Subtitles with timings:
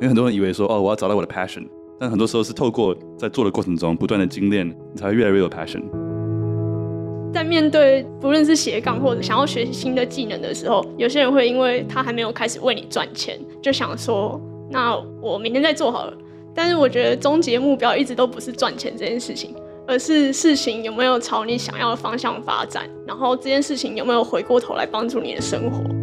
[0.00, 1.66] 因为很多人以为说，哦，我要找到我的 passion，
[1.98, 5.82] 但很多时候是透过在做的过程中不断的精炼，你才会越来越有 passion。
[7.34, 14.40] 在面对不论是斜杠或者想要学习新的技能的时候，有些人会因为他还没有开始为你赚钱，就想说，
[14.70, 16.14] 那我明天再做好了。
[16.54, 19.54] 但是我觉得终极目标一直都不是赚钱这件事情，
[19.86, 25.99] 而是事情有没有朝你想要的方向发展，然后这件事情有没有回过头来帮助你的生活。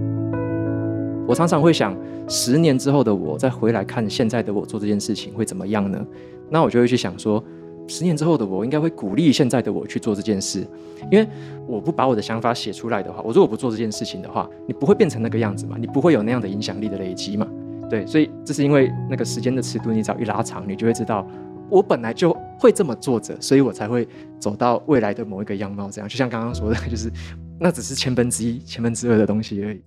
[1.27, 1.95] 我常常会想，
[2.27, 6.03] 十年之后的我再回来看现在的我做这件事情会怎么样呢？
[6.49, 7.43] 那我就会去想说，
[7.85, 10.65] 十年之后的我应该会鼓励现在的我去做这件事，
[11.11, 11.27] 因为
[11.67, 17.45] 我不把我的想法写出来的话，我如果不做这件事情的话，你不会变成那个样子嘛，你不会有那样的影响力的累积嘛。
[17.89, 21.27] 对，所以这是因为那个时间的尺度，你只要一拉长，你就会知道，
[21.69, 24.07] 我本来就会这么做着，所以我才会
[24.39, 25.89] 走到未来的某一个样貌。
[25.89, 27.11] 这样，就像刚刚说的，就是
[27.59, 29.81] 那只是千分之一、千分之二的东西而已。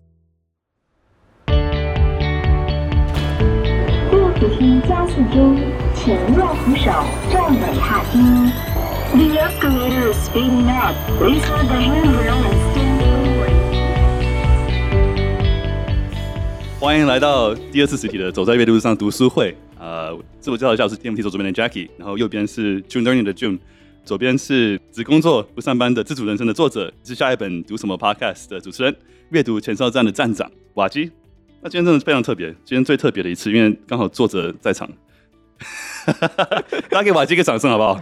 [4.40, 5.54] 不惜加速中，
[5.94, 6.90] 请握扶手，
[7.30, 8.18] 站稳踏梯。
[9.12, 10.94] The escalator is speeding up.
[11.18, 13.00] Please hold the handrail and stand.
[16.80, 19.54] 欢迎来到第二次实体的走在阅读路上读书会。
[19.78, 23.58] 呃，自我介绍一下，我是 TMT 总主编的 Jackie，然后右边是 June Learning 的 June，
[24.06, 28.96] 左边是只工作不上班的自主人生的作者，是下一本读什么 Podcast 的主持人，
[29.28, 31.12] 阅读前哨站的站长瓦基。
[31.62, 34.90] 那今天真的非常特别，今天最特别的一次，因为刚好作者在场，
[36.88, 38.00] 大家给瓦基一个掌声好不好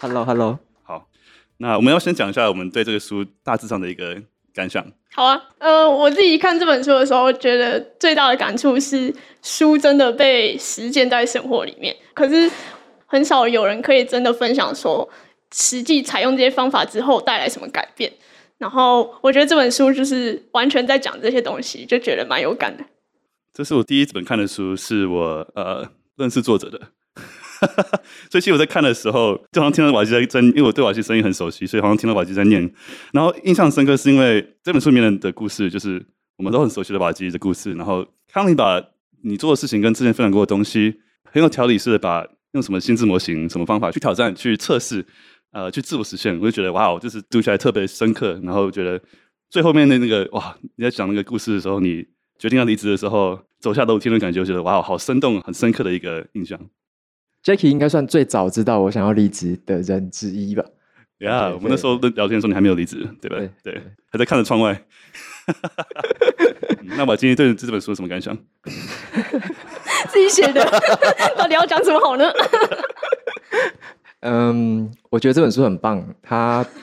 [0.00, 1.06] ？Hello，Hello，好，
[1.58, 4.20] 那我们要先讲一下我们对这个书大致上的一个
[4.52, 4.84] 感想。
[5.14, 12.50] 好啊，呃，我自己看这本书的时候，觉得最大的感触是书真的被实践在生活里面，可是
[13.06, 15.08] 很少有人可以真的分享说，
[15.54, 18.12] 实际采用这些方法之后带来什么改变。
[18.58, 22.84] 然后我觉得这本书就是完全在讲这些东西，就觉得蛮有感的。
[23.52, 26.78] 这是我第一本看的书，是我呃认识作者的，
[28.30, 32.70] 所以其实我在看的时候，就好像听到瓦基在在，因为我对瓦基声音很熟悉，所以好像听到瓦基在念。
[33.12, 36.04] 然后印象深刻是因为这本书里面的故事，就是
[36.36, 37.72] 我们都很熟悉的瓦基的故事。
[37.74, 38.82] 然后当你把
[39.22, 41.00] 你做的事情跟之前分享过的东西，
[41.30, 45.04] 很有条理式的把用什么心智模型、什么方法去挑战、去测试。
[45.56, 48.38] 呃，去自我实现，我就觉得哇，我就是读起来特别深刻。
[48.42, 49.00] 然后觉得
[49.48, 52.06] 最后面的那个哇，你在讲那个故事的时候，你
[52.38, 56.60] 决定要离职的时候，走下楼梯的感觉，我觉得哇，好生动，很深刻的一个印象。
[57.42, 60.62] Jackie 应该算最早知道我想要离职的人之一吧
[61.20, 63.38] ？？Yeah，，我们那时候聊天的时候，你还没有离职，对吧？
[63.38, 64.84] 对，对，对，还在看着窗外。
[66.98, 68.36] 那我今天对这本书有什么感想？
[70.12, 70.62] 自己写的，
[71.34, 72.30] 到底要讲什么好呢？
[74.28, 76.04] 嗯，我觉得这本书很棒。
[76.20, 76.66] 它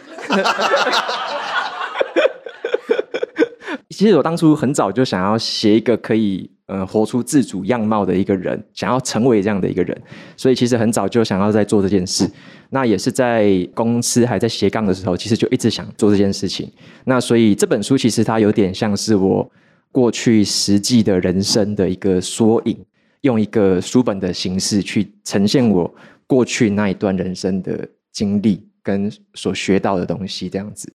[3.90, 10.02] 其实我当初很早就想要写一个可以呃活出自主样貌的一个人，想要成为这样的一个人，
[10.38, 12.30] 所以其实很早就想要在做这件事。
[12.70, 16.72] 那也是在公司还在斜杠的时候，其实就一直想做这件事情。
[17.04, 19.52] 那所以这本书其实它有点像是我
[19.92, 22.78] 过去实际的人生的一个缩影，
[23.22, 25.94] 用一个书本的形式去呈现我。
[26.34, 30.92] 过去那一段人生的经历跟所学到的东西，这样子，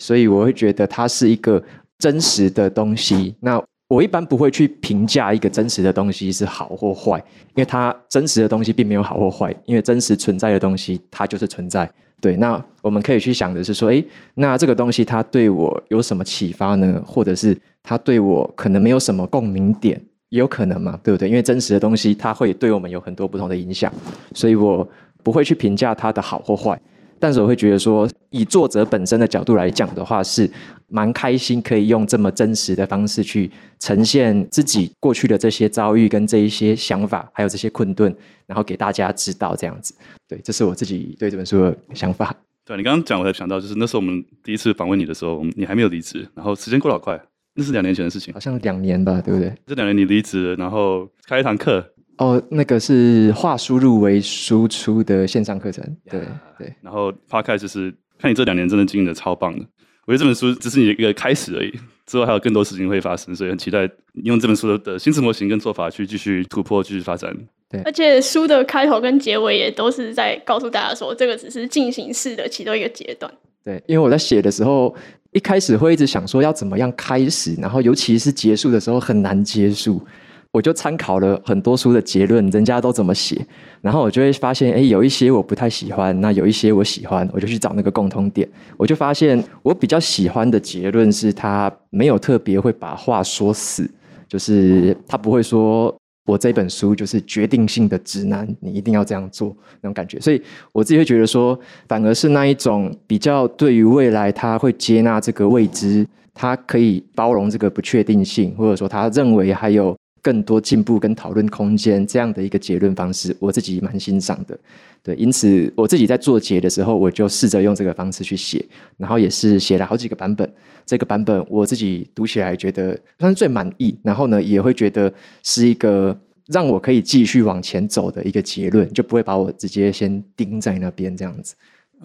[0.00, 1.62] 所以我会觉得它是一个
[1.96, 3.36] 真实的东西。
[3.38, 7.18] 那我一般不会去评价一个真实的东西是好或坏，
[7.54, 11.88] 因为它真实的东西并没有好或坏，因为真实存在的东西它就是存在。
[12.20, 17.00] 对，那我们可以去想的是说，诶，那这个东西它对我有什么启发呢？
[17.06, 20.02] 或者是它对我可能没有什么共鸣点？
[20.30, 21.28] 也有可能嘛，对不对？
[21.28, 23.92] 因为真实的东西，它会对我们有很多不同的影响，
[24.34, 24.88] 所以我
[25.22, 26.80] 不会去评价它的好或坏。
[27.18, 30.50] 但是我会觉得说，以作者本身的角度来讲的话，是
[30.88, 38.14] 蛮开心可以用这么真实的方式去呈现自己过去的这些遭遇跟这一些想法，还有这些困顿，
[38.46, 39.94] 然后给大家知道这样子。
[40.26, 42.34] 对，这是我自己对这本书的想法。
[42.64, 47.20] 对，你刚刚讲，我才想到，就是那时候我们第一次访问你的时候，你还没有离职，然后时间过得好快。
[47.60, 49.52] 那是两年前的事情，好像两年吧，对不对？
[49.66, 51.84] 这两年你离职，然后开一堂课。
[52.16, 55.84] 哦，那个是化输入为输出的线上课程。
[56.10, 56.22] 对.
[56.58, 56.72] 对。
[56.80, 59.66] 然后 Podcast 就是看你这两年真的经营的超棒的。
[60.06, 61.70] 我觉得这本书只是你一个开始而已，
[62.06, 63.86] 之后还有更多事情会发生，所以很期待
[64.24, 67.36] 用这本书的心智模型跟做法去继续突破、继续发展。
[67.68, 67.82] 对。
[67.82, 73.30] 而且书的开头跟结尾也都是在告诉大家说，这个只是进行式的其中一个阶段。
[73.64, 74.94] 对，因为我在写的时候。
[75.32, 80.04] 一开始会一直想说要怎么样开始，然后尤其是结束的时候很难结束，
[80.50, 83.40] 我就参考了很多书的结论，人家都怎么写，
[83.80, 93.88] 然后我就会发现，哎，有一些我不太喜欢，那有一些我喜欢，我就去找那个共通点，我就发现我比较喜欢的结论是他没有特别会把话说死，
[94.26, 95.96] 就是他不会说
[96.30, 100.20] 我这本书就是决定性的指南，你一定要这样做那种感觉。
[100.20, 100.40] 所以
[100.72, 109.96] 我自己会觉得说，反而是那一种比较对于未来他会接纳这个未知，他可以包容这个不确定性，或者说他认为还有。
[110.22, 114.54] 更多进步跟讨论空间，这样的一个结论方式，我自己蛮欣赏的。
[115.02, 118.64] 对，因此我自己在做结的时候，我就试着用这个方式去写，
[118.96, 120.50] 然后也是写了好几个版本。
[120.84, 125.12] 这个版本我自己读起来觉得算是最满意，然后呢，也会觉得
[125.42, 126.18] 是一个
[126.48, 131.54] 让我可以继续往前走的一个结论，就不会把我直接先钉在那边这样子。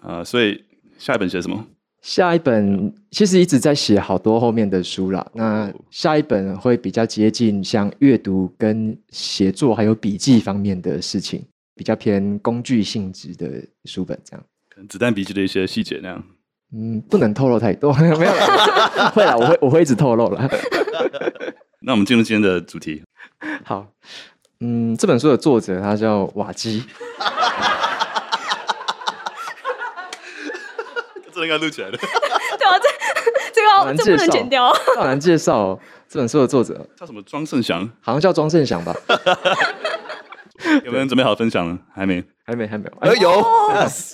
[0.01, 0.63] 啊、呃，所以
[0.97, 1.65] 下一本写什么？
[2.01, 5.25] 下一本其实一直在写好多后面的书啦。
[5.33, 11.43] 那下一本会比较接近像阅读跟写作还有笔记方面的事情，
[11.75, 13.47] 比较偏工具性质的
[13.83, 14.43] 书本这样。
[14.69, 16.23] 可能子弹笔记的一些细节那样。
[16.73, 20.49] 嗯，不能透露太多， 没有啦， 会啦，我会我会一直透露啦。
[21.81, 23.03] 那我们进入今天的主题。
[23.63, 23.85] 好，
[24.59, 26.83] 嗯，这本书的作者他叫瓦基。
[31.31, 31.97] 这应该录起来的。
[31.97, 32.07] 对
[32.65, 32.87] 啊，这
[33.53, 34.73] 这个好这不能剪掉。
[34.95, 37.21] 好难介绍哦，这本书的作者叫什么？
[37.23, 38.95] 庄胜祥，好像叫庄胜祥吧？
[40.85, 41.77] 有没有人准备好分享了？
[41.93, 42.97] 还没，还没，还没有。
[42.99, 43.29] 哎有，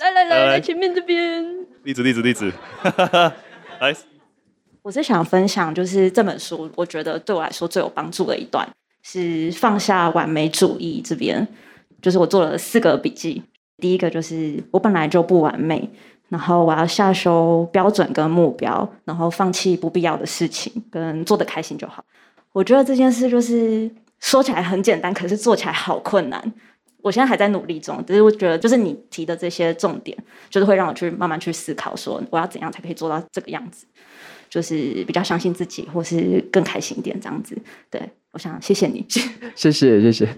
[0.02, 1.44] 来来来来，前面这边。
[1.84, 2.52] 例子，例子，例子。
[3.80, 3.96] 来，
[4.82, 8.68] 我是想分享，就是这本书，我觉得对我来说最有帮助的一段，
[9.04, 11.48] 是放下完美主义这边。
[12.02, 13.44] 就是我做了四个笔记，
[13.78, 15.90] 第一个就是我本来就不完美。
[16.30, 22.02] 然后我要下修标准跟目标，然后放弃不必要的事情，跟做得开心就好。
[22.54, 23.92] 我觉得这件事就是
[24.22, 26.54] 说起来很简单，可是做起来好困难。
[27.04, 30.16] 我现在还在努力中，只是我觉得就是你提的这些重点，
[30.50, 33.88] 就是会让我去慢慢去思考，说我要怎样才可以做到这个样子，
[34.48, 37.58] 就是比较相信自己，或是更开心一点这样子。
[37.90, 38.00] 对，
[38.32, 39.20] 我想谢谢你，谢
[39.56, 40.12] 谢谢谢。
[40.12, 40.30] 谢谢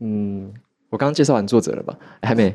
[0.00, 0.52] 嗯，
[0.90, 1.96] 我刚刚介绍完作者了吧？
[2.20, 2.54] 还没。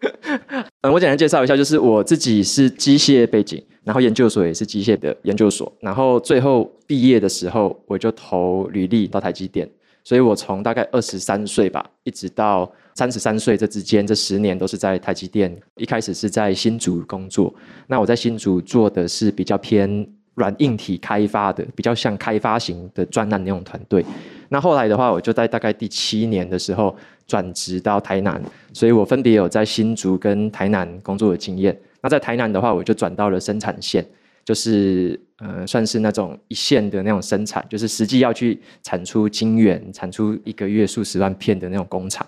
[0.82, 9.68] 嗯，我简单介绍一下，就是我自己是机械背景，然后研究所也是机械的研究所，然后最后毕业的时候，我就投履历到台积电，
[10.04, 15.54] 所以我从大概二十三岁吧，一直到三十三岁这之间，这十年都是在台积电。
[15.76, 17.52] 一开始是在新竹工作，
[17.86, 24.04] 那我在新竹做的是比较偏软硬体开发的，比较像开发型的专案那种团队。
[24.48, 26.96] 那后来的话，我就在大概第七年的时候
[27.28, 28.42] 转职到台南，
[28.72, 31.78] 所以我分别有在新竹跟台南工作的经验。
[32.00, 34.04] 那在台南的话，我就转到了生产线，
[34.44, 42.26] 就是呃，算是那种一线的那种生产，就是实际要去产出晶圆，产出一个月数十万片的那种工厂。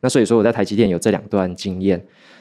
[0.00, 1.98] 那所以说我在台积电有这两段经验。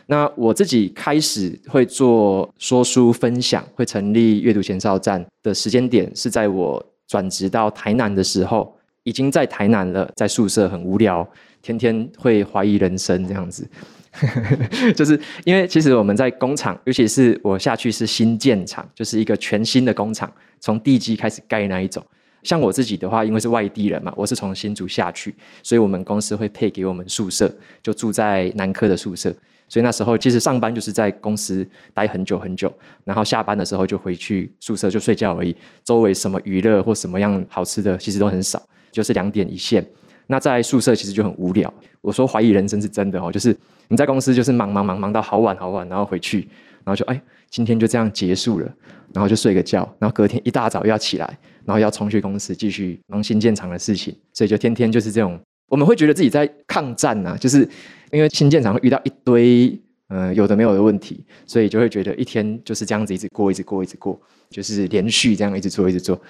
[0.07, 8.77] 那我自己开始会做说书分享，会成立阅读前哨站的时间点是在我转职到台南的时候。
[9.05, 11.27] 已经在台南了，在宿舍很无聊，
[11.63, 13.67] 天天会怀疑人生这样子，
[14.95, 22.05] 就是因为其实我们在工厂，尤其是我下去是新建厂，就是一个全新的工厂，从地基开始盖那一种。
[22.43, 25.33] 像我自己的话，因为是外地人嘛，我是从新竹下去，
[25.63, 27.49] 所以我们公司会配给我们宿舍，
[27.81, 29.33] 就住在南科的宿舍。
[29.69, 32.71] 所以那时候其实上班就是在公司待很久很久，
[33.05, 35.55] 然后下班的时候就回去宿舍就睡觉而已，
[35.85, 38.61] 周围什么娱乐或什么样好吃的其实都很少。
[38.91, 39.83] 就是两点一线，
[40.27, 41.71] 那在宿舍其实就很无聊。
[42.01, 43.55] 我说怀疑人生是真的哦，就是
[43.87, 46.39] 你在公司就是忙忙忙忙到好晚好晚，然后回去，
[46.83, 48.69] 然后就哎，今天就这样结束了，
[49.13, 55.39] 然后就睡个觉，然后隔天一大早又要起来，然后要冲去公司继续忙新建厂的事情，所以就天天就是这种。
[55.69, 57.67] 我们会觉得自己在抗战呐、啊，就是
[58.11, 59.67] 因为新建厂会遇到一堆
[60.09, 66.21] 嗯、呃、有的没有的问题，所以就会觉得一天就是这样子一直过一直过一直过，就是连续这样一直做一直做，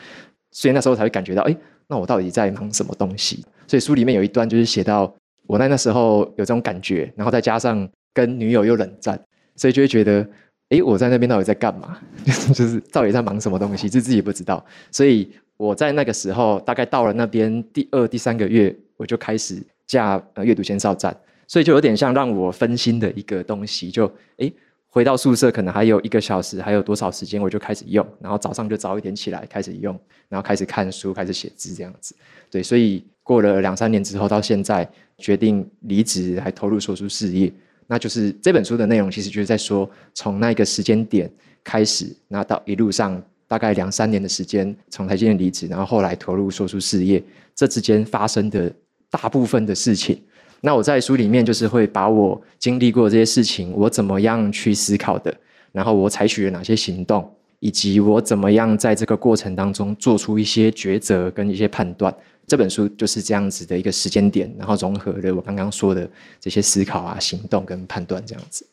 [0.51, 1.57] 所以那时候才会感觉到哎。
[1.87, 3.43] 那我到底在忙什么东西？
[3.67, 5.13] 所以书里面有一段就是写到
[5.47, 9.19] 我在那时候有这种感觉，然后再加上跟女友又冷战，
[9.55, 10.27] 所以就会觉得，
[10.69, 11.97] 哎，我在那边到底在干嘛？
[12.53, 14.63] 就是到底在忙什么东西，就自己不知道。
[14.91, 21.15] 所以我在那个时候，大概到了那边第二、第三个月，我就开始架阅读签哨站，
[21.47, 24.05] 所以就有点像让我分心的一个东西，就
[24.37, 24.45] 哎。
[24.45, 24.53] 诶
[24.93, 32.15] 回到宿舍可能还有一个小时，还有多少时间我就开始用，然后早上就早一点起来开始用，然后开始看书，开始写字这样子。
[32.51, 37.51] 对，所以过了两三年之后，到现在决定离职，还投入说书事业。
[37.87, 41.27] 那就是这本书的内容，其实就是在说从那个时间点
[41.63, 47.23] 开始，那到一路上大概两三年的时间，从台积电离职，然后后来投入说书事业，
[47.55, 48.71] 这之间发生的
[49.09, 50.21] 大部分的事情。
[50.65, 55.35] 那我在书里面就是会把我经历过这些事情，我怎么样去思考的，
[55.73, 57.29] 然后我采取了哪些行动，
[57.59, 62.15] 以及我怎么样在这个过程当中做出一些抉择跟一些判断。
[62.47, 68.65] 这本书就是这样子的一个时间点，然后融合了我刚刚说的这些思考啊、行动跟判断这样子。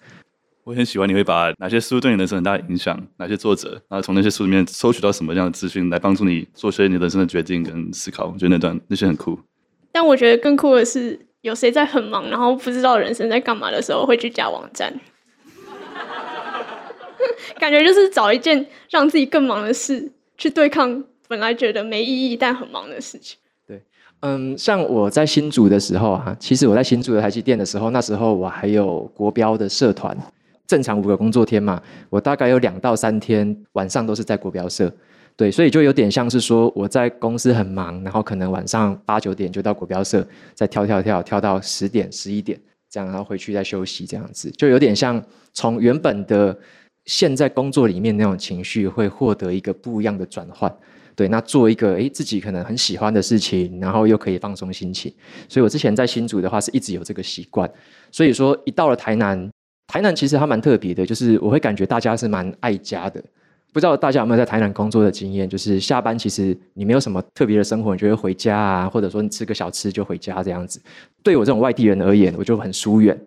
[0.62, 8.26] 我很喜欢你会把哪些书对你人生很大的影响，哪些作者，然后从那些书里面抽取到什么样的资讯来帮助你做出你人生的决定跟思考。
[8.26, 9.36] 我觉得那段那些很酷。
[9.90, 14.92] 但我觉得更酷的是，有谁在很忙，然后不知道人生在干嘛的时候会去加网站，
[17.58, 23.38] 感觉就是找一件让自己更忙的事去对抗本来觉得没意义但很忙的事情。
[23.66, 23.82] 对
[24.20, 30.16] 嗯，像我在新竹的时候啊，其实我在新竹的台积电的时候，那时候我还有国标的社团，
[30.66, 34.92] 正常五个工作天嘛，我大概有两到三天晚上都是在国标社，
[35.40, 46.54] 对，所以就有点像是说我在公司很忙，然后可能晚上八九点就到国标社，再跳跳跳跳到十点十一点这样，然后回去再休息这样子，就有点像从原本的
[47.06, 50.70] 现在工作里面那种情绪会获得一个不一样的转换。
[51.16, 55.10] 对，那做一个诶自己可能很喜欢的事情，然后又可以放松心情。
[55.48, 57.66] 所以我之前在新竹的话，是一直有这个习惯。
[58.12, 59.50] 所以说，一到了台南，
[59.86, 63.24] 台南其实还蛮特别的，就是我会感觉大家是蛮爱家的。
[63.72, 65.48] 不知道大家有没有在台南工作的经验？
[65.48, 70.80] 就是下班其实你没有什么特别的生活，你就会回家啊，或者说你吃个小吃就回家这样子。
[71.22, 73.18] 对我这种外地人而言，我就很疏远。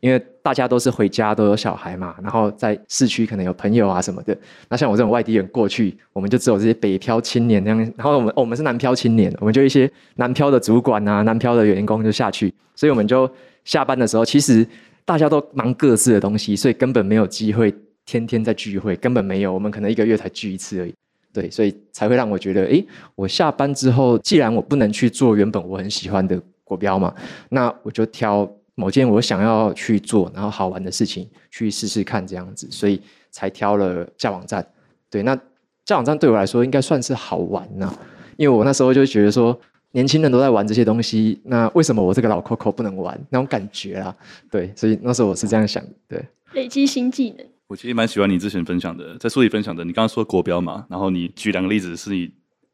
[0.00, 4.34] 因为大家都是回家都有小孩嘛，然后在市区可能有朋友啊什么的。
[4.70, 7.78] 那像我这种外地人过去，我们就只有这些北漂青年这样。
[7.78, 12.50] 然后我们、我们是南漂青年，我们就一些南漂的主管啊、南漂的员工就下去。
[12.74, 13.30] 所以我们就
[13.66, 14.66] 下班的时候，其实
[15.04, 17.70] 大家都忙各自的东西，所以根本没有机会
[18.10, 19.52] 天天在聚会，根本没有。
[19.52, 20.94] 我们可能一个月才聚一次而已。
[21.32, 27.14] 对，所以才会让我觉得，诶，我下班之后，既然我不能去做原本我很喜欢的国标嘛，
[27.50, 28.50] 那我就挑。
[28.76, 32.98] 某件我想要去做，然后好玩的事情去试试看，这样子，所以
[33.30, 34.66] 才挑了架网站。
[35.10, 35.38] 对，那
[35.84, 37.92] 架网站对我来说应该算是好玩呐、
[38.38, 39.58] 因为我那时候就觉得说，
[39.90, 43.20] 年轻人都在玩这些东西，那为什么我这个老 Coco 不能玩？
[43.28, 44.16] 那种感觉啊，
[44.50, 45.90] 对，所以那时候我是这样想的。
[46.08, 46.24] 对，
[46.54, 47.46] 累积新技能。
[47.70, 52.28] 我其实蛮喜欢你之前分享的，在书里分享的，你刚刚说国标嘛，然后你举两个例子，是你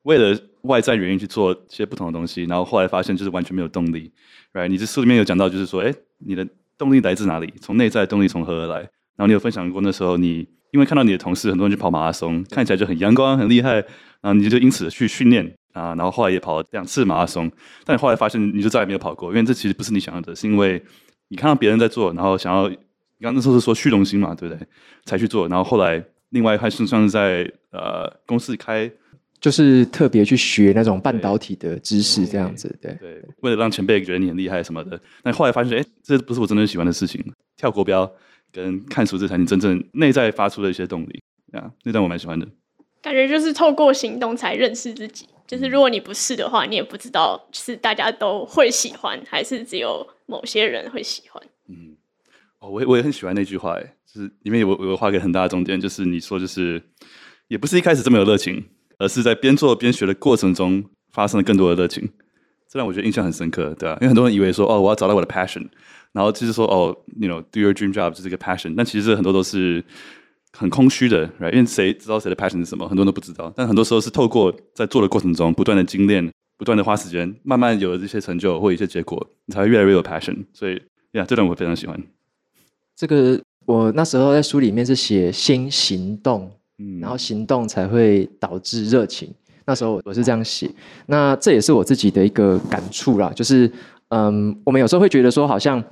[0.05, 4.11] 为了外在原因去做一些不同的东西，然后后来发现就是完全没有动力。
[4.55, 6.49] Right, 你这书里面有讲到，就是说，哎，你的
[6.79, 7.53] 动力来自哪里？
[7.61, 8.79] 从内在动力从何而来？
[8.79, 13.85] 然后你有分享过那时候，你因为看到你的同事很多人去跑马拉松，看起来就很阳光、很厉害，然
[14.23, 17.53] 后你就因此去训练啊，然后后来也跑了两次马拉松，
[17.85, 20.83] 但你后来发现你就再也没有跑过，因为这其实不是你想要的，是因为
[21.29, 22.71] 你看到别人在做，然后想要，
[23.19, 24.67] 你刚那时候是说虚荣心嘛，对不对？
[25.05, 28.91] 才去做，然后后来另外还是算是在呃公司开。
[29.39, 32.99] 就是特别去学那种半导体的知识，这样子，对
[33.43, 34.99] 为了让前辈觉得你很厉害什么的。
[35.23, 37.23] 但后来发现，哎，这不是我真正喜欢的事情。
[37.55, 38.11] 跳国标
[38.51, 42.49] 跟看书，这才你真正内在发出的一些动力啊，那段我蛮喜欢的。
[43.03, 45.27] 感觉就是透过行动才认识自己。
[45.47, 51.43] 就是如果你不是的话，你也不知道是大家都会喜欢，还是只有某些人会喜欢。
[51.69, 51.95] 嗯，
[52.69, 56.83] 我也我也很喜欢那句话，哎，就是里面有有画个很大的重点，就是你说就是
[57.49, 58.65] 也不是一开始这么有热情。
[58.99, 60.83] 而是在边做边学的过程中，
[61.13, 62.09] 发生了更多的热情，
[62.67, 63.99] 这让我觉得印象很深刻，对吧？
[64.01, 65.69] 因为很多人以为说，哦，我要找到我的 passion，
[66.13, 69.85] 然后就是说，哦，you know，do your dream job 就是一个 passion，但其实很多都是
[70.53, 71.53] 很空虚的，right？
[71.53, 72.89] 因为谁知道谁的 passion 是什么？
[72.89, 73.53] 很多人都不知道。
[73.55, 80.47] 但很多时候是透过在做的过程中，不断的精炼，不断的花时间，慢慢有了这些成就或一些结果，你才会越来越有 passion。
[80.55, 80.81] 所以，
[81.13, 82.03] 呀，这段我非常喜欢。
[82.97, 86.51] 这个我那时候在书里面是写先行动。
[86.79, 89.33] 嗯，然后行动才会导致热情。
[89.65, 90.71] 那时候我是这样写，
[91.07, 93.33] 那这也是我自己的一个感触啦。
[93.35, 93.73] 就是，
[94.11, 95.83] 嗯，我们有时候会觉得说，好像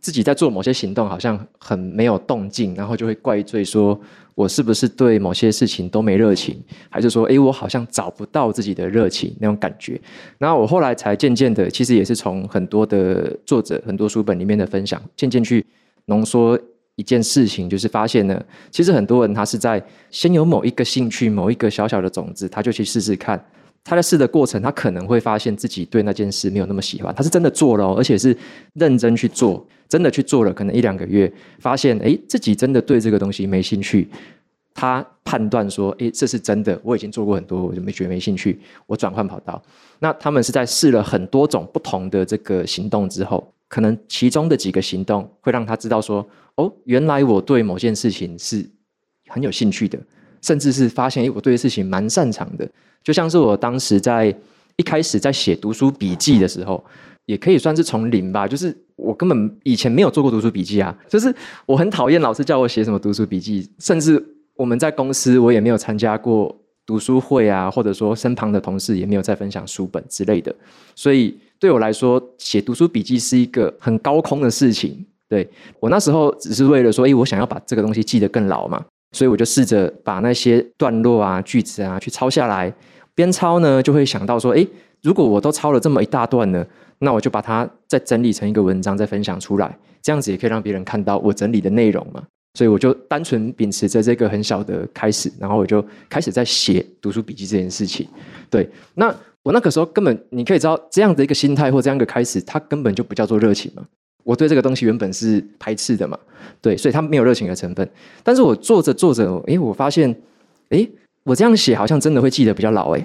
[0.00, 3.96] 自己在做某些行动，好像很没有动静，然后就会怪罪说，
[4.34, 6.60] 我是不是对某些事情都没热情，
[6.90, 10.00] 还是说，诶，我好像找不到自己的热情那种感觉。
[10.36, 15.64] 然后我后来才渐渐的，其实也是从很多的作者、很多书本里面的分享，渐渐去
[16.12, 16.58] 浓缩。
[16.96, 18.38] 一件事情就是发现呢，
[18.70, 23.42] 其实很多人他是在先有某一个兴趣、某一个小小的种子，他就去试试看。
[23.82, 27.12] 他在试的过程，他可能会发现自己对那件事没有那么喜欢。
[27.14, 28.36] 他是真的做了，而且是
[28.74, 34.06] 认真去做，真的去做了，可能一两个月，发现诶，自己真的对这个东西没兴趣。
[34.74, 39.60] 他判断说，诶，这是真的，我已经做过很多，我就没觉得没兴趣，我转换跑道。
[39.98, 46.28] 那他们是在试了很多种不同的这个行动之后，可能其中的几个行动会让他知道说。
[46.56, 48.62] 哦，原来我对某件事情是
[49.28, 49.98] 很有兴趣的，
[50.42, 52.70] 甚至是发现，诶，我对事情蛮擅长的。
[53.02, 54.26] 就像是我当时在
[54.76, 56.84] 一开始在写读书笔记的时候，
[57.24, 64.22] 也可以算是从零吧，就是我根本以前没有做过读书笔记啊，就是我很讨厌老师叫我写什么读书笔记，甚至
[64.54, 70.54] 我们在公司我也没有参加过读书会啊，或者说身旁的同事也没有在分享书本之类的，
[70.94, 75.06] 所以对我来说，写读书笔记是一个很高空的事情。
[75.28, 82.74] 对，我那时候只是为了说，诶，我想要把这个东西记得更牢嘛，所以我就试着把那些段落啊、句子啊去抄下来，
[83.14, 84.66] 边抄呢就会想到说，诶，
[85.02, 86.66] 如果我都抄了这么一大段呢，
[86.98, 92.20] 那我就把它再整理成一个文章再分享出来，这样子也可以让别人看到我整理的内容嘛。
[92.54, 98.08] 所以我就单纯秉持着这个很小的开始，然后我就开始在写读书笔记这件事情。
[98.50, 103.82] 对，那我那个时候根本你可以知道，这样的一个心态或这样一个开始，它根本就不叫做热情嘛。
[104.24, 106.16] 我对这个东西原本是排斥的嘛，
[106.60, 107.88] 对，所以它没有热情的成分。
[108.22, 110.14] 但是我做着做着，诶，我发现，
[110.68, 110.88] 诶，
[111.24, 113.04] 我这样写好像真的会记得比较牢，诶。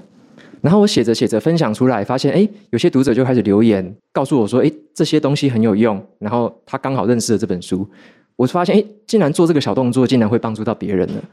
[0.62, 7.88] 然后我写着写着分享出来，发现，诶，有些读者就开始留言告诉我说，诶，这些东西很有用，然后他刚好认识了这本书。
[8.36, 11.24] 我发现，哎，竟然做这个小动作，竟然会帮助到别人了。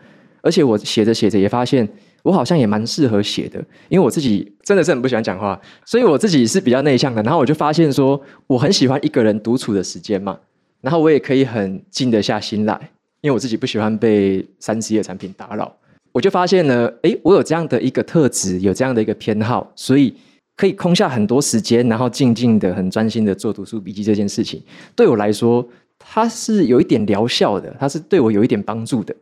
[0.40, 1.86] 而且我写着写着也发现，
[2.24, 7.22] 我好像也蛮适合写的，因为我自己真的是很不喜欢讲话，所以我自己是比较内向的。
[7.22, 10.36] 然后我就发现说，我很喜欢一个人独处的时间嘛。
[10.80, 12.90] 然后我也可以很静得下心来，
[13.20, 15.70] 因为我自己不喜欢被三 C 的产品打扰。
[16.12, 20.14] 我就发现呢，哎，我有这样的一个特质，有这样的一个偏好，所以
[20.56, 24.62] 可以空下很多时间，然后静静的、很专心的做读书笔记这件事情，
[24.96, 25.66] 对我来说。
[26.06, 29.14] 它是有一点疗效的，它是对我有一点帮助的。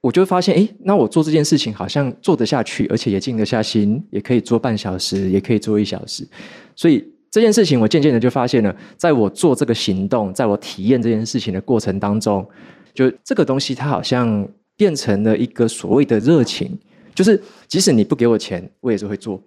[0.00, 6.26] 我就发现，诶，那我做这件事情好像做得下去，而且也静得下心，也可以做半小时，也可以做一小时。
[6.74, 12.48] 所以这件事情，我渐渐的就发现了，在我做这个行动，在我体验这件事情的过程当中，
[12.94, 16.78] 就这个东西，它好像变成了一个所谓的热情，
[17.14, 17.38] 就是
[17.68, 19.38] 即使你不给我钱，我也是会做。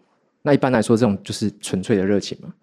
[0.44, 2.54] 那一般来说，这种就是纯粹的热情嘛，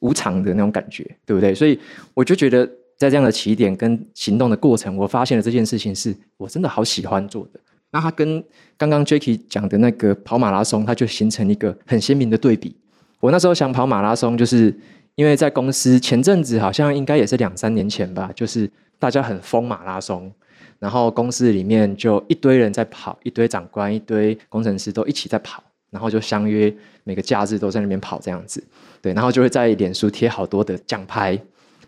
[0.00, 1.52] 无偿的那种感觉，对不对？
[1.52, 1.76] 所以
[2.14, 2.70] 我就觉得。
[3.00, 7.58] 在这样的起点跟行动的过程，我发现了这件事情是我真的好喜欢做的。
[7.90, 8.44] 那它跟
[8.76, 12.76] 刚刚 Jacky 讲的那个跑马拉松，它就形成一个很鲜明的对比。
[13.18, 14.78] 我那时候想跑马拉松，就是
[15.14, 20.30] 因为在公司前阵子好像应该也是两三年前吧，就是大家很疯马拉松，
[20.78, 26.70] 然后公司里面就一堆人在跑，一堆长官、一堆工程师都一起在跑，然后就相约
[27.04, 28.62] 每个假日都在那边跑这样子。
[29.00, 31.40] 对，然后就会在脸书贴好多的奖牌。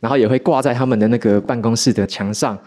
[0.02, 2.58] 然后也会挂在他们的那个办公室的墙上。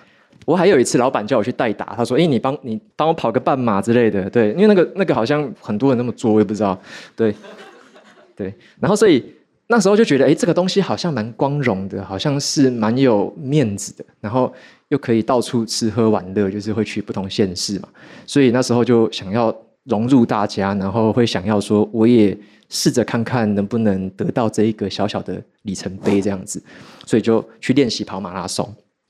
[0.45, 6.79] 我还有一次，老板叫我去代打，他说：“诶，你帮你帮我跑个半马之类的。”对，因为那个那个好像很多人那么做，我也不知道。
[7.13, 7.35] 对，
[8.37, 8.53] 对。
[8.79, 9.25] 然后所以
[9.67, 14.05] 那时候就觉得，诶，这个东西好像蛮光荣的，好像是蛮有面子的。
[14.21, 14.53] 然后
[14.89, 17.89] 又可以到处吃喝玩乐，就是会去不同县市嘛。
[18.25, 22.37] 所以那时候就想要融入大家，然后会想要说，我也。
[22.69, 26.61] 试着看看能不能得到这一个小小的里程碑，这样子，
[27.05, 28.67] 所以就去练习跑马拉松。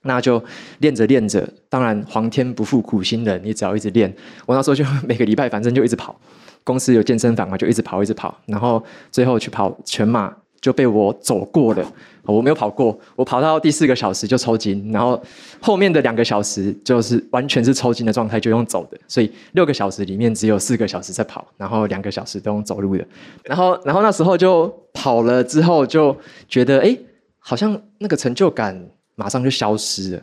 [0.07, 0.43] 那就
[0.79, 4.13] 练着练着，当然皇天不负苦心人，你只要一直练。
[4.45, 6.15] 我那时候就每个礼拜反正就一直跑，
[6.63, 10.31] 公司有健身房嘛，就一直跑一直跑，然后最后去跑全马。
[10.65, 15.21] 就被我走过了，我没有跑过，我跑到第四个小时就抽筋，然后
[15.61, 23.05] 后面的两个小时就是完全是抽筋的状态，就用走的，所以六个小时里面只有四个小时在跑，然后两个小时都用走路的，
[23.43, 26.17] 然后然后那时候就跑了之后就
[26.49, 26.97] 觉得哎，
[27.37, 28.75] 好像那个成就感
[29.13, 30.21] 马上就消失了，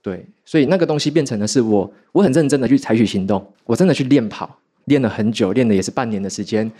[0.00, 4.48] 对，所以那个东西变成的是我我很认真的去采取行动，我真的去练跑，
[4.86, 6.72] 练了很久，练了也是半年的时间，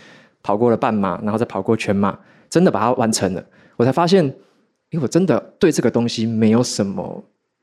[0.42, 2.18] 跑过了半马，然后再跑过全马。
[2.48, 3.44] 真的把它完成了，
[3.76, 4.24] 我才发现，
[4.90, 7.22] 因为我真的对这个东西没有什么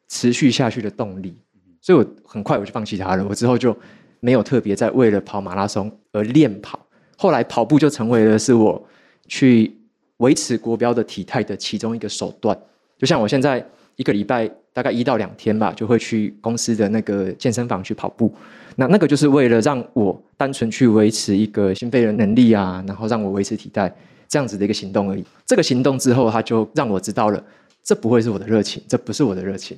[0.09, 1.35] 持续下去的动力，
[1.81, 3.25] 所以我很快我就放弃它了。
[3.27, 3.75] 我之后就
[4.19, 6.79] 没有特别在为了跑马拉松而练跑，
[7.17, 8.81] 后来跑步就成为了是我
[9.27, 9.75] 去
[10.17, 12.57] 维持国标的体态的其中一个手段。
[12.97, 18.33] 就像我现在一个礼拜大概一到两天吧，就会去公司的那个健身房去跑步。
[18.75, 23.93] 那那个就是为了让我单纯去维持一个心肺的能力啊，然后让我维持体态。
[24.27, 25.23] 这样子的一个行动而已。
[25.45, 27.43] 这个行动之后，他就让我知道了，
[27.83, 29.77] 这不会是我的热情，这不是我的热情。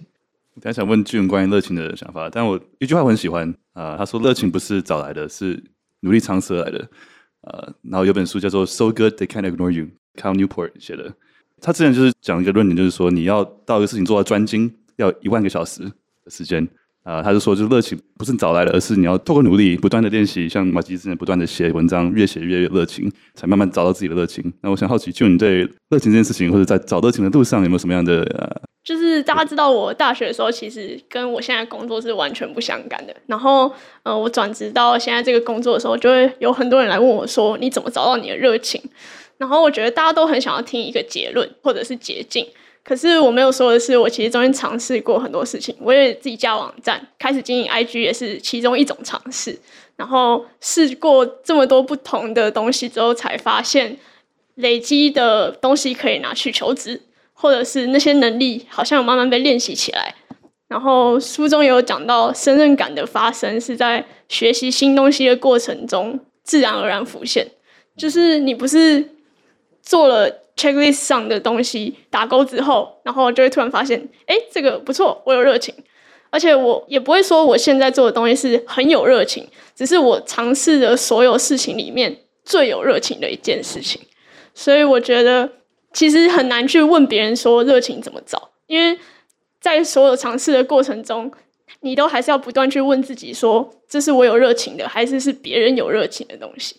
[0.56, 5.64] 我刚想问俊关于热情的想法，但我一句话我很喜欢啊、他说热情不是找来的，是
[6.00, 6.90] 努力尝试而来的。
[7.42, 11.14] 呃，然后有本书叫做《So Good They Can't Ignore You》，Cal Newport 写的。
[11.62, 15.84] 他之前就是讲一个论点，就是说你要到一个事情做到专精，要一万个小时
[16.26, 16.68] 的时间。
[17.08, 24.52] 啊，他就说，就是热情不是找来的，而是你要透过努力，不断的练习，像马吉之前不断的写文章，越写越热情，才慢慢找到自己的热情。
[24.60, 28.24] 那我想好奇，就你对热情这件事情，或者在找热情的路上，有没有什么样的？
[28.24, 33.16] 呃、就是大家知道，我大学的时候，其实跟我现在工作是完全不相干的。
[33.28, 33.72] 然后，
[34.04, 38.82] 呃，我转职到现在这个工作的时候，就会有很多人来问我说，你怎么找到你的热情？
[39.38, 42.46] 然后我觉得大家都很想要听一个结论或者是捷径，
[42.88, 49.60] 可是我没有说的是，我其实中间尝试过很多事情，我也自己加网站，开始经营 IG 也是其中一种尝试。
[49.98, 53.98] 然后试过这么多不同的东西之后，才发现
[54.56, 57.02] 累积的东西可以拿去求职，
[57.34, 60.16] 或者是那些能力好像有慢慢被练习起来。
[60.70, 67.46] 然后书中有讲到，胜任感的发生是在学习新东西的过程中自然而然浮现，
[67.98, 69.10] 就是你不是
[69.82, 75.74] 做了 checklist 上的东西打勾之后，然后就会突然发现，哎，这个不错，我有热情，
[76.32, 84.02] 而且我也不会说我现在做的东西是很有热情，只是我尝试的所有事情里面最有热情的一件事情，
[84.54, 85.50] 所以我觉得
[85.94, 88.98] 其实很难去问别人说热情怎么找，因为
[89.62, 91.32] 在所有尝试的过程中，
[91.82, 96.78] 你都还是要不断去问自己说，这是我有热情的，还是是别人有热情的东西？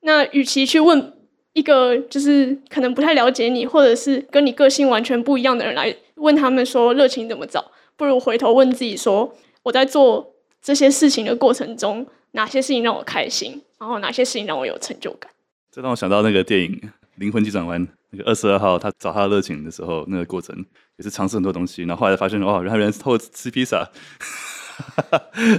[0.00, 1.12] 那与其去问
[1.58, 15.30] 一个就是可能不太了解你，或者是跟你个性完全不一样的人来问他们说热情怎么找，不如回头问自己说，我在做这些事情的过程中，哪些事情让我开心，然后哪些事情让我有成就感？
[15.72, 16.70] 这让我想到那个电影
[17.16, 20.56] 《灵魂急转弯》，那个二十二号他找他的热情的时候，那个过程
[20.96, 23.84] 也是尝试很多东西，然后后来发现哦，原来人是透过吃披萨，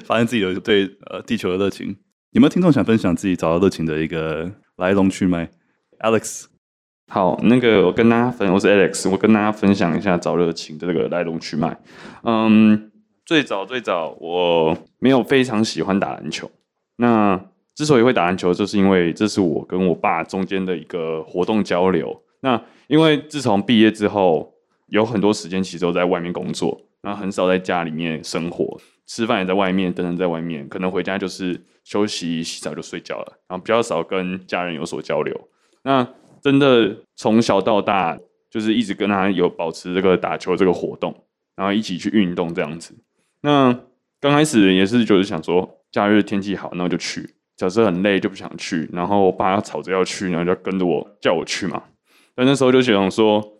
[0.05, 1.97] 发现自己有对呃地球的热情。
[2.31, 5.49] 有没有听众想分享自己找到热情的一个来龙去脉
[5.99, 6.45] ？Alex，
[7.07, 11.77] 好，那个我跟大家分，我是 Alex，我跟大家分享一下找热情的这个来龙去脉。
[12.23, 12.91] 嗯，
[13.25, 16.49] 最早最早我没有非常喜欢打篮球，
[16.97, 17.39] 那
[17.75, 22.23] 之所以会打篮球，就是因为这是我跟我爸中间的一个活动交流。
[22.41, 24.53] 那因为自从毕业之后，
[24.87, 28.79] 有很多时间其实都在外面工作，那很少在家里面生活。
[29.05, 35.49] 吃饭也在外面，等等在外面，可能回家就是休息、洗澡就睡觉了，然后比较少跟家人有所交流。
[35.83, 36.07] 那
[36.41, 38.17] 真的从小到大，
[38.49, 42.95] 就是一直跟他有保持这个打球这个活动，然后一起去运动这样子。
[43.41, 43.77] 那
[44.19, 47.35] 刚开始也是就是想说，假日天气好，那我就去。
[47.55, 51.83] 假设很累就不想去，然后我爸吵着要去，然后就跟着我叫我去嘛。
[52.35, 53.59] 但那时候就想说，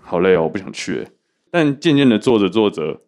[0.00, 1.06] 好累哦，我不想去。
[1.50, 3.00] 但渐渐的做着做着。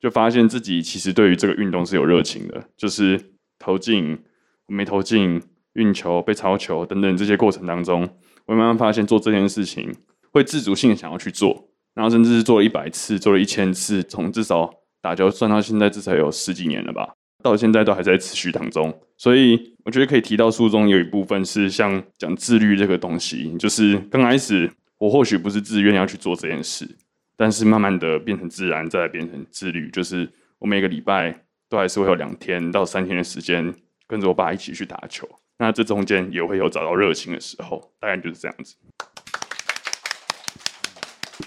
[0.00, 3.18] 就发现自己其实对于这个运动是有热情的，就是
[3.58, 4.18] 投进、
[4.66, 5.42] 没投进、
[5.74, 8.08] 运球、被抄球等等这些过程当中，
[8.46, 9.94] 我慢慢发现做这件事情
[10.32, 18.92] 会自主性想要去做，然后甚至是做了一百次、做了一千次，从至少打球算到现在至少有十几年了吧，到现在都还在持续当中。
[19.16, 26.88] 所以我觉得可以提到书中有一部分是像讲自律这个东西，就是刚开始我或许不是自愿要去做这件事。
[27.36, 31.36] 但是慢慢的变成自然，再变成自律，就是我每个礼拜
[31.68, 33.74] 都还是会有两天到三天的时间
[34.06, 35.28] 跟着我爸一起去打球。
[35.58, 38.74] 那这中间也会有找到热情的时候，大概就是这样子。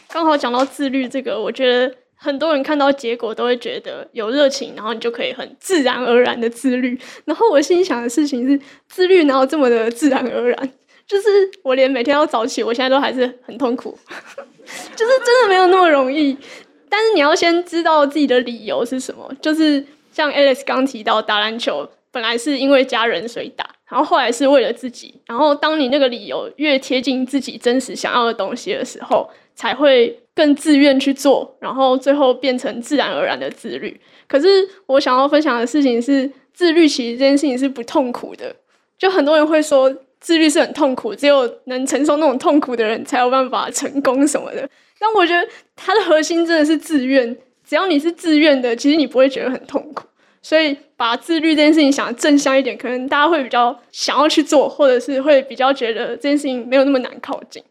[0.09, 6.99] 刚好讲到自律这个，我觉得很多人看到结果都会觉得有热情，然后你就可以很自然而然的自律。
[7.25, 10.73] 然后我心想的事情是，自律哪有这么的自然而然？
[11.05, 11.27] 就是
[11.63, 13.97] 我连每天要早起，我现在都还是很痛苦。
[14.95, 16.37] 就是真的没有那么容易，
[16.89, 19.31] 但是你要先知道自己的理由是什么。
[19.41, 25.19] 就是像 Alice 刚提到，打篮球本来是因为家人所以打，然后后来是为了自己。
[25.25, 33.99] 然后当你那个理由越贴近自己真实想要的东西的时候，才会更自愿去做，然后最后变成自然而然的自律。
[34.27, 34.47] 可是
[34.85, 38.55] 我想要分享的事情是，自律其实这件事情是不痛苦的。
[38.97, 39.95] 就很多人会说。
[40.19, 44.67] 自律是很痛苦，只有能承受那种痛苦的人才有办法成功什么的。
[44.97, 50.07] 但我觉得它的核心真的是自愿，只要你是自愿的，其实你不会觉得很痛苦。
[50.41, 57.61] 所以把自律这件事情想正向一点，可能大家会比较想要去做，或者是会比较觉得这件事情没有那么难靠近。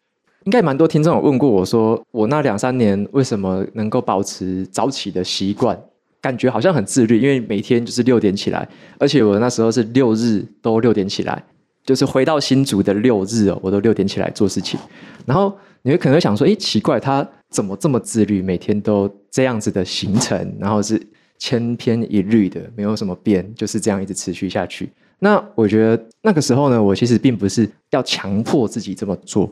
[0.45, 5.79] 应该蛮多听众有问过我说，我那两三年为什么能够保持早起的习惯？
[6.21, 11.43] 感觉好像很自律，因为每天就是六点起来，而且我那时候是六日都六点起来。
[11.85, 14.79] 就是回到新竹的六日哦，我都六点起来做事情。
[15.25, 18.43] 然后你会可能会想说，诶，奇怪，他怎么这么自律？
[18.43, 21.01] 每天都这样子的行程，然后是
[21.39, 24.91] 千篇一律的，没有什么变，就是这样一直持续下去。
[25.19, 29.51] 那我觉得那个时候呢，我其实并不是要强迫自己这么做，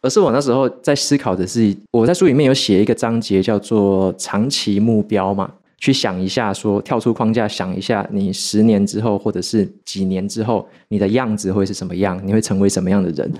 [0.00, 5.50] 而是我那时候在思考的是，我在书里面有写一个章节叫做长期目标嘛。
[5.76, 12.18] 去想一下说，跳出框架，想一下你十年之后，或者是几年之后，你的样子会是什么样？
[12.24, 13.30] 你会成为什么样的人？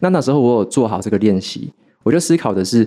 [0.00, 2.86] 那那时候我有做好这个练习，我就思考的是，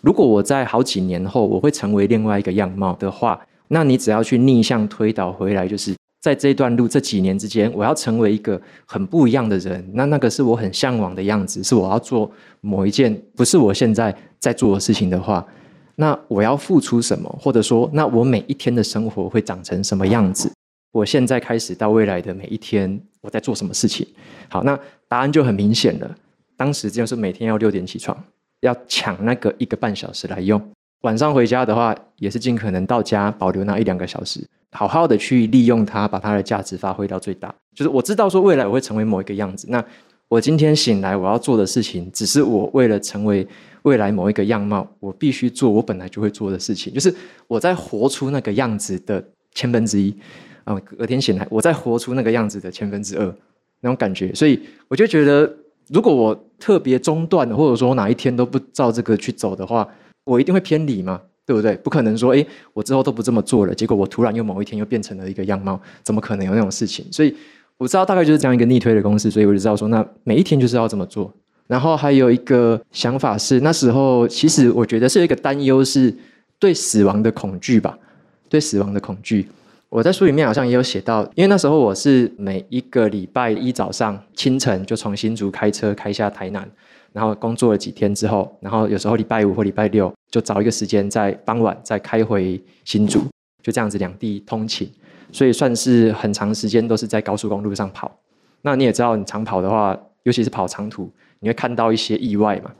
[0.00, 15.46] 如果我在好几年后我会成为另外一个样貌的话，那你只要去逆向推导回来，就是在这段路这几年之间，我要成为一个很不一样的人，那那个是我很向往的样子，是我要做某一件不是我现在在做的事情的话，
[15.94, 17.28] 那我要付出什么？
[17.40, 20.50] 或者说，那我每一天的生活会长成什么样子？
[20.92, 24.06] 我现在开始到未来的每一天，我在做什么事情？
[24.48, 26.16] 好，那答案就很明显了。
[26.56, 28.16] 当时就是每天要六点起床，
[28.60, 30.60] 要抢那个一个半小时来用。
[31.06, 34.40] 晚上回家的话，也是尽可能到家保留那一两个小时，
[34.72, 37.54] 好好的去利用它，把它的价值发挥到最大。
[37.76, 39.82] 就是我知道说未来我会成为某一个样子，那
[40.26, 43.46] 我今天醒来我要做的事情，只是我为了成为
[43.82, 47.14] 未来某一个样貌，我必须做我本来就会做的事情，就是
[47.46, 50.12] 我在活出那个样子的千分之一。
[50.64, 53.24] 啊，隔天醒来，我再活出那个样子的千分之二
[53.82, 55.48] 那种感觉，所以我就觉得，
[55.86, 59.86] 如果我特别中断，或者说哪一天都不照这个去走的话，
[60.26, 61.74] 我一定会偏离嘛，对不对？
[61.76, 67.06] 不可能说，诶，我之后都不这么做了，结果我突然又某一天又变成了一个样貌，怎么可能有那种事情？
[67.10, 67.34] 所以
[67.78, 71.32] 我知道大概就是这样一个逆推的公式，所以我就知道说，那每一天就是要这么做。
[71.68, 76.14] 然后还有一个想法是，那时候其实我觉得是一个担忧，是
[76.58, 77.98] 对死亡的恐惧吧，
[78.48, 79.48] 对死亡的恐惧。
[79.88, 86.68] 我在书里面好像也有写到，因为那时候我是每一个礼拜一早上清晨就从新竹开车开下台南，
[87.12, 93.20] 然后工作了几天之后，然后有时候礼拜五或礼拜六就找一个时间在傍晚再开回新竹，
[93.62, 94.90] 就这样子两地通勤，
[95.32, 98.10] 所以算是很长时间都是在高速公路上跑。
[98.62, 102.70] 那你也知道，你长跑的话，尤其是跑长途，你会看到一些意外嘛，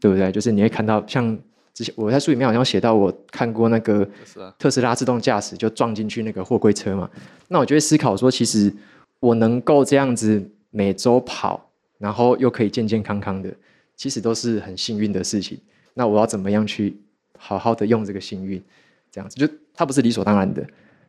[0.00, 0.30] 对不对？
[0.30, 1.38] 就是你会看到像。
[1.74, 4.06] 之前我在书里面好像写到，我看过那个
[4.58, 7.08] 特斯拉自动驾驶就撞进去那个货柜车嘛。
[7.48, 8.70] 那我就会思考说，其实
[9.20, 11.71] 我能够这样子每周跑，
[12.02, 13.48] 然后又可以健健康康的，
[13.94, 15.56] 其实都是很幸运的事情。
[15.94, 16.96] 那我要怎么样去
[17.38, 18.60] 好好的用这个幸运？
[19.12, 20.66] 这样子就它不是理所当然的。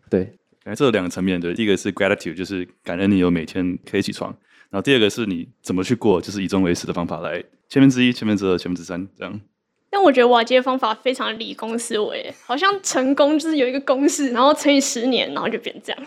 [0.07, 0.31] 对，
[0.65, 4.29] 哎，这有两个层面的，第一个是 gratitude，就是感恩你有每天可以起床。
[4.69, 9.41] 然后第二个是你怎么去过，就是以终为始的方法来千分之一、千分之二、千分之三这样。
[9.89, 16.03] 但我觉得瓦基的方法非常理工思维，好像成功就是有一个公式，然后乘以十年，然后就变这样。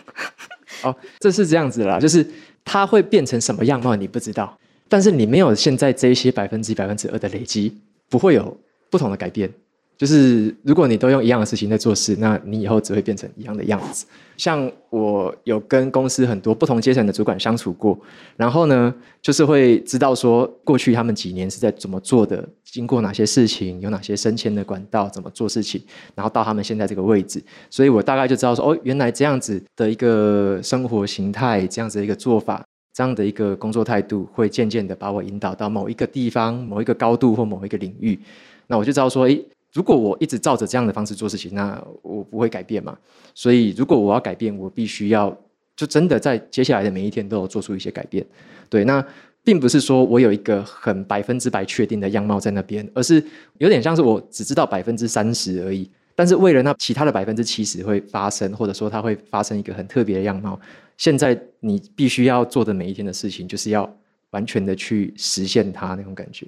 [0.83, 2.25] 哦，这是这样子啦，就是
[2.63, 7.77] 它会变成什么样貌你不知道，但是你没有现在这一些百分之一、百分之二的累积，
[8.09, 8.57] 不会有
[8.89, 9.51] 不同的改变。
[9.97, 14.05] 就是如果你都用一样的事情在做事，那你以后只会变成一样的样子。
[14.37, 17.97] 像我有跟公司很多不同阶层的主管相处过，
[18.35, 25.81] 然后呢，就是会知道说过去他们几年是在怎么做的，经过哪些事情，有哪些升迁的管道，怎么做事情，
[26.13, 32.63] 然后到他们现在这个位置，所以我大概就知道说，哦，原来这样子的一个生活形态，这样子的一个做法，
[32.97, 38.19] 这样的一个工作态度，会渐渐的把我引导到某一个地方、某一个高度或某一个领域。
[38.65, 39.45] 那我就知道说，诶。
[39.73, 42.97] 如果我一直照着这样的方式做事情，那我不会改变嘛。
[43.35, 45.37] 所以，如果我要改变，我必须要
[45.75, 48.25] 就真的在接下来的每一天都有做出一些改变。
[48.67, 49.05] 对，那
[49.43, 53.23] 并不是说我有一个很百分之百确定的样貌在那边，而是
[53.59, 55.87] 有点像是我只知道百分之三十而已。
[56.17, 60.59] 但是为了那其他的百分之七十会发生，或者说它会发生一个很特别的样貌，
[60.97, 63.87] 现在你必须要做的每一天的事情，就是要
[64.31, 66.47] 完全的去实现它那种感觉。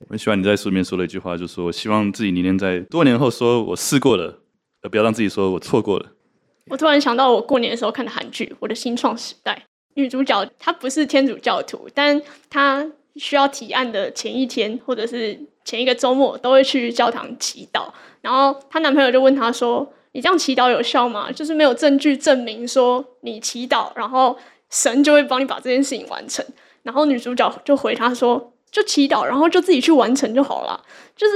[0.00, 4.40] 我很喜欢你在书里面说的一句话，就是说希望自己明年在多年后说我试过了，
[4.82, 6.12] 而不要让自己说我错过了。
[6.66, 9.54] 我突然想到，我过年的时候看的韩剧《我的新创时代》，
[9.94, 17.90] 女主角她不是天主教徒，但她需要提案的前一天或者是前一个周末都会去教堂祈祷。
[18.20, 21.30] 然后她男朋友就问她说：“你这样祈祷有效吗？
[21.32, 24.36] 就是没有证据证明说你祈祷，然后
[24.70, 26.44] 神就会帮你把这件事情完成。”
[26.82, 28.52] 然后女主角就回他说。
[28.70, 30.84] 就祈祷，然后就自己去完成就好了。
[31.16, 31.32] 就是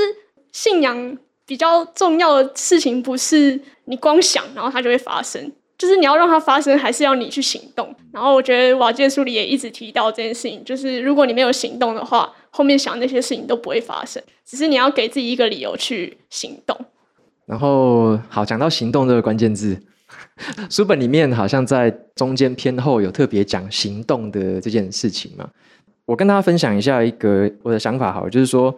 [0.53, 1.17] 信仰
[1.47, 5.51] 比较重要的事情，不是你光想，然后它就会发生。
[5.79, 7.97] 就是你要让它发生，还是要你去行动。
[8.13, 14.23] 然后我觉得瓦基书里也一直提到这件事情，就是如果你没有行动的话，后面想那些事情都不会发生。
[14.47, 16.77] 只是你要给自己一个理由去行动。
[17.47, 19.77] 然后好，讲到行动这个关键字，
[20.71, 25.49] 书本里面好像在中间偏后有特别讲行动的这件事情嘛。
[26.05, 28.73] 我跟大家分享一下一个我的想法，好，就是说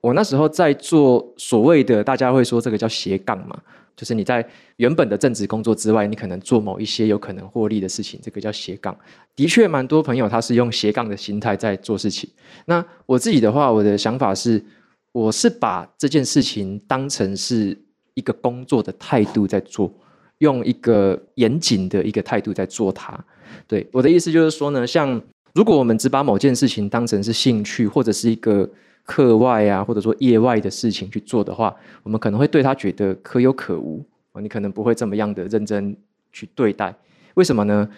[0.00, 3.58] 我那时候在做所谓的大家会说这个叫斜杠嘛，
[3.98, 8.96] 就是你在原本的正职工作之外，你可能做某一些有可能获利的事情，这个叫斜杠。
[9.34, 12.30] 的确，蛮多朋友他是用斜杠的心态在做事情。
[12.66, 14.64] 那我自己的话，我的想法是，
[15.10, 17.76] 我是把这件事情当成是
[18.14, 19.92] 一个工作的态度在做，
[20.38, 23.18] 用一个严谨的一个态度在做它。
[23.66, 25.20] 对，我的意思就是说呢，像。
[25.54, 28.68] 如果我们只把某件事情当成是兴趣，或者是一个
[29.08, 34.04] 课外啊，或者说业外的事情去做的话，我们可能会对他觉得可有可无，
[34.42, 35.96] 你可能不会这么样的认真
[36.30, 36.94] 去对待。
[37.32, 37.88] 为什么呢？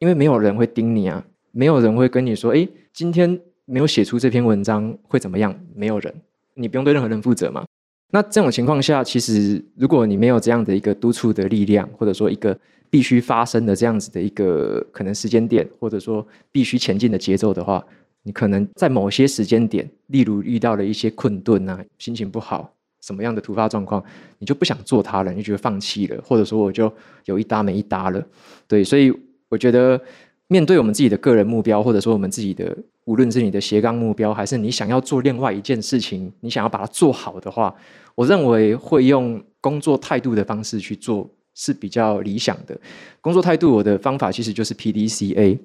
[0.00, 5.54] 因为没有人会盯你啊，没有人会跟你说，诶，今天没有写出这篇文章会怎么样？
[5.76, 6.12] 没有人，
[6.54, 7.64] 你不用对任何人负责嘛。
[8.10, 12.58] 那这种情况下，其实如果你没有这样的一个督促的力量，或者说一个
[12.90, 17.84] 必须发生的这样子的一个可能时间点，或者说必须前进的节奏的话，
[18.22, 24.02] 你可能在某些时间点，例如遇到了一些困顿啊，心情不好，什么样的突发状况，
[24.38, 26.92] 你就不想做它了，你就觉得放弃了，或者说我就
[27.24, 28.24] 有一搭没一搭了。
[28.66, 29.12] 对，所以
[29.48, 30.00] 我觉得
[30.48, 32.76] 面对我们自己的个人目标，或者说我们自己的。
[33.08, 37.74] 无论是你的斜杠目标，还是你想要做另外一件事情，你想要把它做好的话，
[38.14, 42.78] 我认为会用工作态度的方式去做是比较理想的。
[43.22, 45.58] 工作态度，我的方法其实就是 PDCA，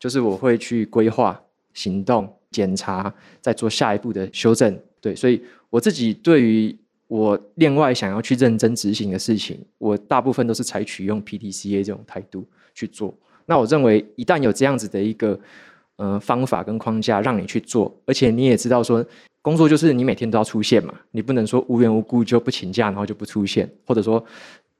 [0.00, 1.40] 就是我会去规划、
[1.74, 4.78] 行动、检查，再做下一步的修正。
[5.00, 6.76] 对，所以我自己对于
[7.08, 13.14] 我另外想要去认真执行的事情，我大部分都是采取用 PDCA 这种态度去做。
[13.46, 15.38] 那我认为一旦有这样子的一个。
[15.96, 19.04] 呃，方法跟框架让你去做，而且你也知道说，
[19.42, 24.24] 工作就是你每天都要出现嘛，你不能说无缘无故就不请假，然后就不出现，或者说，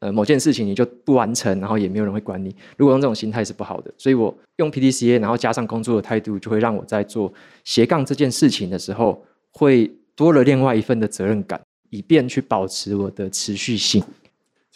[0.03, 2.53] 呃，某件事情你就不完成，然后也没有人会管你。
[2.77, 11.61] 如果用这种心态是不好的，所以我用 PDCA，然后加上工作的态度，就会让我在做斜杠这件事情的时候，会多了另外一份的责任感，
[11.91, 14.03] 以便去保持我的持续性。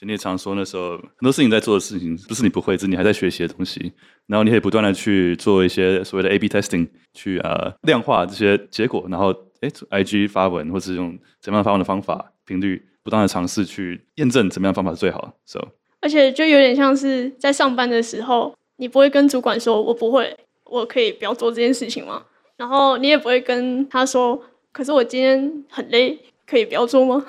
[0.03, 3.93] 你也常说，那时候很多事情在做的事情，不是你不会，是你还在学习的东西。
[4.27, 9.07] 然后你可以不断的去做一些所谓的 A/B testing，去呃量化这些结果。
[9.09, 15.33] 然后哎，IG 发文，或是用怎么样发文的方法、频率，不断的尝试去验证怎么样方法是最好。
[15.47, 15.61] So，
[16.01, 22.25] 而且就有点像是在上班的时候，你不会跟主管说“我不会，我可以不要做这件事情吗？”
[22.59, 24.43] 然后你也不会跟他说
[24.73, 27.25] “可是我今天很累，可以不要做吗？”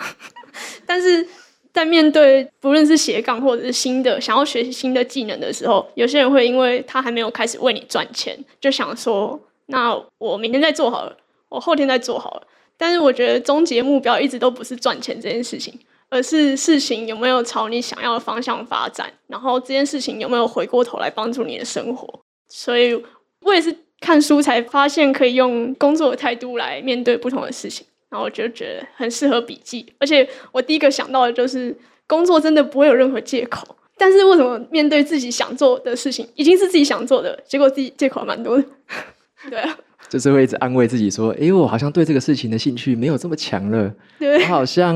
[0.88, 1.28] 但是。
[1.74, 11.16] 在面对不论是斜杠或者是新的想要学习新的技能的时候，有些人会因为他还没有开始为你赚钱，就想说：“那我明天再做好了，
[11.50, 15.78] 我后天再做好了。”但是我觉得终极目标一直都不是赚钱这件事情，
[16.10, 22.22] 而是事情有没有朝你想要的方向发展，然后这件事情有没有回过头来帮助你的生活。
[22.48, 22.94] 所以
[23.42, 27.86] 我也是看书才发现可以用工作的态度来面对不同的事情。
[28.10, 31.76] 然后我就觉得很适合笔记，而且我第一个想到的就是
[32.08, 33.68] 工作真的不会有任何借口。
[33.98, 38.64] 但是为什么面对自己想做的事情，已经是自己想做的，结果自己借口蛮多的？
[39.50, 39.78] 对啊，
[40.10, 44.96] 就是会一直安慰自己说：“哎，我好像对这个事情的兴趣没有这么强了，对，我好像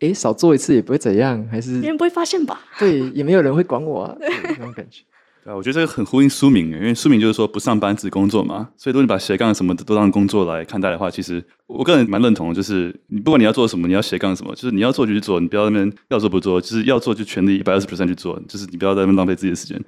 [0.00, 2.60] 哎少做一次也不会怎样，还是别人不会发现吧？
[2.78, 5.02] 对，也没有人会管我啊， 对那种感觉。”
[5.44, 8.70] 对啊，我觉得这个很呼应书名，因为书名就是说不上班只工作嘛。
[8.78, 19.78] 所以如果你把斜杠什么的都当工作来看待的话，其实我个人蛮认同的，就是你不管你要做什么，你要斜杠什么，就是你要做就去做，你不要在那边要做不做，就是要做就全力一百二十 percent 去做，就是你不要在那边浪费自己的时间。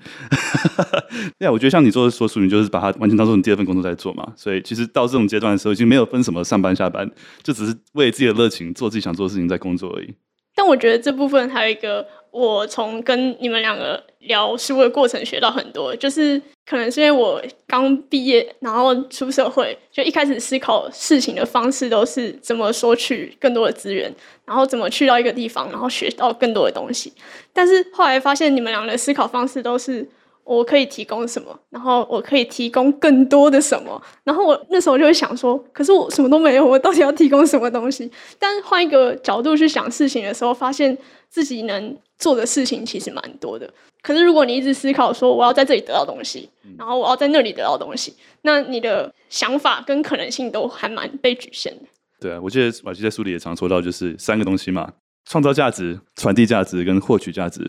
[1.38, 4.30] 对啊，我觉得像你做说书名，就是把它完全当做你第二份工作在做嘛。
[4.36, 7.10] 所以其实到这种阶段的时候，已经没有分什么上班下班，
[7.42, 10.14] 就只是为自己的热情做自己想做的事情在工作而已。
[10.54, 12.06] 但我觉得这部分还有一个。
[12.36, 27.12] 我从跟你们两个聊书的过程学到很多，就是可能是因为我刚毕业，然后出社会，就一开始思考事情的方式都是怎么索取更多的资源，然后怎么去到一个地方，然后学到更多的东西。
[27.54, 30.06] 但是后来发现你们两个的思考方式都是。
[30.46, 31.58] 我可以提供什么？
[31.70, 34.00] 然后我可以提供更多的什么？
[34.22, 38.08] 然后我那时候就会想说，可是我什么都没有，我到底要提供什么东西？
[38.38, 40.96] 但换一个角度去想事情的时候，发现
[41.28, 43.68] 自己能做的事情其实蛮多的。
[44.02, 51.82] 可是如果你一直思考说我要在这里得到东西，然后我要在那里得到东西，那你的想法跟可能性都还蛮被局限的。
[52.20, 54.92] 对啊，我记得瓦基在书里也常说到，就是三个东西嘛：
[55.24, 57.68] 创造价值、传递价值跟获取价值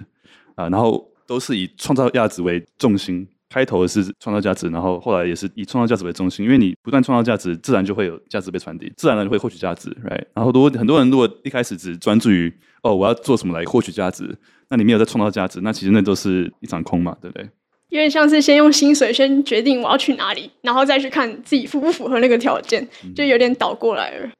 [0.53, 0.69] 啊。
[0.69, 1.09] 然后。
[1.27, 6.45] 都是以创造价值为重心，开头的是创造价值，然后后来也是以创造价值为中心。
[6.45, 10.23] 因为你不断创造价值，自然就会有价值被传递，自然而然会获取价值，right？
[10.33, 14.37] 然后如果很多人如果一开始只专注于哦，我要做什么来获取价值，
[14.69, 17.49] 那你没有在创造价值，那其实那都是一场空嘛，对不对？
[17.89, 22.85] 有点像是先用薪水先决定我要去哪里，然后再去看自己符不符合那个条件，
[23.15, 24.25] 就有点倒过来了。
[24.25, 24.31] 嗯、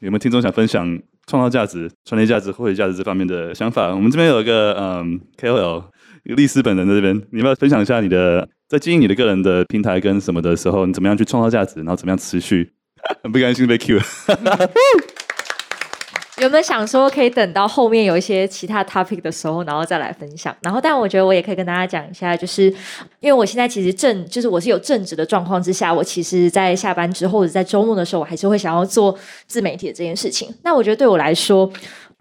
[0.00, 0.86] 有没有听众想分享
[1.26, 3.94] 创造价值、传递价值、获取价值这方面的想法？
[3.94, 5.84] 我们这边有一个嗯 KOL。
[6.24, 12.72] 丽丝本人在这边，你要要分享一下你的在经营你的个人的平台跟什么的时候，你怎么样去创造价值，然后怎么样持续？
[13.22, 14.00] 很 不甘心被 Q。
[16.42, 20.54] 有没有想说可以等到后面有一些其他 topic 的时候，然后再来分享？
[20.62, 22.64] 然后，但我觉得我也可以跟大家讲一下，就是
[23.20, 29.16] 因为我现在其实正就是我是有正职的状况之下，我其实，在下班之后或者在周末的时候，我还是会想要做
[29.46, 30.52] 自媒体的这件事情。
[30.64, 31.70] 那我觉得对我来说。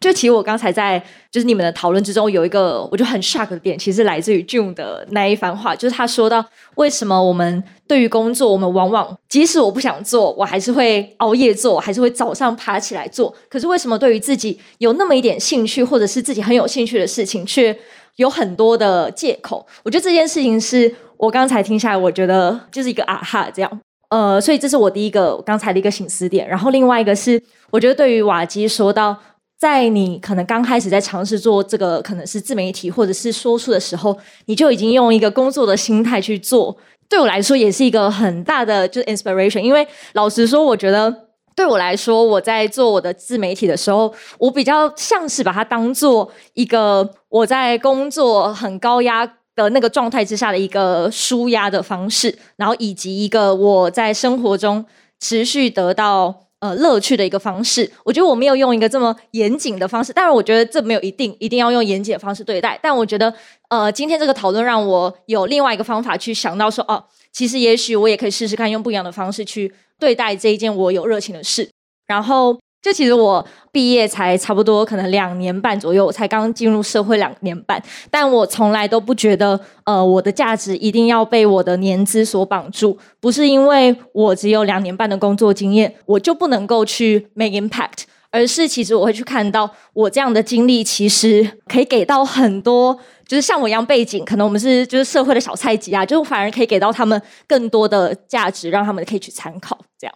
[0.04, 1.02] 就其实我刚才在
[1.32, 6.44] 就是你们的讨论之中，有一个我觉得很 shock 的点，其实来自于 June 的那一番话，就是他说到
[6.76, 13.34] 为什么我们对于工作，我们往往即使我不想做，我还是会熬夜做，还是会早上爬起来做。
[13.50, 17.74] 可是为什么对于自己有那么一点兴趣，或者是自己很有兴趣的事情，却
[18.18, 19.66] 有很多的借口？
[19.84, 23.80] 我觉得这件事情是我刚才听下来，我觉得就是一个啊哈这样。
[24.10, 26.48] 呃，所以这是我第一个刚才的一个醒思点。
[26.48, 27.42] 然后另外一个是，
[27.72, 29.18] 我觉得对于瓦基说到。
[29.64, 36.76] 在你可能刚开始在尝试做这个，可能是自媒体或者是说书的时候，你就已经用一个工作的心态去做。
[37.08, 39.62] 对我来说，也是一个很大的就是 inspiration。
[39.62, 54.86] 因为老实说，我觉得对我来说，我在做我的自媒体的时候，我比较像是把它当做一个我在工作很高压的那个状态之下的一个舒压的方式，然后以及一个我在生活中
[55.22, 56.43] 持续得到。
[56.64, 62.80] 呃，乐趣的一个方式，我觉得我没有用一个这么严谨的方式，当然，我觉得这没有一定一定要用严谨的方式对待。
[62.82, 63.34] 但我觉得，
[63.68, 67.04] 呃，今天这个讨论让我有另外一个方法去想到说，哦，
[67.34, 71.70] 其实也许我也可以试试看用不一样的方式去对待这一件我有热情的事，
[72.08, 72.58] 然后。
[72.84, 77.82] 就其实我毕业才差不多可能两年半左右，我才刚进入社会两年半，
[78.12, 100.14] 但我从来都不觉得，呃，我的价值一定要被我的年资所绑住，不是因为我只有两年半的工作经验，我就不能够去 make impact，而是其实我会去看到我这样的经历，其实可以给到很多，就是像我一样背景，可能我们是就是社会的小菜鸡啊，就反而可以给到他们更多的价值，让他们可以去参考，这样。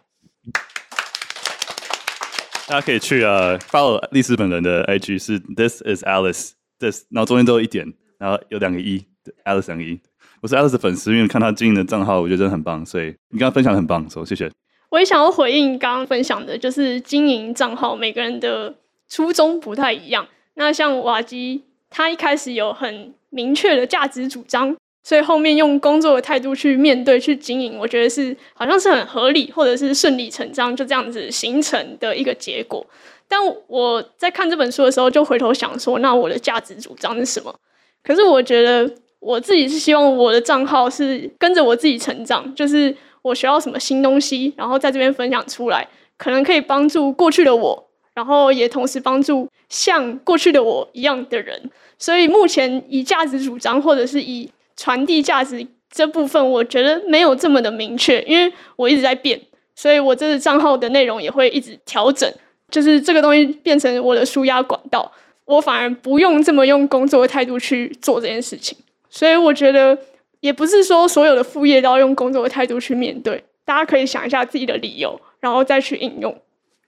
[2.67, 9.05] 大家可以去呃 follow 丽丝本人的 IG 是 This is Alice，this，然后中间都有一点，然后有两个一
[9.45, 9.97] ，Alice 两个一。
[10.41, 14.51] 我是 Alice 的粉丝，因为看他经营的账号，我觉得真的很棒，所以你刚刚分享的很棒，所以谢谢。
[14.89, 18.75] 我也想要回应刚刚分享的，就是经营账号，每个人的
[19.07, 20.27] 初衷不太一样。
[20.55, 24.75] 那像瓦基，他一开始有很明确的价值主张。
[25.07, 32.85] 所以后面用工作的态度去面对、去经营，我觉得是好像是很合理，或者是顺理成章，就这样子形成的一个结果。
[33.25, 37.55] 但我在看这本书的时候，就回头想说，那我的价值主张是什么？
[38.03, 45.87] 可是我觉得我自己是希望我的账号是跟着我自己成长，就是我学到什么新东西，然后在这边分享出来，
[46.17, 51.71] 可能可以帮助过去的我，然后也同时帮助像过去的我一样的人。
[51.97, 59.41] 所以目前以价值主张，或者是以传递价值这部分，我觉得没有这么的明确，因为我一直在变，
[59.75, 62.31] 所以我这个账号的内容也会一直调整。
[62.69, 65.09] 就是这个东西变成我的纾压管道，
[65.45, 68.77] 我反而不用这么用工作的态度去做这件事情。
[69.09, 69.97] 所以我觉得
[70.41, 76.35] 也不是说所有的副业都要用工作的态度去面对，大家可以想一下自己的理由，然后再去应用。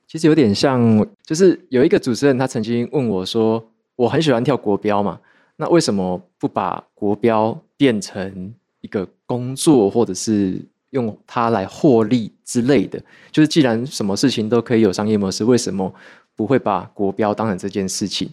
[0.05, 3.63] 其实有点像，就是有一个主持人他曾经问我说
[3.95, 5.19] ：“我很喜欢跳国标嘛。”
[5.55, 10.59] 那为什么不把国标变成一个工作，或者是
[10.89, 13.01] 用它来获利之类的？
[13.31, 15.93] 就是既然什么事情都可以有商业模式，为什么
[16.35, 18.29] 不会把国标当成这件事情？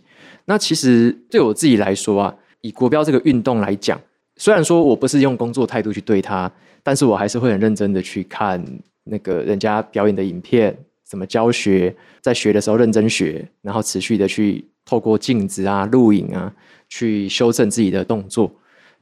[0.46, 4.00] 那其实对我自己来说啊，以国标这个运动来讲，
[4.34, 6.50] 虽然说我不是用工作态度去对它，
[6.82, 8.60] 但是我还是会很认真的去看
[9.04, 16.52] 那个人家表演的影片，怎么教学，在学的时候认真学，然后持续的去透过镜子啊、录影啊。
[16.88, 18.48] 去修正自己的动作，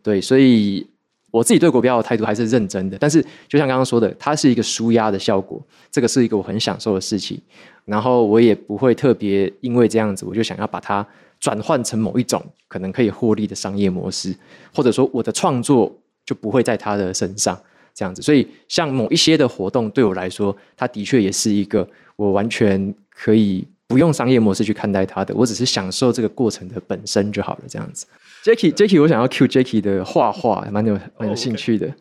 [0.04, 0.86] 对，所以
[1.30, 2.98] 我自己对国标的态度还是认真的。
[3.00, 7.40] 但是，就像刚刚说的，它是一个舒压的效果，这个是一个我很享受的事情。
[7.86, 11.04] 然后，我也不会特别因为这样子，我就想要把它
[11.40, 14.36] 转换成某一种可能可以获利的商业模式，
[14.74, 15.90] 或者说我的创作
[16.26, 17.58] 就不会在他的身上
[17.94, 18.20] 这样子。
[18.20, 23.66] 所以，像某一些的活动对我来说，它的确也是一个我完全可以。
[23.86, 27.62] 不用商业模式去看待它的，我只是享受这个过程的本身就好了。
[27.68, 28.06] 这样子
[28.44, 31.86] ，Jacky，Jacky，我想要 cue Jacky 的画画，蛮有蛮有兴趣的。
[31.86, 31.98] Oh, okay.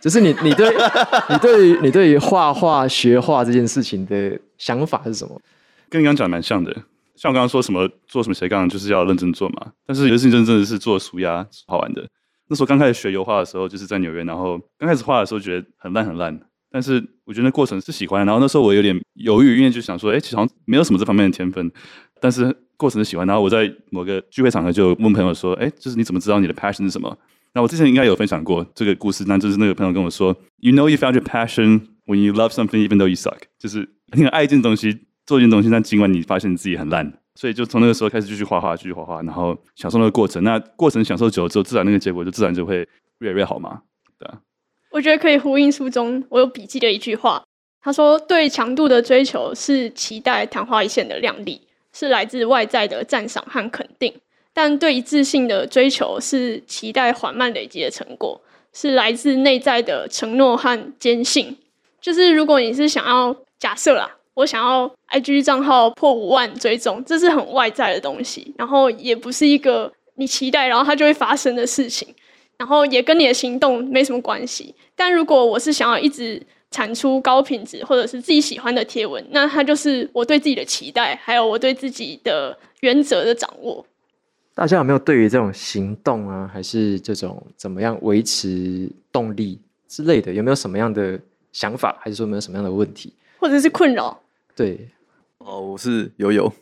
[0.00, 0.70] 就是你，你对，
[1.28, 5.40] 你对于你对于画画学画这件事情的想法是什么？
[5.90, 6.74] 跟你刚刚讲的蛮像的。
[7.16, 9.72] 像我刚刚说什么做什么斜杠，就是要认真做嘛。
[9.86, 12.02] 但是有些事情真的是做纾压好玩的。
[12.48, 16.40] 那时候刚开始学油画的时候，就是在纽约，然后刚开始画的时候觉得很烂很烂。
[16.70, 21.70] 但是我觉得那过程是喜欢，然后那时候我有点犹豫，因为就想说，哎，其实好像没有什么这方面的天分，
[22.20, 23.26] 但是过程是喜欢。
[23.26, 27.16] 然后我在某个聚会场合就问朋友说，哎，就是你怎么知道你的 passion 是什么？
[27.52, 40.44] 那我之前应该有分享过这个故事，那就是那个朋友跟我说，You know you found your passion when you love something even though you suck，就是你很爱一件东西，做一件东西，但尽管你发现你自己很烂，所以就从那个时候开始继续画画，继续画画，然后享受那个过程。
[40.44, 42.86] 那过程享受久了之后，自然那个结果就自然就会
[43.18, 43.82] 越来越好嘛，
[44.90, 47.42] 我觉得可以呼应书中我有笔记的一句话，
[47.82, 51.60] 他说：“对强度的追求是期待昙花一现的亮丽，
[51.92, 54.12] 是来自外在的赞赏和肯定，
[54.52, 58.40] 但对一致性的追求是期待缓慢累积的成果，
[58.72, 61.56] 是来自内在的承诺和坚信。
[62.00, 72.08] 就是如果你是想要假设啦，我想要 IG 账号破五万追踪，这是很外在的东西，然后也不是一个你期待然后它就会发生的事情，
[72.60, 74.74] 然后也跟你的行动没什么关系。
[74.94, 76.38] 但如果我是想要一直
[76.70, 83.82] 产出高品质或者是自己喜欢的贴文，那它就是我对自己的期待，还有我对自己的原则的掌握。
[84.54, 89.58] 大家有没有对于这种行动啊，还是这种怎么样维持动力
[89.88, 91.18] 之类的，有没有什么样的
[91.52, 94.20] 想法，还是说有没有什么样的问题，或者是困扰？
[94.54, 94.86] 对，
[95.38, 96.52] 哦，我是友友，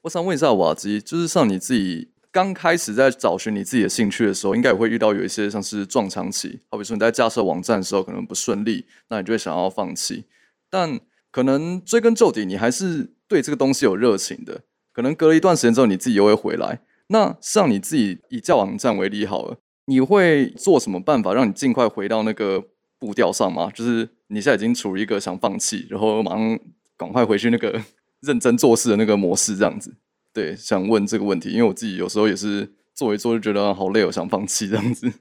[0.00, 2.08] 我想问一下瓦基，就是像你自己。
[2.32, 6.60] 刚开始在找寻你自己的兴趣的时候，应该也会遇到有一些像是撞墙期。
[6.70, 10.24] 好比说你在架设网站的时候可能不顺利，那你就会想要放弃。
[10.70, 10.98] 但
[11.30, 14.62] 可能追根究底，你还是对这个东西有热情的。
[14.94, 16.80] 可能隔了一段时间之后，你自己又会回来。
[17.08, 22.64] 那像你自己以架网站为例好了，你会做什么办法让你尽快回到那个
[22.98, 23.70] 步调上吗？
[23.74, 26.58] 就是你现在已经处于一个想放弃，然后马上
[26.96, 27.82] 赶快回去那个
[28.20, 29.94] 认真做事的那个模式，这样子。
[30.34, 35.12] 对，想问这个问题，因为我自己有时候也是做一做就觉得好累，我想放弃这样子。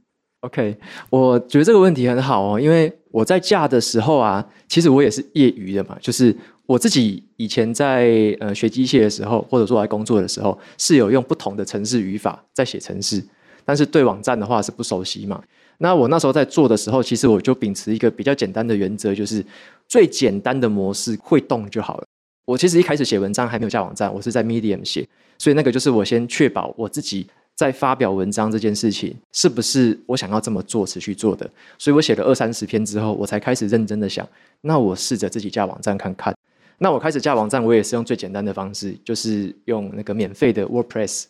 [0.42, 0.76] OK，
[1.10, 6.36] 我觉得这个问题很好哦，因为我在架的时候啊，其实我也是业余的嘛，就是
[6.66, 13.24] 我自己以前在呃学机械的时候，或者说来工作的时候，是有用不同的程式语法在写程式，
[13.64, 15.44] 但是对网站的话是不熟悉嘛。
[15.78, 19.46] 那我那时候在做的时候，其实我就秉持一个比较简单的原则，就是
[19.88, 22.06] 最简单的模式会动就好了。
[22.46, 31.50] 我其实一开始写文章还没有架网站，我是在 Medium 写，所以那个就是我先确保我自己在发表文章这件事情是不是我想要这么做持续做的。
[31.78, 34.28] 所以我写了二三十篇之后，我才开始认真的想，
[34.62, 36.36] 那我试着自己架网站看看。
[36.80, 41.26] 那我开始架网站，我也是用最简单的方式，就是用那个免费的 WordPress，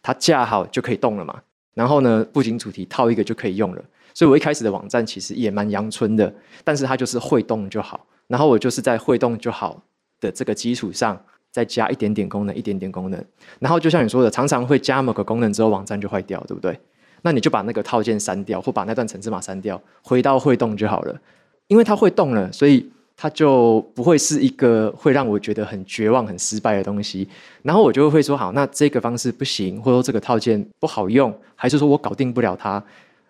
[0.00, 1.42] 它架好就可以动了嘛。
[1.74, 3.84] 然后呢，布景主题套一个就可以用了。
[4.14, 6.32] 所以我一开始的网站其实也蛮阳春的，
[6.62, 8.06] 但是它就是会动就好。
[8.28, 9.82] 然后我就是在会动就好
[10.22, 11.20] 的这个基础上，
[11.50, 13.22] 再加一点点功能，一点点功能，
[13.58, 16.78] 然后就像你说的，常常会加某个功能之后，网站就坏掉，对不对？
[17.20, 21.20] 那你就把那个套件删掉，或把那段程式码删掉，回到会动就好了。
[21.68, 27.28] 因为它会动了，所以它就不会是一个会让我觉得很绝望、很失败的东西。
[27.62, 32.82] 然后我就会说，好，那这个方式不行，或者说这个套件不好用，还是说我搞定不了它，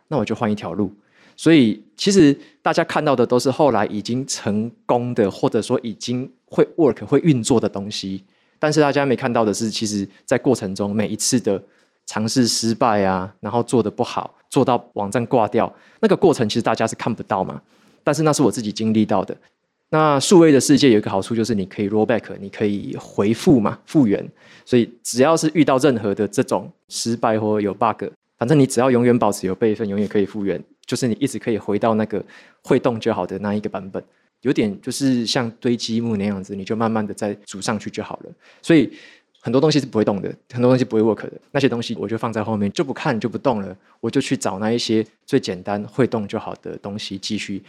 [0.08, 0.92] 那我就换一条路。
[1.42, 8.22] 所以，其实大家看到的都是后来已经成功的，或者说已经会 work 会运作的东西。
[8.60, 11.60] 但是大家没看到的是，其实在过程中每一次的
[12.06, 17.60] 尝试失败啊，然后做得不好，做到网站挂掉，那个过程其实大家是看不到嘛。
[18.04, 19.36] 但是那是我自己经历到的。
[19.90, 24.24] 那数位的世界有一个好处就是你可以 roll back，你可以回复嘛，复原。
[24.64, 28.04] 所以只要是遇到任何的这种失败或有 bug，
[28.38, 30.62] 反正你只要永远保持有备份，永远可以复原。
[30.92, 32.22] 就是你一直可以回到那个
[32.62, 34.04] 会动就好的那一个版本，
[34.42, 38.30] 有点就是像堆积木那样子，你就慢慢的再组上去就好了。
[38.60, 38.92] 所以
[39.40, 43.74] 很多东西是不会动的，很多东西不会 work 的，那些东西我就放在后面，就不看就不动了。
[44.00, 47.62] 我就去找那一些最简单会动就好的东西，继续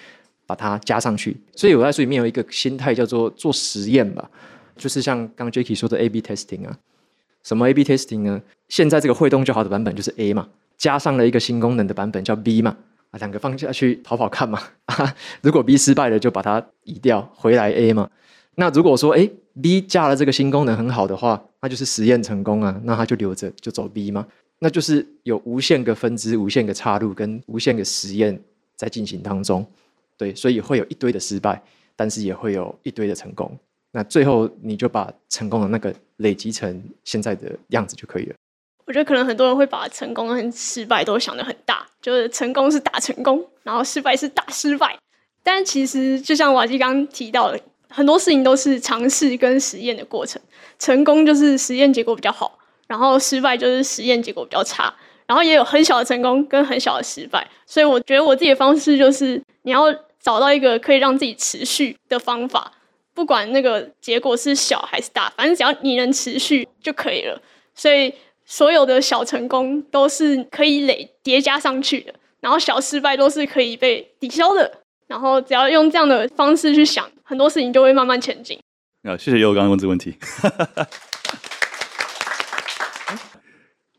[0.45, 1.37] 把它加上去。
[1.55, 4.29] 所以我在书里面有一个心态叫做做实验吧，
[4.75, 6.77] 就是像刚 Jacky 说的 A/B testing 啊，
[7.41, 8.41] 什么 A/B testing 呢？
[8.67, 12.75] 现在这个会动就好的版本就是 A 嘛，加上了一个新功能的版本叫 B 嘛。
[13.13, 14.59] 啊两个放下去跑跑看嘛，
[15.41, 18.09] 如果 B 失败了，就把它移掉，回来 A 嘛。
[18.55, 19.29] 那如果说哎
[19.61, 24.27] B 加了这个新功能很好的话，那就是实验成功啊，那它就留着就走 B 嘛。
[24.59, 28.39] 那就是有无限个分支、无限个岔路跟无限个实验
[28.75, 29.65] 在进行当中。
[30.17, 31.61] 对，所以会有一堆的失败，
[31.95, 33.55] 但是也会有一堆的成功。
[33.91, 38.35] 那最后你就把成功的那个累积成现在的样子就可以了。
[38.85, 44.97] 我觉得可能很多人会把成功跟失败都想得很大，就是成功是大成功，然后失败是大失败。
[45.41, 47.59] 但其实就像瓦基刚提到的，
[47.89, 50.41] 很多事情都是尝试跟实验的过程。
[50.79, 54.93] 成功就是实验结果比较好，然后失败就是实验结果比较差，
[55.27, 57.47] 然后也有很小的成功跟很小的失败。
[57.65, 59.85] 所以我觉得我自己的方式就是，你要
[60.21, 62.71] 找到一个可以让自己持续的方法，
[63.13, 67.41] 不管那个结果是小还是大，反正只要你能持续就可以了。
[67.73, 68.13] 所以。
[68.45, 74.79] 所有的小成功都是可以累叠加上去的，然后小失败都是可以被抵消的。
[75.07, 78.59] 然后只要用这样的方式去想，很多事情就会慢慢前进。
[79.03, 80.15] 啊，谢谢佑刚刚问这个问题。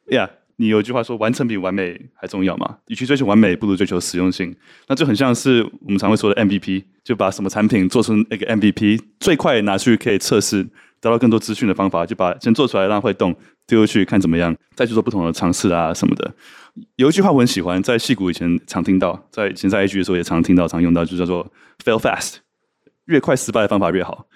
[0.08, 2.78] yeah, 你有一句话说，完成比完美还重要嘛？
[2.86, 4.56] 与其追求完美，不如追求实用性。
[4.88, 10.66] 那就很像是我们常会说的 MVP，就把什么产品做成一个 MVP，最快拿去可以测试。
[11.00, 13.36] 得到更多资讯的方法，就把先做出来，让会动，
[13.66, 16.34] 丢去看怎么样，再去做不同的尝试啊什么的。
[16.96, 21.50] 有一句话我很喜欢，在戏谷以前常听到，在以前在 IG 的时候也常听到、常用到，就叫做
[21.84, 22.36] “fail fast”，
[23.06, 24.26] 越快失败的方法越好，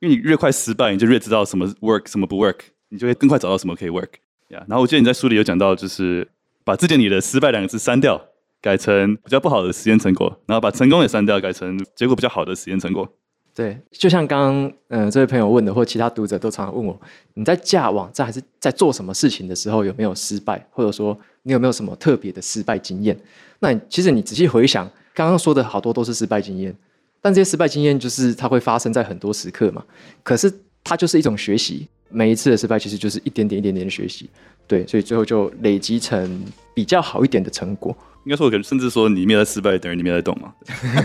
[0.00, 2.58] 因为你越快失败，你就越知道什么 work，什么不 work，
[2.88, 4.08] 你就会更快找到什么可以 work。
[4.48, 6.26] 呀，然后我记得你在书里有讲到，就是
[6.64, 8.20] 把字典里的“失败”两个字删掉，
[8.60, 13.12] 改成比较不好的实验成果，然后把成功也删掉，改成结果比较好的实验成果。
[13.56, 17.00] 对，就像刚刚嗯这位朋友问的，或其他读者都常常问我，
[17.32, 23.18] 你在架网站还是在做什么事情的时候有没有失败，或者说你有没有什么特别的失败经验？
[23.60, 26.76] 那其实你仔细回想，刚刚说的好多都是失败经验，
[27.22, 29.82] 但这些失败经验就是它会发生在很多时刻嘛。
[30.22, 30.52] 可是
[30.84, 34.28] 它就是一种学习，每一次的失败其实就是一点点一点点的学习，
[34.66, 36.44] 对，所以最后就累积成
[36.74, 37.96] 比较好一点的成果。
[38.24, 40.52] 应该说，我可能甚至说，你没有在失败，等于你没有在动嘛。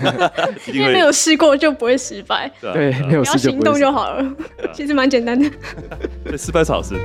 [0.73, 2.51] 因为没有试过就不会失败。
[2.59, 4.35] 对，没有试就行动就好了。
[4.73, 5.47] 其实蛮简单的。
[6.25, 6.95] 对，失败是好事。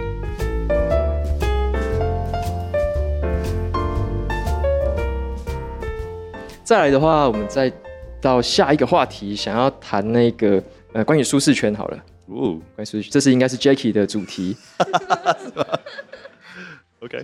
[6.65, 7.71] 再来的话，我们再
[8.19, 10.63] 到下一个话题，想要谈那个
[10.95, 12.05] 呃，关于舒适圈好了。
[12.29, 14.57] 哦，关于舒适圈，这是应该是 Jacky 的主题。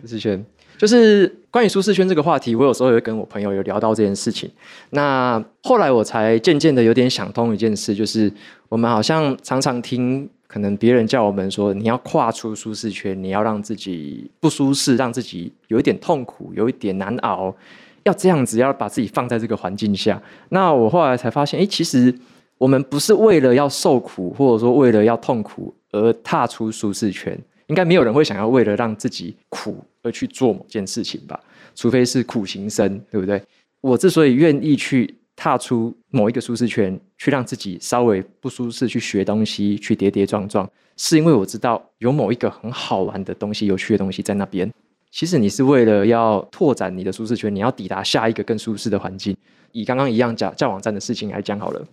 [0.00, 0.44] 舒适圈。
[0.78, 4.50] 就是关于舒适圈这个话题，我有时候也会跟我朋友有聊到这件事情。
[4.90, 8.32] 那后来我才渐渐的有点想通一件事，就是
[8.68, 17.54] 我们好像常常听，可能别人叫我们说，你要跨出舒适圈，你要让自己不舒适，让自己有一点痛苦，有一点难熬，
[18.02, 20.20] 要这样子，要把自己放在这个环境下。
[20.48, 22.12] 那我后来才发现，哎，其实
[22.58, 27.38] 我们不是为了要受苦，或者说为了要痛苦而踏出舒适圈。
[27.66, 31.38] 应该没有人会想要为了让自己苦而去做某件事情吧？
[31.74, 33.42] 除非是苦行僧，对不对？
[33.80, 44.70] 我之所以愿意去踏出某一个舒适圈，去让自己稍微不舒适，去学东西，去跌跌撞撞，是因为我知道有某一个很好玩的东西、有趣的东西在那边。
[45.10, 49.36] 其实你是为了要拓展你的舒适圈，你要抵达下一个更舒适的环境。
[49.72, 51.86] 以刚刚一样架架网站的事情来讲好了，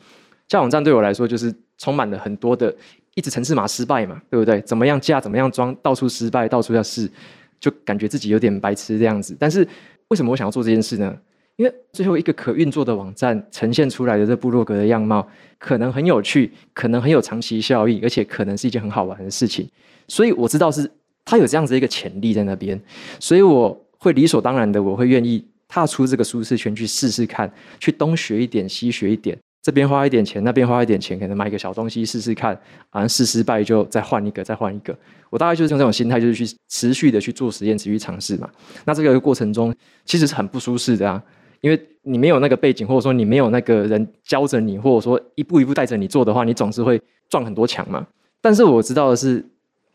[0.47, 2.75] 架网站对我来说就是充满了很多的。
[3.19, 4.61] 一直程式码失败嘛，对不对？
[4.61, 7.11] 怎么样架，怎么样装，到处失败，到处要试，
[7.59, 9.35] 就感觉自己有点白痴这样子。
[9.37, 9.67] 但是
[10.07, 11.13] 为什么我想要做这件事呢？
[11.57, 19.69] 因为最后一个可运作的网站呈现出来的这部落格的样貌，可能很有趣，可能很有长期效益，而且可能是一件很好玩的事情。
[20.07, 20.89] 所以我知道是
[21.25, 22.81] 它有这样子一个潜力在那边，
[23.19, 29.37] 所以我会理所当然的，我会愿意踏出这个舒适圈去试试看，去东学一点，西学一点。
[29.61, 32.57] 这边花一点钱，那边花一点钱，可能买一个小东西试试看，
[32.89, 34.97] 好像试失败就再换一个，再换一个。
[35.29, 38.49] 我大概就是用这种心态，就是去持续的去做实验，持续尝试嘛。
[38.85, 41.21] 那这个过程中其实是很不舒适的啊，
[41.61, 46.99] 因为你没有那个背景，或者说你没有那个人教着你，或者说一步一步带着你做的话，你总是会
[47.29, 48.07] 撞很多墙嘛。
[48.41, 49.45] 但是我知道的是，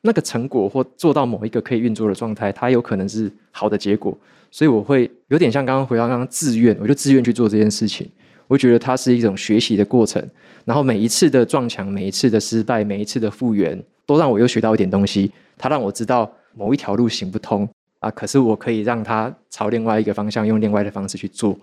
[0.02, 4.16] 那个成果或做到某一个可以运作的状态，它有可能是好的结果，
[4.50, 8.06] 所以我会有点像刚刚回到刚刚自愿，我就自愿去做这件事情。
[8.46, 10.22] 我觉得它是一种学习的过程，
[10.64, 15.30] 然后每一次的撞墙，每一次的失败，每一次的复原，都让我又学到一点东西。
[15.56, 17.68] 它让我知道某一条路行不通
[18.00, 21.58] 啊，可是我可以让它朝另外一个方向，用另外的方式去做。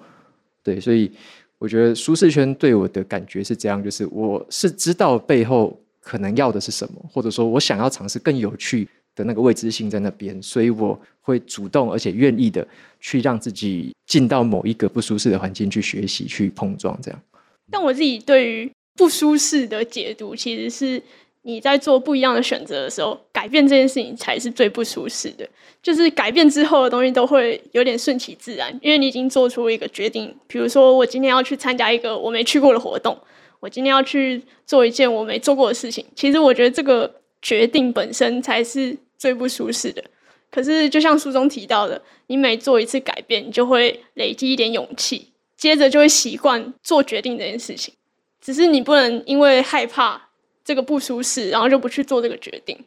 [0.64, 1.12] 对，所以
[1.58, 12.66] 我觉得舒适圈对我的感觉是这样，就是我是知道背后可能要的是什么，或者说我想要尝试更有趣的那个未知性在那边，所以我会主动而且愿意的
[13.00, 17.22] 去让自己进到某一个不舒适的环境去学习、去碰撞，这样。
[17.70, 21.02] 但我自己对于不舒适的解读，其实是
[21.44, 25.48] 你在做不一样的选择的时候，改变这件事情才是最不舒适的。
[25.82, 30.36] 就是改变之后的东西都会有点顺其自然，因为你已经做出一个决定。
[30.48, 33.18] 比如说，我今天要去参加一个我没去过的活动，
[33.60, 36.06] 我今天要去做一件我没做过的事情。
[36.16, 37.21] 其实我觉得这个。
[37.42, 40.04] 决定本身才是最不舒适的。
[40.50, 47.94] 可是，就像书中提到的，你每做一次改变，你就会累积一点勇气，接着就会习惯做决定这件事情。
[48.42, 50.30] 只是你不能因为害怕
[50.66, 52.78] 这个不舒适，然后就不去做这个决定。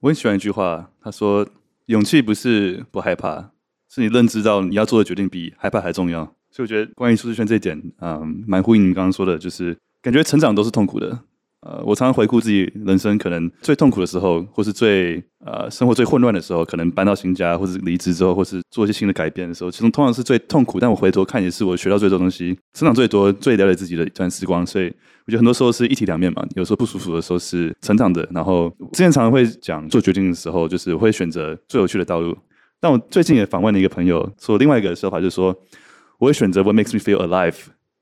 [0.00, 1.46] 我很喜欢一句话，他说
[1.86, 3.52] ：“勇气不是不害怕，
[3.88, 11.20] 是你认知到你要做的决定比害怕还重要。”所以，我觉得关于舒适圈这一点，嗯，蛮呼应你刚刚说的，就是感觉成长都是痛苦的。
[11.62, 20.80] 呃，我常常回顾自己人生可能最痛苦的时候，或是最呃生活最混乱的时候，可能搬到新家，或是离职之后，或是做一些新的改变的时候，其中通常是最痛苦。
[20.80, 24.66] 但我回头看，也是我学到最多东西、成长最多、最了解自己的一段时光。
[24.66, 24.86] 所以
[25.24, 26.44] 我觉得很多时候是一体两面嘛。
[26.56, 28.28] 有时候不舒服的时候是成长的。
[28.32, 32.36] 然后之前常常会讲做决定的时候，就是我会选择最有趣的道路。
[32.80, 35.56] 但我最近也访问了一个朋友，说另外一个说法就是说，
[36.18, 37.54] 我会选择 What makes me feel alive，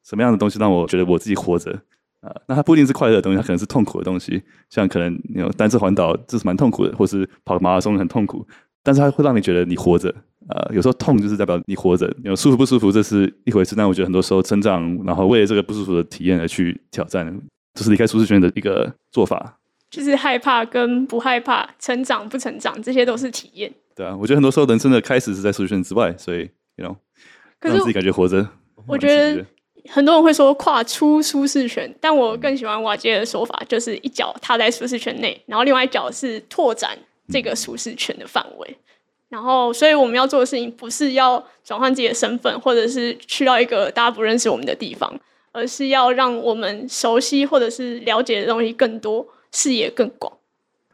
[0.03, 1.79] 什么样的东西让我觉得我自己活着。
[2.21, 8.47] 啊，那它不一定是快乐的东西，它可能是痛苦的东西，像可能你有单车环岛，这是蛮痛苦的，或是跑马拉松很痛苦，
[8.83, 10.15] 但是它会让你觉得你活着。
[10.49, 17.25] 呃，有时候痛就是代表你活着，有舒服不舒服这是一回事，但我觉得很多时候成长，然后为了这个不舒服的体验而去挑战，
[17.75, 19.59] 这、就是离开舒适圈的一个做法。
[19.91, 23.73] 就是害怕跟不害怕，成长不成长，这些都是体验。
[23.95, 26.97] 对啊，我觉得很多时候人生的开始是在舒适圈之外，所以，you know，
[27.61, 28.49] 让自己感觉活着。
[28.87, 29.45] 我觉得
[29.89, 38.69] 很多人会说跨出舒适圈，但我更喜欢瓦杰的说法，就是一脚踏在舒适圈内，然后另外一脚是拓展这个舒适圈的范围。
[38.71, 38.85] 嗯
[39.31, 45.09] 然后，所以我们要做的事情不是要转换自己的身份，或者是去到一个大家不认识我们的地方，
[45.53, 50.37] 而是要让我们熟悉或者是了解的东西更多，视野更广。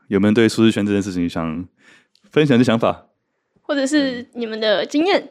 [0.08, 1.66] 有没有对舒适圈这件事情想
[2.30, 3.06] 分享的想法，
[3.62, 5.30] 或者是你们的经验？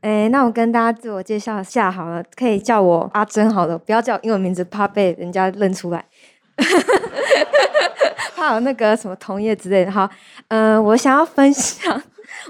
[0.00, 6.04] 哎，那我跟大家自我介绍一下好了，可以叫我阿珍好了，不要叫英文名字，怕被人家认出来。
[8.34, 9.92] 怕有那个什么同业之类的。
[9.92, 10.08] 好，
[10.48, 12.02] 嗯、呃，我想要分享。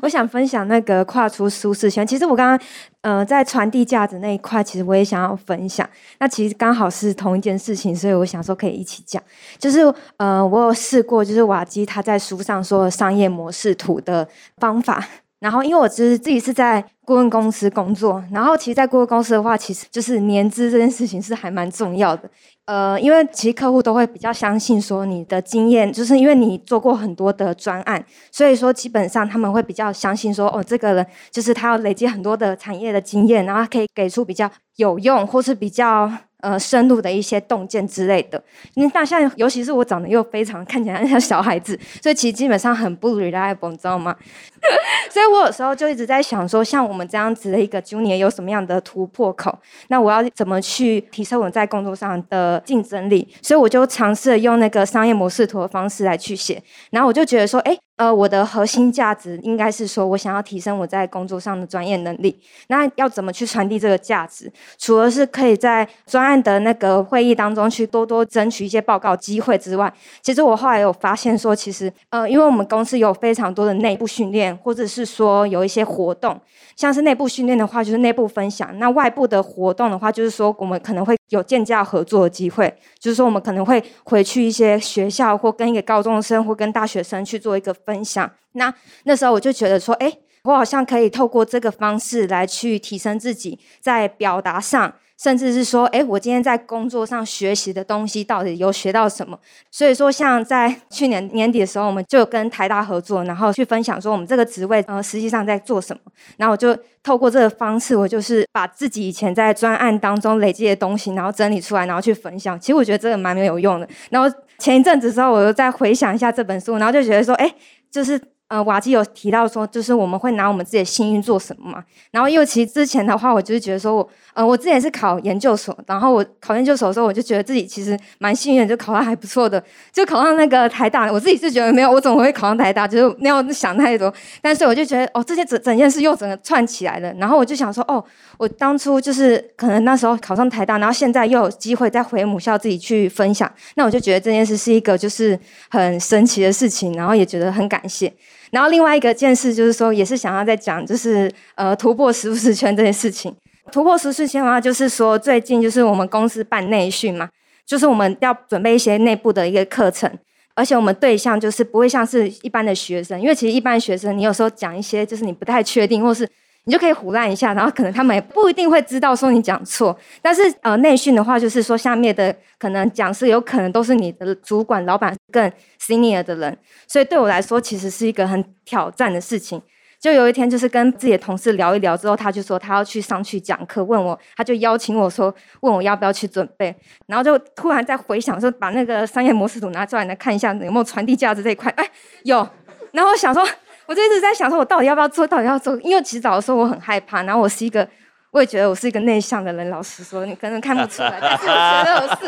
[0.02, 2.06] 我想分享那个跨出舒适圈。
[2.06, 2.60] 其实我刚刚，
[3.00, 5.88] 呃，在传递价值那一块，其实我也想要分享。
[6.18, 9.20] 那其实刚好是同一件事情，所以我想说可以一起讲。
[9.58, 9.80] 就是，
[10.18, 14.28] 呃，我有试过，就是瓦基他在书上说的商业模式图的
[14.58, 15.02] 方法。
[15.40, 22.30] 然后，因为我其实自己是在顾问公司工作，然后其实，在顾问公司的话，其实就是年资这件事情是还蛮重要的。
[22.66, 36.10] 呃，因为其实客户都会比较相信说你的经验，就是因为你做过很多的专案，所以说基本上他们会比较相信说，哦，这个人就是他要累积很多的产业的经验，然后可以给出比较有用或是比较。
[36.42, 44.16] 呃，深入的一些洞见之类的，因为大象，尤其是我长得又非常看起来像小孩子，所以其实基本上很不 reliable，你知道吗？
[45.10, 49.58] 所以我有时候就一直在想说，像我们这样子的一个 junior 有什么样的突破口？
[49.88, 53.26] 那我要怎么去提升我在工作上的竞争力？
[53.42, 57.76] 所以我就尝试用那个商业模式图的方式来去写，然后我就觉得说，哎。
[57.96, 62.34] 呃，我的核心价值应该是说，我想要提升我在工作上的专业能力。
[62.68, 64.50] 那要怎么去传递这个价值？
[64.78, 69.92] 除了是可以在专案的那个会议当中去多多争取一些报告机会之外，
[70.22, 76.40] 其实我后来有发现说，其实呃，因为我们公司有非常多的内部训练或者是说有一些活动，
[76.76, 87.74] 像是内部训练的话，就是内部分享；那外部的活动的话，就是说我们可能会有建教合作的机会，就是说我们可能会回去一些学校，或跟一个高中生或跟大学生去做一个。
[87.86, 88.72] 分享，那
[89.04, 94.92] 那时候我就觉得说，哎，我好像可以透过这个方式来去提升自己在表达上，
[95.22, 99.38] 甚至是说，哎，我今天在工作上学习的东西到底有学到什么？
[99.70, 106.00] 所以说，像在去年年底的时候，我们就跟台大合作，然后去分享说我们这个职位呃实际上在做什么。
[106.38, 112.58] 然后我就透过这个方式，我就是把自己以前在专案当中累积的东西，然后整理出来，然后去分享。
[112.58, 113.86] 其实我觉得这个蛮没有用的。
[114.08, 117.54] 然后前一阵子的时候，我又再回想一下这本书，然后就觉得说，哎。
[117.90, 118.16] 就是
[118.50, 121.84] 呃，瓦基有提到说，就是我们会拿我们自己的幸运做什么嘛？
[122.10, 131.08] 然后因为其实之前的话，我就是觉得说我，呃，我之前是考研究所，然后我考研究所的时候，我就觉得自己其实蛮幸运，就考到还不错的，就考上那个台大。
[131.12, 132.88] 我自己是觉得没有，我怎么会考上台大？
[132.88, 134.12] 就是没有想太多。
[134.42, 137.12] 但是我就觉得，哦，这些整整件事又整个串起来了。
[137.20, 138.04] 然后我就想说，哦，
[138.36, 145.38] 我当初就是可能那时候考上台大，然后现在又有机会再回母校自己去分享，那我就觉得这件事是一个就是
[145.68, 148.12] 很神奇的事情，然后也觉得很感谢。
[148.50, 153.34] 然后另外一个件事就是说，也是想要再讲，就是呃突破舒适圈这件事情。
[153.70, 157.28] 突破舒适圈的话，就是说最近就是我们公司办内训嘛，
[157.64, 160.10] 就是我们要准备一些内部的一个课程，
[160.54, 166.28] 而且我们对象就是不会像是一般的学生，因为其实一般学生你有时候讲一些就是你不太确定，或是。
[166.64, 169.98] 你就可以唬烂一下，然后可能他们也不一定会知道说你讲错。
[170.20, 175.50] 但是呃，内训的话，就是说下面的可能讲师有可能都是你的主管、老板更
[175.80, 176.56] senior 的人，
[176.86, 179.60] 所以对我来说其实是一个很挑战的事情。
[179.98, 186.74] 就有一天，就是跟自己的同事聊一聊之后，他就说他要去上去讲课，问我，他就邀请我说，问我要不要去准备。
[187.06, 191.70] 然后就突然在回想说，把那个商业模式图拿出来来看一下，有没有传递价值这一块？
[191.76, 191.90] 哎，
[192.22, 192.46] 有。
[192.92, 193.42] 然后我想说。
[193.90, 195.26] 我就一直在想说，我到底要不要做？
[195.26, 195.76] 到底要做？
[195.80, 197.84] 因为其实早的时候我很害怕，然后我是一个，
[198.30, 199.68] 我也觉得我是一个内向的人。
[199.68, 202.26] 老实说，你可能看不出来，但是我觉得我是，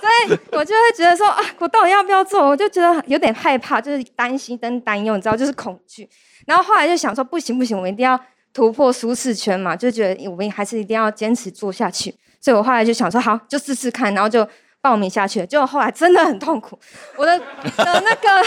[0.00, 2.48] 所以我就会觉得说啊，我到底要不要做？
[2.48, 6.08] 我就觉得有点害怕，就是担心跟担忧，你知道，就是恐惧。
[6.46, 8.18] 然后后来就想说，不行不行，我一定要
[8.54, 12.14] 突破舒适圈嘛，就觉得我们还是一定要坚持做下去。
[12.40, 14.48] 所以我后来就想说，好，就试试看，然后就。
[14.82, 16.78] 报名下去了，结果后来真的很痛苦。
[17.16, 17.44] 我的的
[17.76, 18.42] 那个，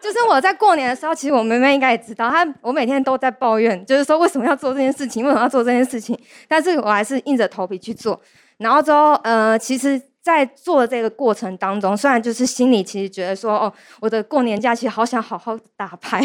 [0.00, 6.18] 就是我在过年的时候，其实我妹妹应该也知道，她我每天都在抱怨，就是说为什么要做这件事情，为什么要做这件事情。
[6.46, 8.18] 但是我还是硬着头皮去做。
[8.58, 16.20] 然后之后，呃，其实在做这个过程当中，虽然就是心里其实觉得说，哦，我的过年假期好想好好打牌、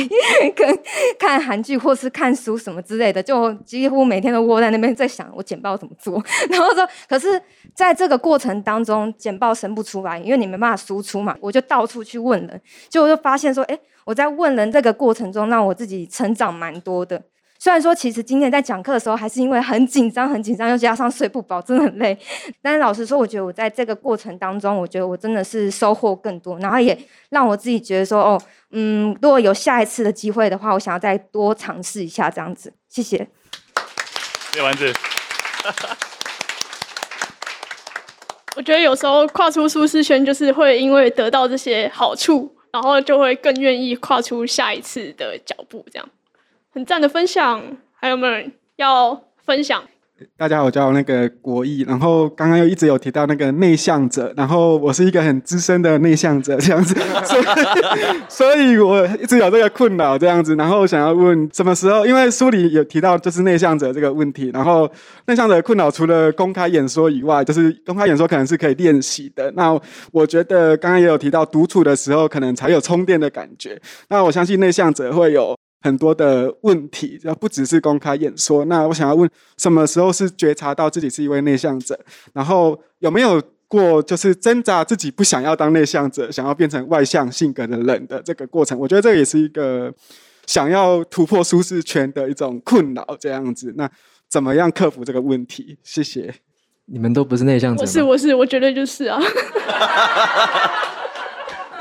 [0.55, 0.79] 跟
[1.17, 6.23] 看韩剧或是看书什么之类的，就几乎每天都窝在那边在想我简报怎么做。
[6.51, 7.41] 然后说，可是
[7.73, 17.19] 在这个过程当中，简报生不出来，因为你没办法输出嘛，我就到处去问人，结果就发现说，哎，我在问人这个过程中，让我自己成长蛮多的。
[17.59, 22.17] 虽然说，其实今天在讲课的时候，还是因为很紧张、很紧张，又加上睡不饱，真的很累。
[22.61, 26.97] 但是老实说，我觉得我在这个过程当中，我觉得我真的是收获更多，然后也
[27.29, 28.41] 让我自己觉得说，哦，
[28.71, 32.73] 嗯，如果有下一次的机会的话，我想要再多尝试一下这样子。
[32.87, 33.17] 谢谢。
[34.51, 34.93] 谢谢丸子。
[38.55, 46.09] 我觉得有时候跨出舒适圈，就是会因为得到这些好处，然后就会更愿意跨出下一次的脚步，这样。
[46.77, 47.59] 很赞的分享，
[47.99, 49.81] 还有没有人要分享？
[50.37, 56.93] 大家好，我叫那个国义，然后刚刚又一直有提到那个内向者，然后我是一个很资深的内向者，这样子，
[58.29, 62.05] 所 以所以我一直有这个困扰，这样子，然后想要问什么时候？
[62.05, 64.87] 因为书里有提到就是内向者这个问题，然后
[65.25, 69.51] 内向者的困扰除了公开演说以外，就是公开演说可能是可以练习的。
[69.55, 69.75] 那
[70.11, 75.57] 我觉得刚刚也有提到独处的时候可能才有充电的感觉，那我相信内向者会有。
[75.81, 78.65] 很多的问题，要不只是公开演说。
[78.65, 81.97] 那我想要问，什么时候是觉察到自己是一位内向者？
[82.33, 88.77] 然后有没有过就是挣扎自己不想要当内向者，想要变成外向性格的人的这个过程？
[88.79, 89.93] 我觉得这也是一个
[90.45, 93.05] 想要突破舒适圈的一种困扰。
[93.19, 93.89] 这样子，那
[94.27, 95.77] 怎么样克服这个问题？
[95.83, 96.33] 谢谢。
[96.85, 97.87] 你们都不是内向者吗？
[97.87, 99.19] 我是，我是，我觉得就是啊。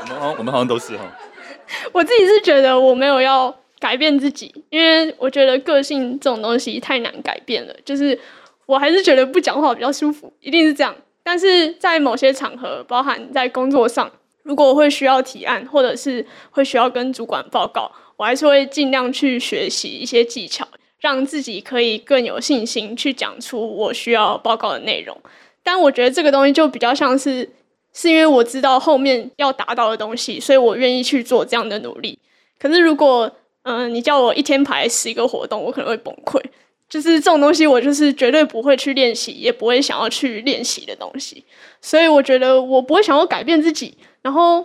[0.01, 1.03] 我们好像，我们好像都是哈。
[1.93, 3.53] 我自己是觉得我没有要。
[3.79, 7.75] 改变自己，因为我觉得个性这种东西太难改变了。
[7.85, 8.17] 就是
[8.65, 10.95] 我还是觉得不讲话比较舒服，一定是这样。
[11.23, 14.09] 但是在某些场合，包含在工作上，
[14.43, 20.65] 如果会需要提案，或者是会需要跟主管报告，我还是会尽量去学习一些技巧，
[20.99, 25.15] 让自己可以更有信心去讲出我需要报告的内容。
[25.63, 27.49] 但我觉得这个东西就比较像是，
[27.93, 32.17] 是因为我知道后面要达到的东西，所以我愿意去做这样的努力。
[32.57, 33.29] 可是如果
[33.69, 36.41] 嗯，你叫我一天排十个活动，我可能会崩溃。
[36.87, 41.43] 就是这种东西，我就是绝对不会去练习，也不会想要去练习的东西。
[41.81, 43.97] 所以我觉得我不会想要改变自己。
[44.21, 44.63] 然后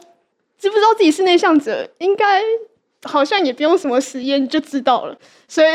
[0.57, 2.41] 知不知道自己是内向者，应该
[3.03, 5.19] 好像也不用什么实验就知道了。
[5.49, 5.69] 所以，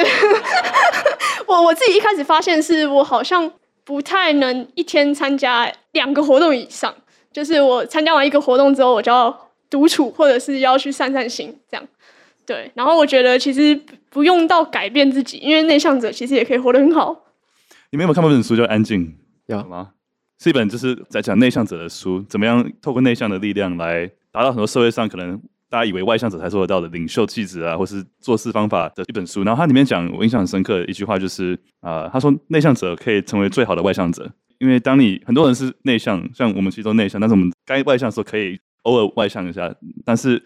[1.47, 3.51] 我我自己一开始发现是我好像
[3.83, 6.95] 不太能一天参加两个活动以上。
[7.33, 11.85] 就是我参加完一个活动之后，我就要独处，或者是要去散散心，这样。
[12.47, 13.77] 对，然后我觉得其实
[14.09, 17.25] 不用到改变自己，因为内向者其实也可以活得很好。
[17.91, 19.05] 你们有没有看过一本书叫《安静》？
[19.47, 19.89] 有吗？
[20.39, 25.37] 是一本就是在讲内向者的书，怎么样透过内向的力量来达到很多社会上可能
[25.69, 29.43] 大家以为外向者才做得到的领袖气质啊，或是做事方法的一本书。
[29.43, 39.75] 然后它里面讲我印象很深刻的一句话就是啊、呃，他说内向者可以成为最好的外向者，因为当你很多人是内向，像我们其实都内向，但是我们该外向的时候可以偶尔外向一下，
[40.05, 40.41] 但是。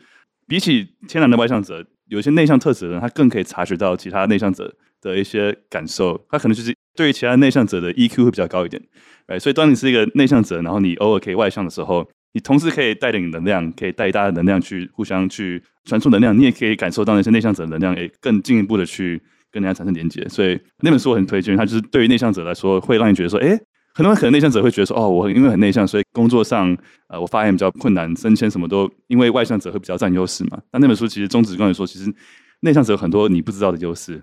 [0.51, 6.21] 比起天然的外向者，有一些内向特质的人，他更可以察觉到其他内向者的一些感受。
[6.29, 8.83] 他可能就是对于其他内向者的 EQ 会比较高一点，
[9.27, 20.27] 哎，所以当你是一个内向者，然后你偶尔可以外向的时候，你同时可以带领能量，可以带大家能量去互相去传输能量，你也可以感受到那些内向者的能量，也更进一步的去跟人家产生连接。
[20.27, 23.57] 所以那本书我很推荐，它就是对于内向者来说，会让你觉得说，哎。
[23.93, 26.75] 很多人可能内向者会觉得说，哦，我因为很内向，所以工作上
[27.07, 30.57] 呃，我发言比较困难，升迁什么都因为外向者会比较占优势嘛。
[30.71, 32.13] 那那本书其实宗旨跟你说，其实
[32.61, 34.21] 内向者有很多你不知道的优势。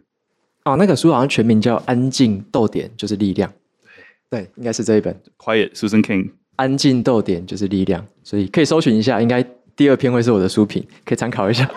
[0.64, 3.50] 哦，那个书好像全名叫《安静逗点就是力量》。
[4.30, 5.14] 对，对，应该是这一本。
[5.38, 6.30] Quiet Susan Cain。
[6.56, 9.44] 安静逗点就是力量，所以可以搜寻一下，应该
[9.76, 11.70] 第二篇会是我的书评，可以参考一下。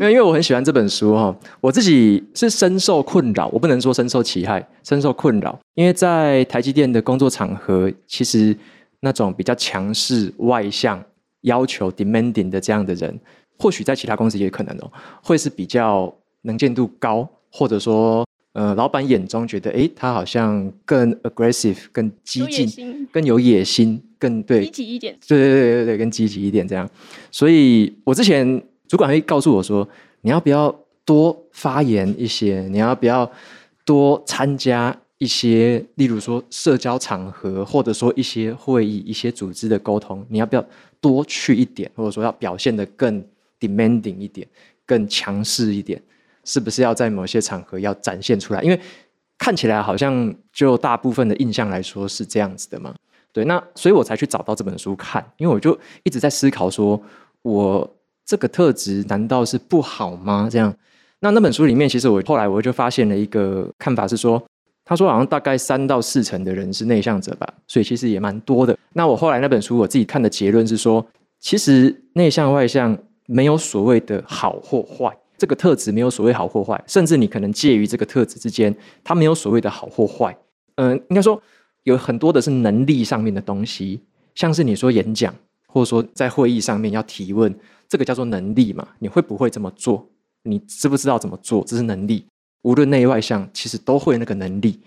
[0.00, 5.58] 因为因为我很喜欢这本书哈，我自己是深受困扰，我不能说深受其害，深受困扰。
[5.74, 8.56] 因为在台积电的工作场合，其实
[9.00, 11.04] 那种比较强势、外向、
[11.42, 13.20] 要求 demanding 的这样的人，
[13.58, 14.90] 或许在其他公司也可能哦，
[15.22, 26.88] 会是比较能见度高，或者说呃，老板眼中觉得哎，他好像更 aggressive、更激进、更有野心、更对积极一点，对对对对对，更积极一点这样。
[27.30, 28.62] 所以我之前。
[28.90, 29.88] 主管会告诉我说
[30.20, 32.66] ：“你要不要多发言一些？
[32.72, 33.30] 你要不要
[33.84, 40.26] 多参加一些，例如说社交场合，或者说一些会议、一些组织的沟通？
[40.28, 40.66] 你要不要
[41.00, 41.88] 多去一点？
[41.94, 43.24] 或者说要表现得更
[43.60, 44.44] demanding 一点，
[44.84, 46.02] 更强势一点？
[46.42, 48.60] 是不是要在某些场合要展现出来？
[48.60, 48.80] 因为
[49.38, 52.92] 看起来好像就大部分的印象来说是这样子的嘛。
[53.32, 57.00] 对，那所以我才去找到这本书看，因为我就一直在思考说，
[57.42, 57.88] 我
[58.30, 60.48] 这个特质难道是不好吗？
[60.48, 60.72] 这样，
[61.18, 64.40] 那那本书里面，其实我后来我就发现了一个看法是说，
[64.84, 68.78] 他说好像大概三到四成的人是内向者吧，所以其实也蛮多的。
[68.92, 71.04] 那我后来那本书我自己看的结论是说，
[71.40, 78.72] 其实内向外向没有所谓的好或坏，这个特质没有所谓好或坏，甚至你可能介于这个特质之间，
[79.02, 80.38] 它没有所谓的好或坏。
[80.76, 81.42] 嗯，应该说。
[81.84, 84.02] 有很多的是能力上面的东西，
[84.34, 85.34] 像是你说演讲，
[85.66, 87.52] 或者说在会议上面要提问，
[87.90, 88.88] 这个叫做能力嘛？
[89.00, 90.08] 你会不会这么做？
[90.44, 91.62] 你知不知道怎么做？
[91.66, 92.24] 这是能力。
[92.62, 94.80] 无论内外向，其实都会那个能力。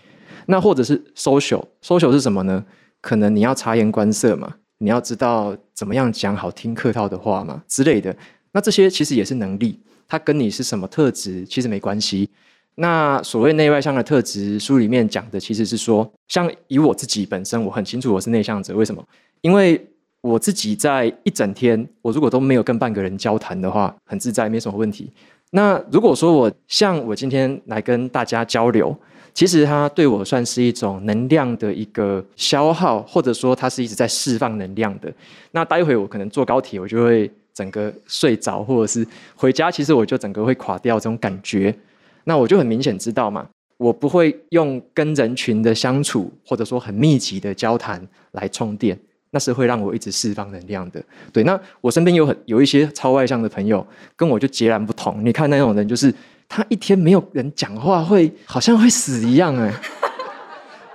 [0.45, 2.63] 那或者是 social，social 是什么呢？
[3.01, 8.15] 可能你要察言观色嘛，你要知道怎么样讲好听客套的话嘛之类的。
[8.53, 12.29] 那这些其实也是能力，它跟你是什么特质其实没关系。
[12.75, 18.75] 那所谓内外向的特质，书里面讲的其实是说，像以我自己本身，我很清楚我是内向者。
[18.75, 19.05] 为什么？
[19.41, 19.85] 因为
[20.23, 25.11] 我自己在一整天，我如果都没有跟半个人交谈的话，很自在，没什么问题。
[25.51, 28.97] 那如果说我像我今天来跟大家交流，
[29.33, 35.13] 其实它对我算是一种能量的一个消耗，或者说它是一直在释放能量的。
[35.51, 39.05] 那待会我可能坐高铁，我就会整个睡着，或者是
[39.35, 41.75] 回家，其实我就整个会垮掉这种感觉。
[42.23, 43.45] 那我就很明显知道嘛，
[43.75, 48.01] 我不会用跟人群的相处，或者说很密集的交谈
[48.31, 48.97] 来充电，
[49.33, 51.03] 那是会让我一直释放能量的。
[51.33, 55.25] 对，那我身边有很有一些超外向的朋友，跟我就截然不同。
[55.25, 56.13] 你看那种人，就是
[56.47, 59.73] 他一天没有人讲话，会好像会死一样，哎，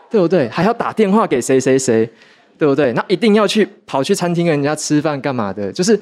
[0.09, 0.49] 对不对？
[0.49, 2.09] 还要打电话给谁谁谁，
[2.57, 2.93] 对不对？
[2.93, 5.73] 那一定要去跑去餐厅跟人家吃饭干嘛的？
[5.73, 6.01] 就是。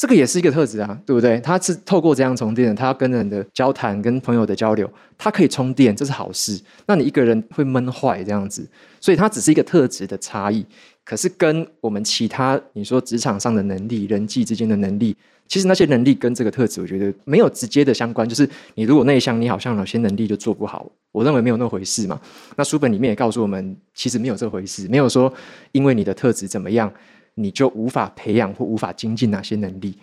[0.00, 1.40] 这个也是一个特质啊，对不对？
[1.40, 6.56] 他是透过这样充电，他要跟人的交谈、跟朋友的交流，他可以充电，这是好事。
[6.86, 8.64] 那你一个人会闷坏这样子，
[9.00, 10.64] 所以它只是一个特质的差异。
[11.08, 18.28] 可是跟我们其他你说职场上的能力、人际之间的能力，其实那些能力跟这个特质，我觉得没有直接的相关。
[18.28, 20.86] 就是你如果内向，你好像有些能力就做不好。
[21.10, 22.20] 我认为没有那回事嘛。
[22.56, 25.32] 那书本里面也告诉我们，其实没有这回事，没有说
[25.72, 26.92] 因为你的特质怎么样。
[27.40, 29.96] 你就无法培养或无法精进哪些能力，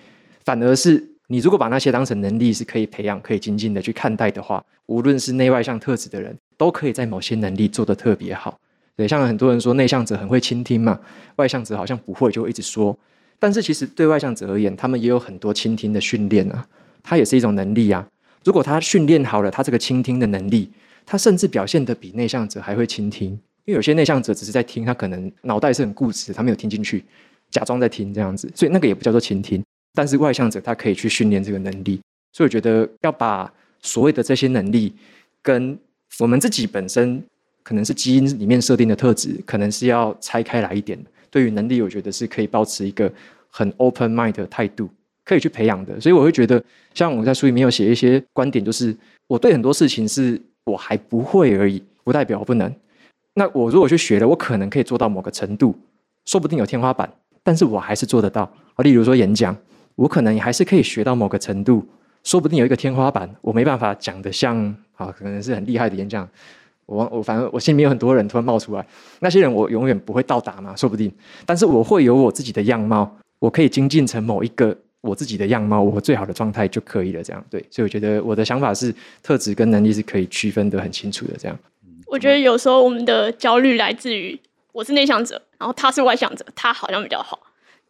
[0.45, 8.57] 反而是你如果把那些当成能力是可以培养、可以精进的去看待的话，无论是内外向特质的人，都可以在某些能力做得特别好。
[8.95, 10.99] 对，像很多人说内向者很会倾听嘛，
[11.35, 12.97] 外向者好像不会，就会一直说。
[13.37, 16.65] 但是其实对外向者而言，他们也有很多倾听的训练啊，
[17.03, 18.07] 它也是一种能力啊。
[18.43, 20.71] 如果他训练好了他这个倾听的能力，
[21.05, 23.31] 他甚至表现得比内向者还会倾听。
[23.65, 27.03] 因为有些内向者只是在听，他可能脑袋是很固执，他没有听进去，
[27.49, 29.63] 假装在听这样子，所以那个也不叫做倾听。
[29.93, 31.99] 但是外向者他可以去训练这个能力，
[32.31, 34.93] 所以我觉得要把所谓的这些能力
[35.41, 35.77] 跟
[36.19, 37.23] 我们自己本身
[37.65, 40.97] 可能是基因里面设定的特质，可能是要拆开来一点。
[41.31, 43.11] 对于能力，我觉得是可以保持一个
[43.49, 44.87] 很 open mind 的态度，
[45.23, 45.99] 可以去培养的。
[45.99, 46.63] 所以我会觉得，
[46.93, 48.95] 像我在书里面有写一些观点，就是
[49.25, 52.71] 我对很多事情是我还不会而已，不代表我不能。
[53.33, 55.75] 那我如果去学了，我可能可以做到某个程度，
[56.25, 57.11] 说不定有天花板，
[57.43, 58.43] 但是我还是做得到。
[58.75, 59.57] 啊，例如说演讲，
[59.95, 61.85] 我可能也还是可以学到某个程度，
[62.23, 64.55] 说不定有一个天花板，我没办法讲得像
[64.95, 66.29] 啊，可能是很厉害的演讲。
[66.85, 68.85] 我我反正我心里面有很多人突然冒出来，
[69.19, 71.11] 那些人我永远不会到达嘛，说不定。
[71.45, 77.23] 但是我会有我自己的样貌，我可以精进成某一个我自己的样貌，我最好的状态就可以了。
[77.23, 81.33] 这样对，所以我觉得我的想法是，特质跟能力是可以区分得很清楚的。
[81.37, 81.57] 这样。
[82.07, 84.39] 我觉得有时候我们的焦虑来自于
[84.71, 87.39] 我是内向者，然后他是外向者，他好像比较好。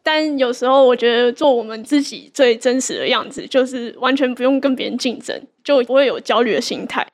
[0.01, 7.05] 但有时候我觉得做我们自己最真实的样子，就是完全不用跟别人竞争，就不会有焦虑的心态。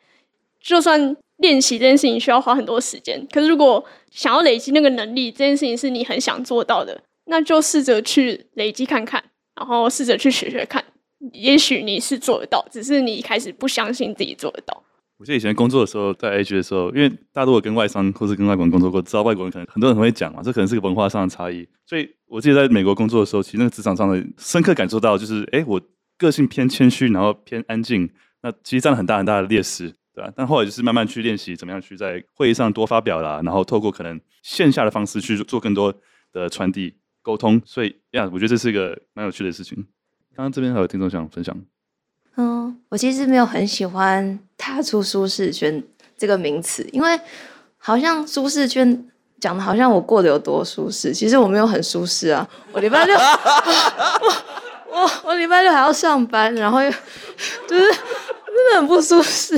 [0.61, 9.23] 就算练习这件事情需要花很多时间，可是如果想要累积那个能力，这件事情是你很想做到的，那就试着去累积看看，
[9.55, 10.83] 然后试着去学学看，
[11.33, 14.83] 也许你是做得到，只是你一开始不相信自己做得到。
[15.17, 21.67] 我记得以前工作的时候，在 AG 的时候，因为大多我跟外商或是跟外国人工作过，知道外国人可能很多人很会讲嘛，这可能是个文化上的差异。
[21.85, 25.79] 所以我记得在美国工作的时候，其实那个职场上的深刻感受到，就是哎，我
[26.17, 28.09] 个性偏谦虚，然后偏安静，
[28.41, 29.93] 那其实占了很大很大的劣势，
[30.36, 35.93] 但后来就是慢慢去练习，怎么样去在会议上多发表啦，然后透过可能线下的方式去做更多
[36.34, 37.61] 的传递沟通。
[37.65, 39.78] 所以呀，我觉得这是一个蛮有趣的事情。
[40.36, 41.55] 刚刚这边还有听众想分享。
[42.38, 45.84] 嗯，我其实没有很喜欢“踏出舒适圈”
[46.17, 47.19] 这个名词，因为
[47.78, 49.05] 好像舒适圈
[49.39, 52.47] 讲的好像我过得有多舒适，其实我没有很舒适啊。
[52.72, 59.57] 我礼拜六， 我我我礼拜六还要上班，然后又就是真的很不舒适。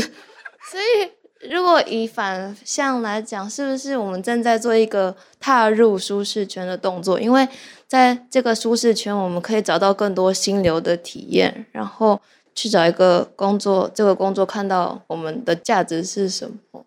[0.74, 7.21] 所以如果以反向来讲，是不是我们正在做一个踏入舒适圈的动作？
[7.21, 7.47] 因为
[7.86, 12.19] 在这个舒适圈，我们可以找到更多心流的体验，然后
[12.55, 16.84] 去找一个工作，这个工作看到我们的价值是什么？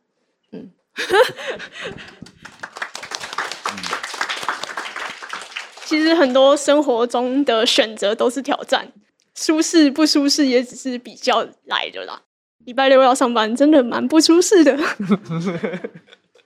[0.50, 0.72] 嗯，
[5.84, 8.90] 其实很多生活中的选择都是挑战，
[9.36, 12.22] 舒适不舒适也只是比较来的啦。
[12.66, 14.76] 礼拜六要上班，真的蛮不舒适的。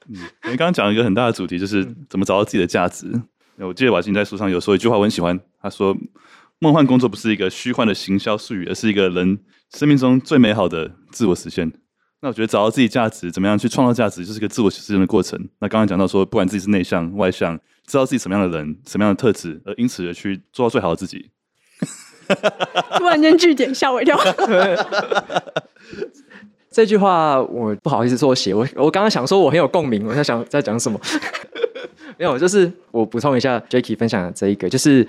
[0.07, 3.11] 嗯，你刚刚讲了一个很大的主题，就是怎么找到自己的价值。
[3.57, 5.39] 我记得瓦金在书上有说一句话，我很喜欢。
[5.63, 5.97] 他说
[6.61, 9.39] ：“梦幻工作不是一个虚幻的行销术语，而是一个人
[9.75, 11.73] 生命中最美好的自我实现。”
[12.21, 15.39] 那我觉得找到自己价值，怎么样去创造价值，就是一个自我实现的过程。
[15.61, 21.31] 那刚刚讲到说，不管自己是内向外向，知道自己什么样的人，什么样的特质，而因此而去做到最好的自己。
[22.99, 24.19] 突然间句点吓我一跳。
[26.71, 31.01] 这句话我不好意思说写，我我刚刚想说我很有共鸣，我在想在讲什么？
[32.17, 35.07] 没有，就是我补充一下 Jacky 分享的这一个，就是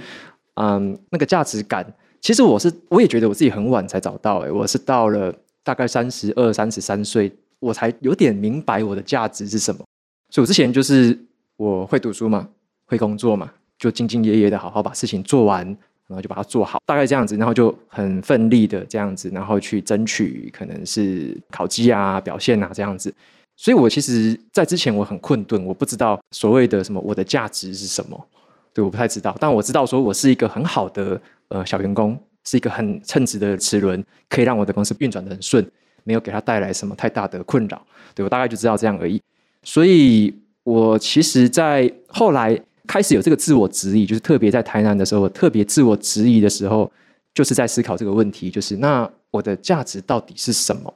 [0.55, 1.85] 嗯，那个价值感，
[2.19, 5.31] 其实我是我也觉得我自己很晚才找到，哎，我是到了
[5.63, 9.83] 大概三十二、三十三岁，我才有点明白我的价值是什么。
[10.29, 11.15] 所以我之前就是
[11.57, 12.47] 我会读书嘛，
[12.85, 15.77] 会工作嘛，就兢兢业业的好好把事情做完。
[16.11, 23.13] 然后就把它做好，大概这样子，然后就很奋力的这样子，然后去争取可能是考绩啊、表现啊这样子。
[23.55, 28.27] 所以我其实，在之前我很困顿，我不知道所谓的什么我的价值是什么，
[28.73, 29.33] 对，我不太知道。
[29.39, 35.65] 但我知道说我是一个很好的呃小员工，是一个很称职的齿轮，可以让我的公司运转得很顺，
[36.03, 37.81] 没有给他带来什么太大的困扰。
[38.13, 39.21] 对，我大概就知道这样而已。
[39.63, 40.33] 所以
[40.63, 42.61] 我其实，在后来。
[42.91, 46.91] 开始有这个自我质疑，就是特别在台南的时候，我特别自我质疑的时候，
[47.33, 50.93] 就是在思考这个问题，就是那我的价值到底是什么？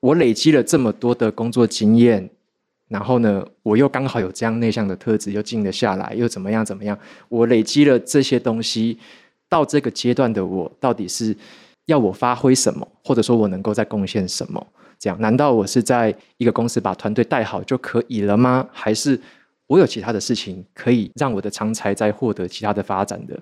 [0.00, 2.28] 我累积了这么多的工作经验，
[2.88, 6.98] 然后呢，我又刚好有这样内向的特质，又静得下来，又怎么样怎么样？
[7.30, 8.98] 我累积了这些东西，
[9.48, 11.34] 到这个阶段的我，到底是
[11.86, 14.66] 要我发挥什么，或者说我能够再贡献什么？
[14.98, 18.68] 这样，难道我是在一个公司把团队带好就可以了吗？
[18.70, 19.18] 还是？
[19.68, 23.38] 我有其他的事情可以让我的长才再获得其他的发展的，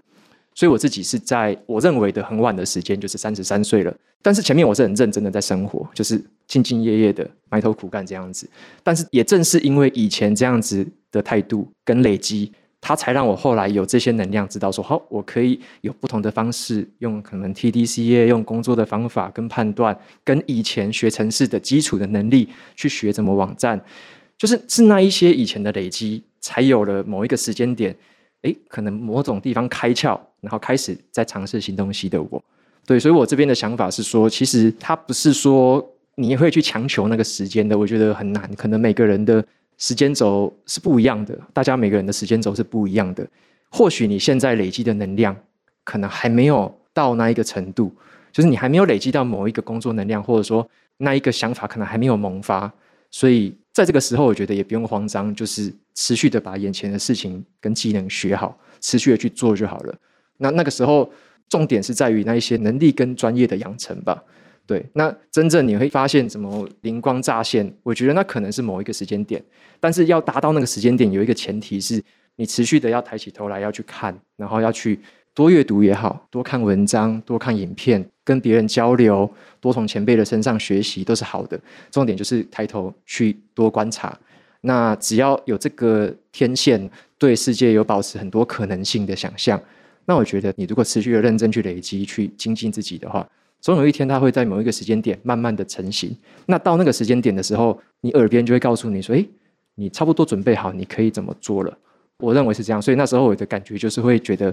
[0.55, 3.97] 所以我自己是在我认为的很晚的时间，就是三十三岁了。
[4.22, 6.18] 但是前面我是很认真的在生活，就是
[6.49, 8.49] 兢兢业业的埋头苦干这样子。
[8.83, 12.51] 但是也正是因为以前这样子的态度跟累积，
[12.81, 23.81] 它才让我后来有这些能量，知道说好，我可以有不同的方式，用可能 TDC 业用工作的方法跟判断，跟以前学程式的基础的能力去学怎么网站。
[24.39, 27.97] 就是是那一些以前的累积，才有了某一个时间点，
[28.43, 32.45] 诶，可能某种地方开窍，然后开始在尝试新东西的我。
[32.84, 35.82] 对，所以我这边的想法是说，其实它不是说
[36.16, 38.49] 你会去强求那个时间的，我觉得很难。
[38.57, 39.43] 可能每个人的
[39.78, 43.26] 时间轴是不一样的，大家每个人的时间轴是不一样的。
[43.70, 45.34] 或许你现在累积的能量，
[45.82, 47.91] 可能还没有到那一个程度，
[48.30, 50.68] 就是你还没有累积到某一个工作能量，或者说
[50.99, 52.70] 那一个想法可能还没有萌发，
[53.11, 53.55] 所以。
[53.77, 59.95] 在这个时候，我觉得也不用慌张，就是持续的把眼前的事情跟技能学好，持续的去做就好了。
[60.39, 61.12] 那那个时候，
[61.47, 64.24] 重点是在于那一些能力跟专业的养成吧。
[64.64, 69.45] 对，那真正你会发现什么灵光乍现，我觉得那可能是某一个时间点。
[69.79, 72.03] 但是要达到那个时间点，有一个前提是
[72.37, 74.99] 你持续的要抬起头来要去看，然后要去。
[75.35, 81.59] 多阅读也好，多看文章，多看影片，跟别人交流，多从前辈的身上学习，都是好的。
[81.93, 84.18] 重点就是抬头去多观察。
[84.62, 89.62] 那只要有这个天线，对世界有保持很多可能性的想象，
[90.07, 93.24] 那我觉得你如果持续的认真去累积、去精进自己的话，
[93.61, 96.11] 总有一天它会在某一个时间点慢慢的成型。
[96.47, 99.24] 那到那个时间点的时候，你耳边就会告诉你说：“诶，
[99.77, 101.78] 你差不多准备好，你可以怎么做了。”
[102.19, 102.82] 我认为是这样。
[102.82, 104.53] 所以那时候我的感觉就是会觉得。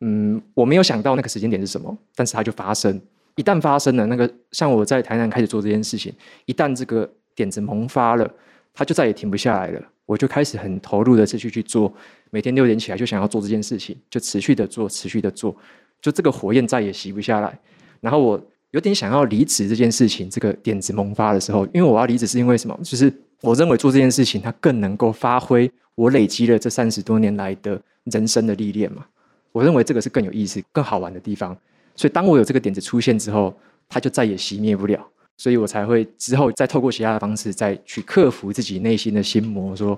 [0.00, 3.00] 嗯，我没有想到那个时间点是什么，但是它就发生。
[3.36, 6.12] 一旦发生了，那个像我在台南开始做这件事情，
[6.44, 8.30] 一旦这个点子萌发了，
[8.72, 9.82] 它就再也停不下来了。
[10.06, 11.92] 我就开始很投入的继续去做，
[12.30, 15.56] 每天六点起来就想要做这件事情，就持续的做，持续的做，
[16.00, 17.58] 就这个火焰再也熄不下来。
[18.00, 18.40] 然后我
[18.70, 22.78] 有点想要离职这件事情，这个点子萌发的时候，因为我要离职是因为什么？
[22.84, 29.06] 就是我认为做这件事情，它更能够发挥我累积了这三十多年来的人生的历练嘛。
[29.54, 31.56] 我认为这个是更有意思、更好玩的地方，
[31.94, 33.54] 所以当我有这个点子出现之后，
[33.88, 39.96] 它就再也熄灭不了，所以我才会之后再透过其他的方式再去克服自己内心的心魔，说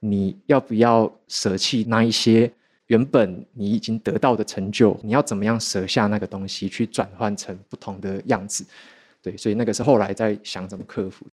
[0.00, 2.50] 你要不要舍弃那一些
[2.86, 4.98] 原本你已经得到的成就？
[5.02, 8.64] 你要怎么样舍下那个东西，去转换成不同的样子？
[9.20, 11.26] 对，所以那个是后来在想怎么克服。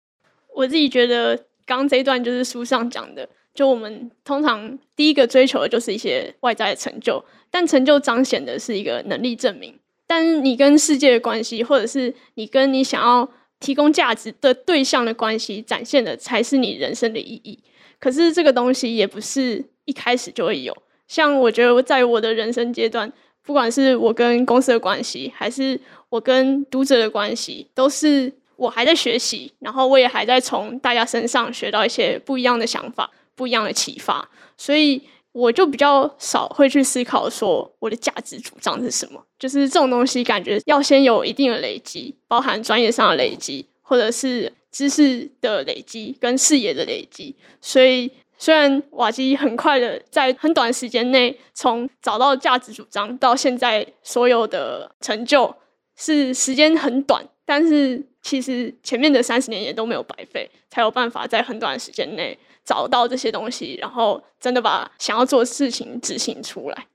[0.55, 9.78] 我自己觉得，刚刚这一段就是书上讲的，就我们通常第一个追求的就是一些外在的成就，但成就彰显的是一个能力证明。
[10.06, 13.28] 但你跟世界的关系，或者是你跟你想要
[13.60, 17.59] 提供价值的对象的关系，展现的才是你人生的意义。
[17.98, 20.77] 可是这个东西也不是一开始就会有。
[21.06, 23.12] 像我觉得，在我的人生阶段，
[23.43, 25.78] 不管是我跟公司的关系，还是
[26.09, 33.10] 我跟读者的关系，都是我还在学习，然后我也还在从大家身上学到一些不一样的想法、
[33.40, 35.00] 不一样的启发，所以。
[35.32, 47.36] 我就比较少会去思考说我的价值主张是什么，就是这种东西感觉要先有一定的累积，包含专业上的累积，或者是知识的累积跟视野的累积。
[47.60, 55.54] 所以虽然瓦基很快的在很短时间内从找到价值主张到现在所有的成就
[55.94, 62.36] 是时间很短，但是其实前面的三十年也都没有白费，才有办法在很短的时间内。
[62.65, 66.87] 找到这些东西，然后真的把想要做的事情执行出来。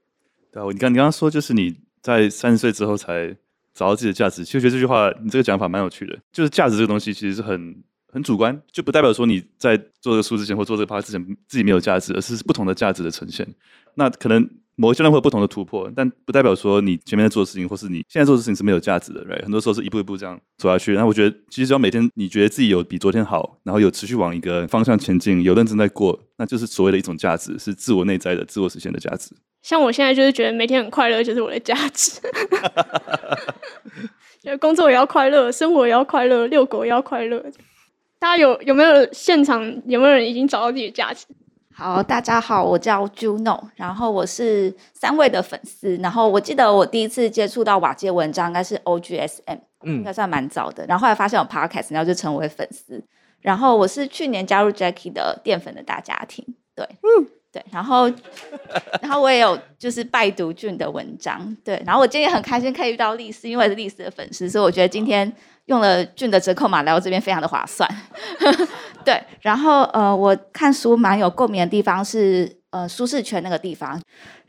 [0.51, 3.35] 对啊，你刚你刚刚说就是你在三十岁之后才
[3.73, 6.17] 找到自己的价值，其实觉得这句话你这个讲法蛮有趣的。
[6.31, 13.47] 就是价值这个东西其实是很很主观，就不代表说你在做这个书之前或做这个趴之前自己没有价值，而是不同的价值的呈现。
[13.95, 14.49] 那可能。
[14.75, 19.41] 某一阶段会有不同的突破，但不代表说你前面在做的事情，或是你现在做的事情是没有价值的，right？
[19.43, 20.93] 很多时候是一步一步这样走下去。
[20.93, 29.35] 那我觉得，其实只要每天你觉得自己有比昨天好，然后有持续往一个方向前进，有认真在过，那就是所谓的一种价值，是自我内在的自我实现的价值。
[29.61, 32.21] 像我现在就是觉得每天很快乐，就是我的价值。
[34.43, 37.43] 就工作也要快乐，生活也要快乐，遛狗也要快乐。
[38.19, 41.25] 大家有有没有现场有没有人已经找到自己的价值？
[41.77, 53.03] 好，大家好，我叫 Juno，然后我是三位的粉丝，然后我记得我第一次接触到瓦街文章应该是 OGSM，嗯，应该算蛮早的，然后后来发现有 Podcast，然后就成为粉丝，
[53.41, 58.11] 然后我是去年加入 Jackie 的淀粉的大家庭，对，嗯，对，然后
[59.01, 65.31] 然后我也有就是拜读俊的文章，对，然后我今天也很开心可以遇到丽丝，因为是丽丝的粉丝，所以我觉得今天。
[65.65, 67.89] 用了俊的折扣码来我这边，非常的划算。
[69.03, 73.99] 对，然后呃，我看书蛮有共鸣的地方是呃舒适圈那个地方。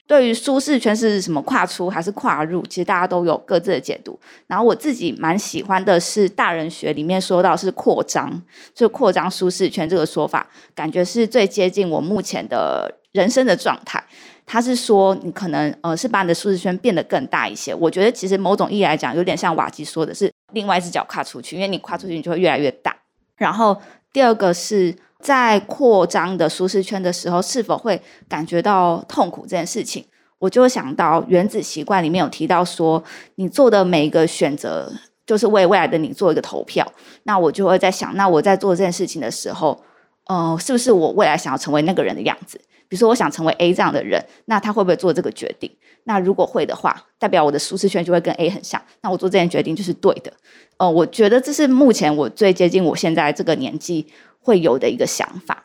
[0.07, 4.19] 对于舒适圈是什么跨出还是跨入，其实大家都有各自的解读。
[4.47, 8.41] 然后我自己蛮喜欢的是大人学里面说到是扩张，
[8.73, 14.03] 就扩张舒适圈这个说法，感觉是最接近我目前的人生的状态。
[14.49, 17.75] 他是说，你可能呃是把你的舒适圈变得更大一些。
[17.75, 22.95] 我觉得其实某种意义来讲，有点像瓦基说的是另外一只脚跨出去，因为你跨出去，你就会越来越大。
[23.37, 23.77] 然后
[24.13, 30.05] 第二个是在扩张的舒适圈的时候，是否会感觉到痛苦这件事情，
[30.39, 33.03] 我就会想到《原子习惯》里面有提到说，
[33.37, 34.93] 你做的每一个选择
[35.27, 36.87] 就是为未来的你做一个投票。
[37.25, 39.83] 那我就会在想，那我在做这件事情的时候，
[40.27, 42.61] 呃，是不是我未来想要成为那个人的样子？
[42.89, 45.69] 比如说，我想成为 A 这样的人，那他会不会做这个决定？
[46.05, 48.81] 那如果会的话，代表我的舒适圈就会跟 A 很像。
[49.03, 50.33] 那我做这件决定就是对的。
[50.77, 54.07] 呃，我觉得这是目前我最接近我现在这个年纪
[54.47, 55.65] 会有的一个想法。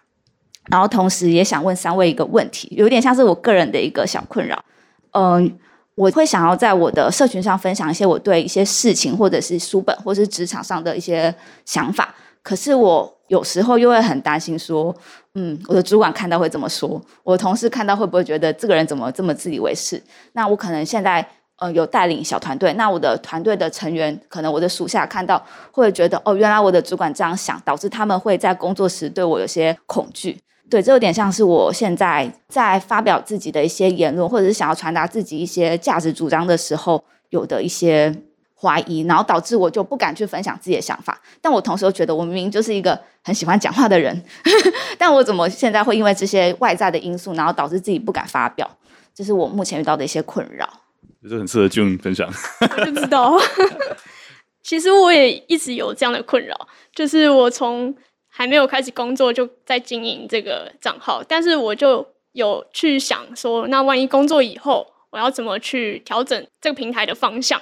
[0.69, 4.63] 然后同时也想问三位一个问题，有点像是我个人的一个小困扰。
[5.11, 5.59] 嗯、
[5.95, 11.33] 我会想要在我的社群上分享一些我对一些事情，或者是书本，或是职场上的一些
[11.65, 12.15] 想法。
[12.41, 14.95] 可是我有时候又会很担心说，
[15.35, 16.99] 嗯，我的主管看到会怎么说？
[17.23, 20.01] 我的同事看到会不会觉得这个人怎么这么自以为是？
[20.33, 21.27] 那我可能现在
[21.61, 30.38] 呃有带领小团队，那我的团队的成员，可能我的属下看到会觉得，哦，原来我的主管这样想，导致他们会在工作时对我有些恐惧。
[30.69, 38.13] 对，这有点像是我现在在发表自己的一些言论，或者是想要传达自己一些价值主张的时候，有的一些。
[38.63, 41.19] 怀疑，然后导致我就不敢去分享自己的想法。
[41.41, 44.23] 但我同时又觉得，我明明就是一个很喜欢讲话的人，
[44.99, 48.69] 但我怎么现在会因为这些外在的因素，然后导致自己不敢发表？
[49.15, 50.69] 这是我目前遇到的一些困扰。
[51.22, 52.31] 就是很适合 June 分享。
[52.60, 53.38] 我就知道，
[54.64, 57.95] 其实我也一直有这样的困扰，就是我从
[58.27, 67.61] 还没有开始工作就在经营这个账号，但是我就有去想说，那万一工作以后，我要怎么去调整这个平台的方向？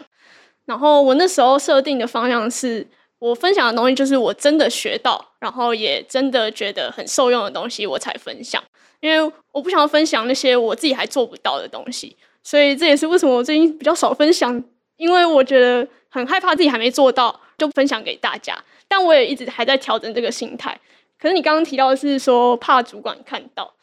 [0.66, 2.88] 然后我那时候设定的方向是，
[3.18, 8.64] 我分享的东西就是我真的学到，然后也真的觉得很受用的东西，我才分享。
[9.00, 14.64] 因为我不想要分享那些我自己还做不到的东西，所以这也是为什么我最近比较少分享，
[14.98, 18.58] 因为我觉得很害怕自己还没做到就分享给大家。
[18.88, 20.80] 但我也一直还在调整这个心态。
[21.20, 23.74] 可是你刚刚提到的是说怕主管看到，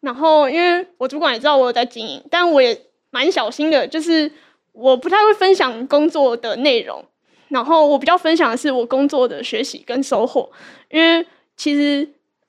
[0.00, 2.80] 然后因为我主管也知道我有在经营，但我也
[3.10, 4.30] 蛮小心的，就是。
[4.78, 7.02] 我不太会分享工作的内容，
[7.48, 10.52] 然后我比较分享的是我工作的学习跟收获，
[10.90, 11.26] 因为
[11.56, 12.06] 其实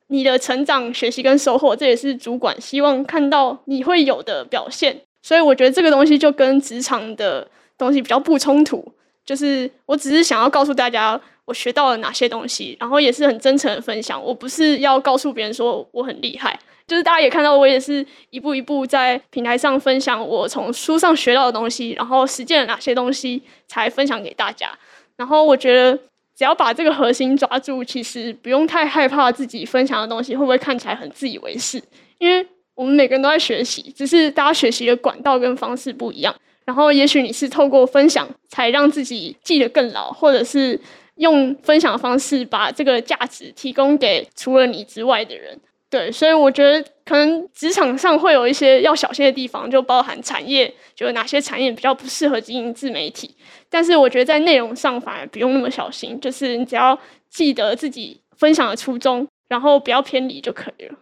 [0.07, 5.03] 你的成长、学习跟收获，这也是主管希望看到你会有的表现。
[5.27, 7.45] 所以我觉得这个东西就跟职场的
[7.77, 8.93] 东西比较不冲突。
[9.25, 14.23] 就是我只是想要告诉大家我学到了哪些东西，然后也是很真诚的分享。
[14.23, 16.57] 我不是要告诉别人说我很厉害。
[16.87, 24.69] 就是大家也看到，我也是一步一步在平台上分享我从书上学到的东西，然后实践了哪些东西才分享给大家。
[25.17, 25.99] 然后我觉得，
[26.37, 31.83] 只要把这个核心抓住，其实不用太害怕自己分享的东西会不会看起来很自以为是，
[32.19, 32.47] 因为
[32.77, 36.33] 我们每个人都在学习，只是大家学习的管道跟方式不一样。
[36.63, 40.79] 然后也许你是透过分享才让自己记得更牢，或者是
[41.15, 45.59] 用分享的方式把这个价值提供给除了你之外的人。
[45.89, 53.33] 对，所以我觉得可能职场上会有一些要小心的地方，就包含产业，就哪些产业比较不适合经营自媒体。
[53.69, 56.99] 但是我觉得在内容上反而不用那么小心，就是你只要
[57.29, 60.95] 记得自己分享的初衷，然后不要偏离就可以了。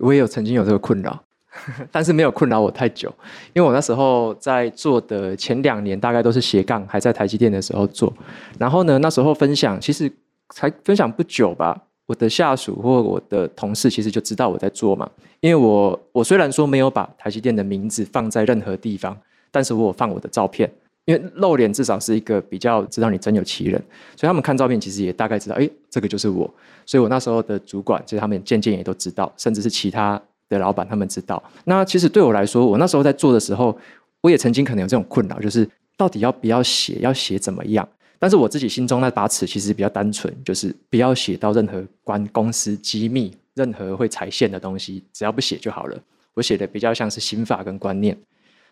[0.00, 1.22] 我也有曾经有这个困扰，
[1.92, 3.08] 但是没有困扰我太久，
[3.52, 8.12] 因为我那时候在做的前两年大概都是斜杠，还在台积电的时候做。
[8.58, 10.10] 然后呢，那时候分享其实
[10.50, 11.80] 才分享不久吧。
[12.06, 15.08] 我的下属或我的同事其实就知道我在做嘛，
[15.38, 19.16] 因为我我虽然说没有把台积电的名字放在任何地方，
[19.52, 20.68] 但是我有放我的照片，
[21.10, 23.82] 因为露脸至少是一个比较知道你真有其人，
[24.16, 26.48] 所以他们看照片其实也大概知道，哎，这个就是我。
[26.86, 31.42] 所以我那时候的主管，其实他们渐渐也都知道，甚至是其他的老板他们知道。
[31.64, 33.76] 那其实对我来说，我那时候在做的时候，
[34.20, 37.88] 我也曾经可能有这种困扰，就是到底要不要写，要写怎么样？
[38.20, 45.98] 但是我自己心中那把尺其实比较单纯，就是不要写到任何关公司机密、任何会踩线的东西，只要不写就好了。
[46.34, 48.16] 我写的比较像是心法跟观念。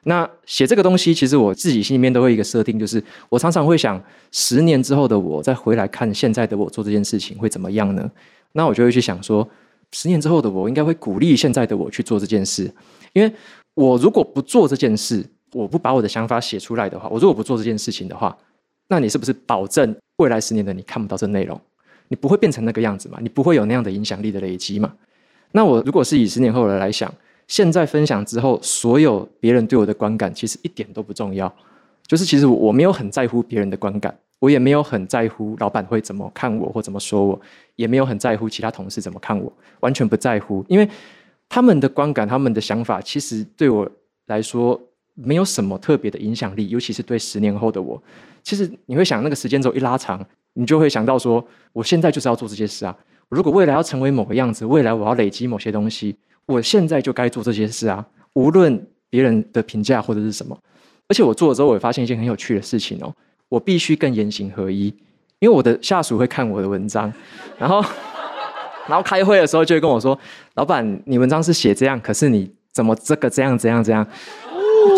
[0.05, 4.03] 那写这个东西，其实我自己心里面都会一个设定，就是我常常会想，
[4.33, 8.11] 十年之后的我再回来看现在的我做这件事情会怎么样呢？
[8.53, 9.47] 那我就会去想说，
[9.93, 12.73] 十年之后的我应该会鼓励现在的我去做这件事，
[13.13, 13.33] 因为
[13.75, 18.37] 我如果不做这件事，我不把我的想法写出来的话，我如果不做这件事情的话。
[18.91, 21.61] 那你是不是保证未来十年的你看不到这内容？
[22.09, 23.19] 你不会变成那个样子嘛？
[23.21, 24.91] 你不会有那样的影响力的累积嘛？
[25.53, 27.13] 那我如果是以十年后的来想，
[27.49, 31.53] 现在分享之后，所有别人对我的观感其实一点都不重要。
[32.07, 37.41] 就是其实我没有很在乎别人的观感，我也没有很在乎老板会怎么看我或怎么说我，
[37.77, 40.89] 也没有很在乎其他同事怎么看我，完全不在乎，因为
[41.49, 43.91] 他们的观感、他们的想法，其实对我
[44.27, 44.81] 来说
[45.15, 48.01] 没有什么特别的影响力，尤其是对十年后的我。
[48.43, 52.97] 其实你会想，那个时间轴一拉长，你就会想到说，我现在就是要做这些事啊。
[53.29, 56.17] 如果未来要成为某个样子，未来我要累积某些东西，
[56.49, 58.05] 我现在就该做这些事啊。
[58.33, 60.59] 无论别人的评价或者是什么，
[61.07, 63.15] 而且我做了之后，我也发现一件很有趣的事情哦。
[63.49, 64.87] 我必须更言行合一，
[65.39, 67.13] 因为我的下属会看我的文章，
[67.59, 67.83] 然后
[68.87, 70.19] 然后开会的时候就会跟我说
[70.57, 74.07] ：“老板，你文章是写这样，可是你怎么这个这样这样这样，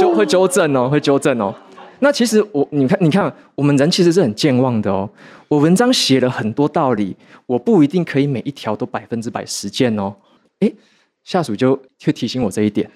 [0.00, 1.54] 就会纠正哦，会纠正哦。”
[2.02, 5.08] 那其实我，你看，你看，我们人其实是很健忘的哦。
[5.48, 7.14] 我文章写了很多道理，
[7.46, 10.14] 我不一定可以每一条都百分之百实践哦。
[10.60, 10.74] 诶，
[11.24, 11.74] 下属就
[12.04, 12.90] 会提醒我这一点，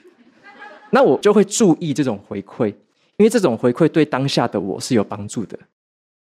[0.90, 2.68] 那我就会注意这种回馈，
[3.16, 5.58] 因为这种回馈对当下的我是有帮助的。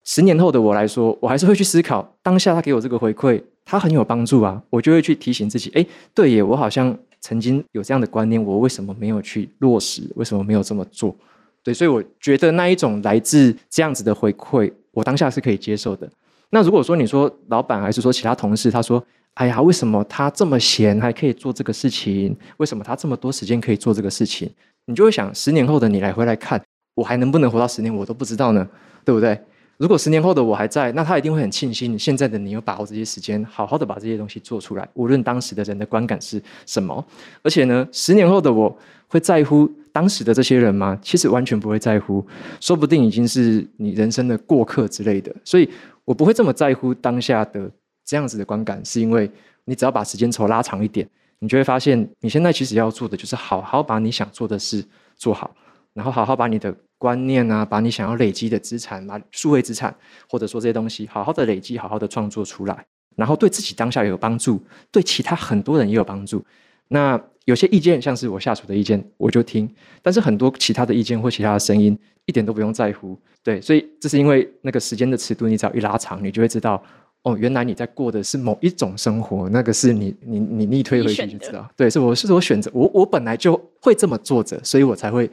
[0.04, 4.62] 十年后的我来说，我还是会去思考，当下他给我这个回馈，他很有帮助啊。
[4.70, 10.04] 我就会去提醒自己，诶，对耶，我好像曾经有这样的观念，我为什么没有去落实？
[10.16, 11.16] 为什么没有这么做？
[11.64, 16.10] 对，所以我觉得那一种来自这样子的回馈，我当下是可以接受的。
[16.50, 19.02] 那如果说你说老板还是说其他同事，他说
[19.36, 22.36] ：“哎呀，为什么他这么闲还可以做这个事情？
[22.58, 24.50] 为什么他这么多时间可以做这个事情？”
[24.86, 26.62] 你就会想，十年后的你来回来看，
[26.94, 28.68] 我还能不能活到十年，我都不知道呢，
[29.06, 29.40] 对不对？
[29.78, 37.04] 如果十年后的我还在，那他一定会很庆幸现在的你有把握这些时间，好好的把这些东西做出来，无论当时的人的观感是什么。
[37.42, 38.78] 而且呢，十年后的我
[39.08, 40.98] 会在乎当时的这些人吗？
[41.02, 42.24] 其实完全不会在乎，
[42.60, 45.34] 说不定已经是你人生的过客之类的。
[45.44, 45.68] 所以
[46.06, 47.70] 我不会这么在乎当下的
[48.06, 49.30] 这样子的观感，是因为
[49.66, 51.08] 你只要把时间轴拉长一点，
[51.40, 54.86] 你就会发现你现在其实要做的就是好好把你想做的事
[55.16, 55.56] 做好，
[55.94, 56.76] 然后好好把你的。
[57.00, 59.94] 观念啊，把你想要累积的资产，把数位资产，
[60.30, 62.86] 或者说这些东西，好好的累积，好好的创作出来，
[63.18, 66.42] 然后对自己当下也有帮助，对其他很多人也有帮助。
[66.88, 69.68] 那有些意见，像是我下属的意见，我就听；
[70.02, 73.20] 但是很多其他的意见或其他的声音，一点都不用在乎。
[73.44, 76.82] 对，所以这是因为那个时间的尺度，你只要一拉长，你就会知道，
[77.24, 85.30] 哦，原来你在过的是某一种生活，那个是你你你逆推回去就知道，对，是我是我选择，我我本来就会这么做着，所以我才会。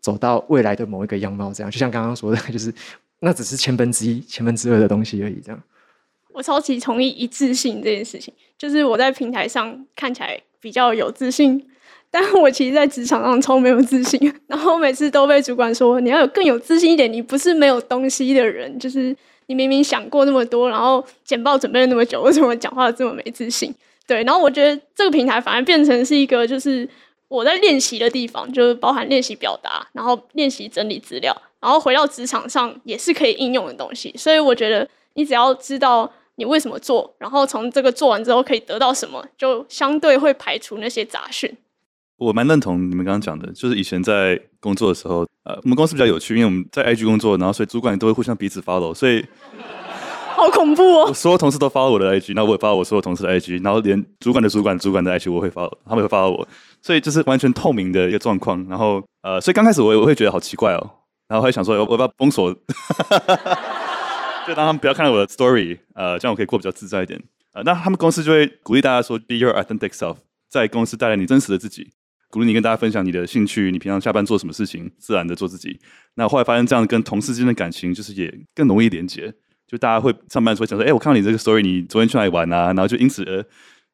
[0.00, 2.72] 走到未来的某一个样貌，这样就像刚刚说的， 就是
[3.18, 5.40] 那只是千分之一、千分之二的东西而已。
[5.44, 5.60] 这样，
[6.32, 8.32] 我超级同意一致性这件事情。
[8.56, 11.60] 就是我在平台上看起来比较有自信，
[12.12, 14.32] 但我其实在职场上超没有自信。
[14.46, 19.14] 然后每次都被主管说，你要有更有自信一点，你不是没有东西的人，就是
[19.48, 23.74] 你明明想过那么多，然后简报准备了那么久，为什么讲话这么没自信？
[24.06, 26.88] 对，然后我觉得这个平台反而变成是一个就是
[27.28, 34.14] 我在练习的地方，就是包含练习表达，然后练习整理资料，然后回到职场上也是可以应用的东西。
[34.16, 41.54] 所以我觉得你只要知道你为什么做，然后从这个做完之后可以得到什么，就相对会排除那些杂讯。
[42.18, 49.24] 我蛮认同你们刚刚讲的，就是以前在工作的时候，呃，我们公司比较有趣，因为我们在 IG 工作，然后所以主管都会互相彼此 follow，所以。
[50.38, 51.06] 好恐怖哦！
[51.08, 56.48] 我所有同事都 follow 我的 IG，然后我也 follow 我所有同事的 IG，然后连主管的主管主管的 IG 我会 follow，他们会 follow 我，
[56.80, 58.64] 所以就是完全透明的一个状况。
[58.68, 60.90] 然后呃，所以刚开始我我会觉得好奇怪哦，
[61.26, 62.54] 然后会想说我要不要封锁，
[64.46, 67.20] 就让他们不要看到我的 story，呃，这样我可以过比较自在一点。
[67.54, 70.18] 呃，那他们公司就会鼓励大家说 be your authentic self，
[70.48, 71.90] 在公司带来你真实的自己，
[72.30, 75.78] 鼓励你跟大家分享你的兴趣，你平常下班做什么事情，自然的做自己。
[76.14, 79.32] 那后来发现这样跟同事之间的感情就是也更容易连接。
[79.66, 82.66] 就大家会上班的时候想说，哎、我看到你这个 story，你昨天去哪里玩啊？
[82.68, 83.42] 然后就因此而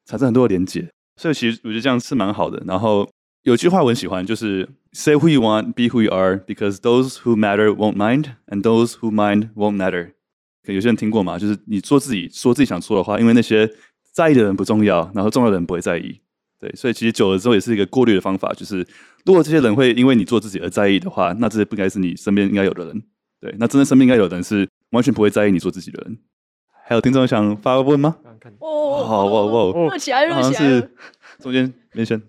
[0.05, 2.63] 产生很多的连接，所以其实我觉得这样是蛮好的。
[2.67, 3.09] 然后
[3.43, 8.63] 有句话我很喜欢，就是 Say who you want, be who you are, because those who matter won't mind, and
[8.63, 10.13] those who mind won't matter。
[10.65, 11.39] 可有些人听过吗？
[11.39, 13.69] 就是你做自己，说自己想说的话，因为那些
[14.13, 16.21] 在意的人不重要，然后重要的人不会在意。
[16.59, 18.53] 对，所以其实久了之后也是一个过滤的方法。
[18.53, 18.87] 就是
[19.25, 23.03] 如果这些人会因为你做自己而在意的话，那这些不应该是你身边应该有的人。
[23.41, 24.69] 对，那真正身边应该有的人是。
[24.91, 26.17] 完全不会在意你做自己的人。
[26.87, 28.17] 还有听众想发问吗？
[28.61, 30.61] 哦，好，哇哇，热起来，热起来！
[30.61, 30.91] 是
[31.41, 32.23] 中间连线，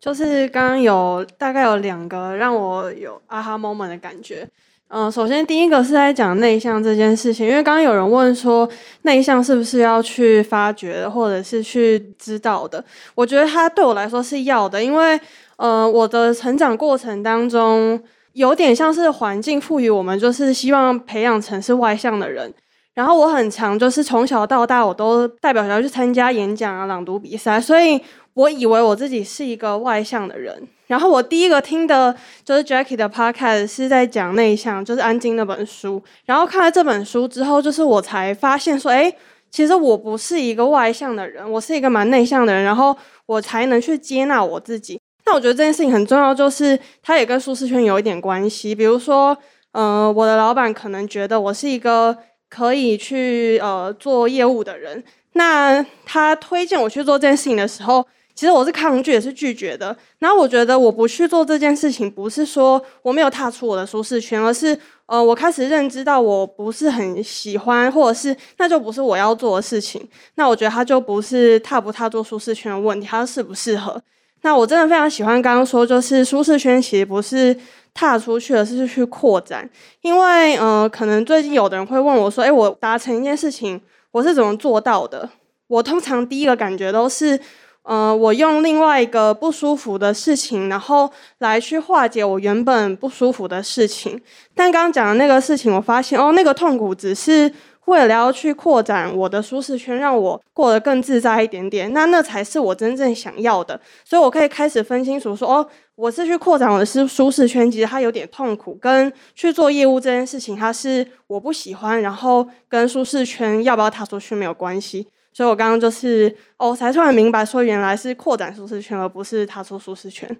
[0.00, 4.50] 就是刚刚有大概有两个让我有啊哈 moment 的感觉。
[4.88, 8.68] 嗯，首先第一个是在讲内向这件事情，因为刚刚有人问说
[9.02, 12.84] 内向是不是要去发掘，或者是去知道的？
[13.14, 15.20] 我觉得它对我来说是要的，因为
[15.56, 18.00] 呃，我的成长过程当中。
[18.36, 22.52] 有点像是环境赋予我们，就是希望培养成是外向的人。
[22.92, 27.98] 然后我很常，就是从小到大，我都代表学校去参加演讲啊、朗读比赛，所以
[28.36, 30.68] 我以为我自己是一个外向的人。
[30.86, 32.14] 然后我第一个听的
[32.44, 36.00] 就是 Jackie 的 Podcast，是在讲内向，就是《安静》那本书。
[36.26, 39.12] 然后看了这本书之后，就是我才发现说，诶，
[39.50, 42.62] 其实我不是一个外向的人，我是一个蛮内向的人。
[42.62, 45.00] 然后我才能去接纳我自己。
[45.24, 48.72] 那我觉得这件事情很重要，就是它也跟舒适圈有一点关系。
[48.72, 49.36] 比如说，
[49.72, 52.16] 呃，我的老板可能觉得我是一个
[52.48, 55.02] 可以去呃做业务的人，
[55.32, 58.06] 那他推荐我去做这件事情的时候，
[58.36, 59.96] 其实我是抗拒也是拒绝的。
[60.20, 70.06] 然后我觉得我不去做这件事情，不是说我没有踏出我的舒适圈，而是呃我开始认知到我不是很喜欢，或者是那就不是我要做的事情。
[70.34, 74.00] 那我觉得他就不是踏不踏做舒适圈的问题，他适不适合。
[74.42, 77.56] 那我真的非常喜欢刚刚说，就是舒适圈其实不是
[77.94, 79.68] 踏出去，而是去扩展。
[80.02, 83.80] 因为，呃，可能最近有的人会问我说：“诶，我达成一件事情，
[84.12, 85.28] 我是怎么做到的？”
[85.66, 87.40] 我通常第一个感觉都是，
[87.86, 94.20] 呃，我用另外一个不舒服的事情，然后来去化解我原本不舒服的事情。
[94.54, 97.50] 但刚刚讲的那个事情，我发现哦，那个痛苦只是。
[97.86, 103.80] 为了要去扩展我的舒适圈，让我过得更自在一点点，那那才是我真正想要的。
[104.04, 105.64] 所以我可以开始分清楚说，哦，
[105.94, 115.06] 我是去扩展我的舒舒适圈，其实它有点痛苦，跟去做业务这件事情，它是我不喜欢，然后跟舒适圈要不要踏出去没有关系。
[115.36, 120.34] 所以我刚刚就是，哦，才突然明白说，原来是扩展舒适圈，而不是踏出舒适圈。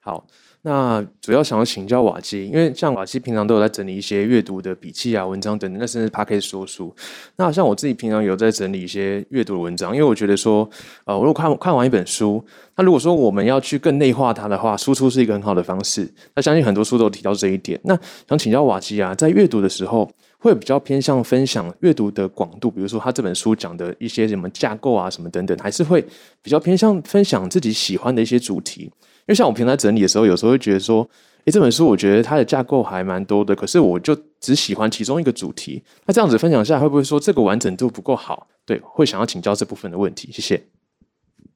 [0.00, 0.26] 好。
[0.62, 6.92] 那主要想要请教瓦基，因为像瓦基平常都有在整理一些阅读的笔记啊、文章等等，那甚至 p a c k e 说书。
[7.36, 10.68] 那像我自己平常有在整理一些阅读的文章，因为我觉得说，
[11.04, 16.12] 呃，我如果看看完一本书，那如果说我们要去更内化它的话，输出是一个很好的方式。
[16.34, 17.80] 那相信很多书都有提到这一点。
[17.84, 17.96] 那
[18.28, 20.10] 想请教瓦基啊，在阅读的时候，
[20.46, 26.00] 会比较偏向分享阅读的广度，比如说他这本书讲的一些什么架构啊、什么等等，还是会
[26.40, 28.82] 比较偏向分享自己喜欢的一些主题？
[28.82, 28.90] 因
[29.26, 31.02] 为像我平常整理的时候，有时候会觉得说，
[31.46, 35.82] 诶，这本书我觉得它的架构还蛮多的，可是我就只喜欢其中一个主题。
[36.06, 38.46] 那这样子分享下来，会不会说这个完整度不够好？
[38.64, 40.30] 对，会想要请教这部分的问题。
[40.30, 40.62] 谢谢。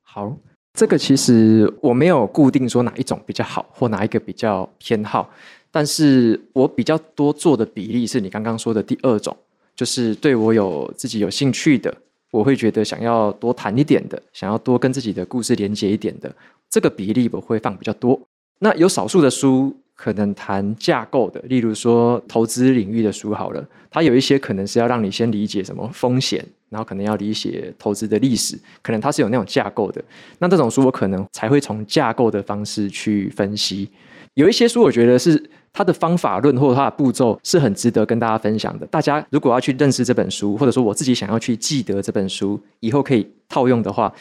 [0.03, 0.37] 好，
[0.75, 5.31] 这个其实我没有固定说哪一种比较好，或哪一个比较偏好，
[5.71, 9.37] 但是我比较多做的比例是你刚刚说的第二种，
[9.77, 11.95] 就是对我有自己有兴趣的，
[12.31, 16.35] 我会觉得想要多谈一点的，想要多跟自己的故事连接一点的。
[16.69, 18.21] 这个比例我会放比较多，
[18.59, 30.03] 那有少数的书可能谈架构的，例如说投资领域的书好了，它有一些可能是要让你先理解什么风险，然后可能要理解投资的历史，可能它是有那种架构的。
[30.39, 33.89] 那这种书我可能才会从架构的方式去分析。
[34.35, 38.87] 有一些书我觉得是它的方法论或者它的步骤是很值得跟大家分享的。
[38.87, 44.13] 大家如果要去认识这本书，或者说我自己想要去记得这本书，以后可以套用的话。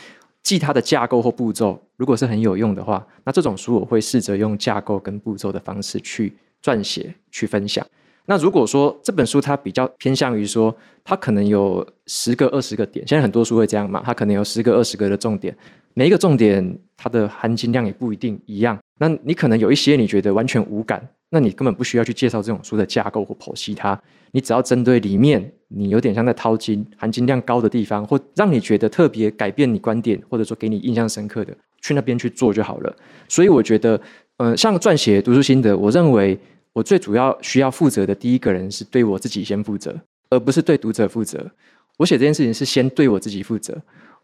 [0.41, 7.85] 记它的架构或步骤，如果是很有用的话，那这种书我会试着用架构跟步骤的方式去撰写、去分享。
[8.25, 10.73] 那如果说这本书它比较偏向于说，
[11.03, 15.55] 它可能有十个、二十个点，现在很多书会这样嘛，它可能有十个、二十个的重点，
[15.93, 18.79] 每一个重点它的含金量也不一定一样。
[18.97, 23.99] 那你可能有一些你觉得完全无感，那你根本不需要去介绍这种书的架构或剖析它，
[24.31, 32.95] 你只要针对里面你有点像在掏金、含金量高的地方，或让你觉得特别改变你观点，或者说给你印象深刻的，去那边去做就好了。
[33.27, 34.01] 所以我觉得，
[34.37, 36.37] 呃，像撰写读书心得，我认为
[36.73, 39.95] 我最主要需要负责的第一个人是对我自己先负责，
[40.31, 41.45] 而不是对读者负责。
[41.97, 43.79] 我写这件事情是先对我自己负责。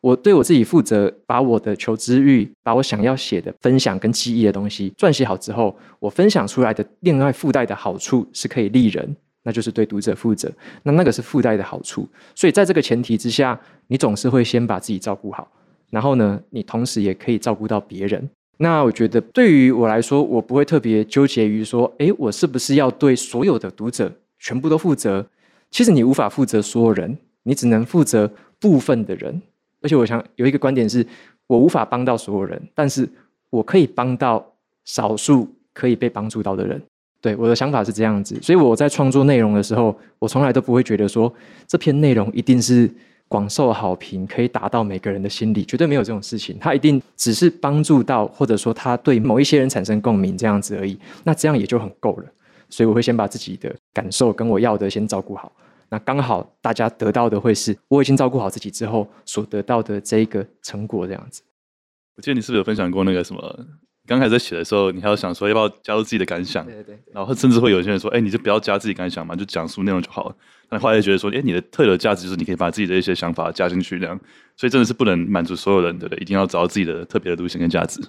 [0.06, 10.48] 我对我自己负责，把我的求知欲，把我想要写的分享跟记忆的东西撰写好之后，我分享出来的另外附带的好处是可以利人，那就是对读者负责。
[10.84, 15.52] 那那个是附带的好处，所以在这个前提之下，你总是会先把自己照顾好，
[15.90, 18.30] 然后呢，你同时也可以照顾到别人。
[18.58, 25.26] 那我觉得对于我来说，我不会特别纠结于说，诶，我是不是要对所有的读者全部都负责？
[25.72, 29.42] 其实你无法负责所有人，你只能负责部分的人。
[29.86, 31.06] 而且我想有一个观点是，
[31.46, 33.08] 我无法帮到所有人，但是
[33.52, 34.44] 我可以帮到
[34.84, 36.82] 少数可以被帮助到的人。
[37.22, 41.32] 对，我的想法是这样子，所以我在创作内容的时候，我从来都不会觉得说
[41.68, 42.90] 这篇内容一定是
[43.28, 46.58] 广受好评，可以打到每个人的心里，绝对没有这种事情。
[46.60, 50.98] 它一定只是帮助到，或者说它对某一些人产生共鸣这样子而已。
[51.24, 52.26] 那这样也就很够了。
[52.70, 55.52] 所以我会先把自己的感受跟我要的先照顾好。
[55.96, 61.42] 那刚好大家得到的会是我已经照顾好自己之后所得到的这一个成果，这样子。
[62.18, 63.66] 我记得你是不是有分享过那个什么？
[64.06, 66.66] 刚开始在写的时候，你还要想说要不要加入自己的感想？
[66.66, 67.00] 对对对。
[67.14, 70.36] 然后甚至会有些人说：“哎，你就不要加自己感想嘛，就讲述内容就好了。”
[70.70, 74.20] 那后来觉得说：“哎，你的特有的价值就是你可以把自己的一些想法加进去，这样。”
[74.58, 78.02] 所以真的是不能满足所有人的，一定要找到自己的特别的路线跟价值。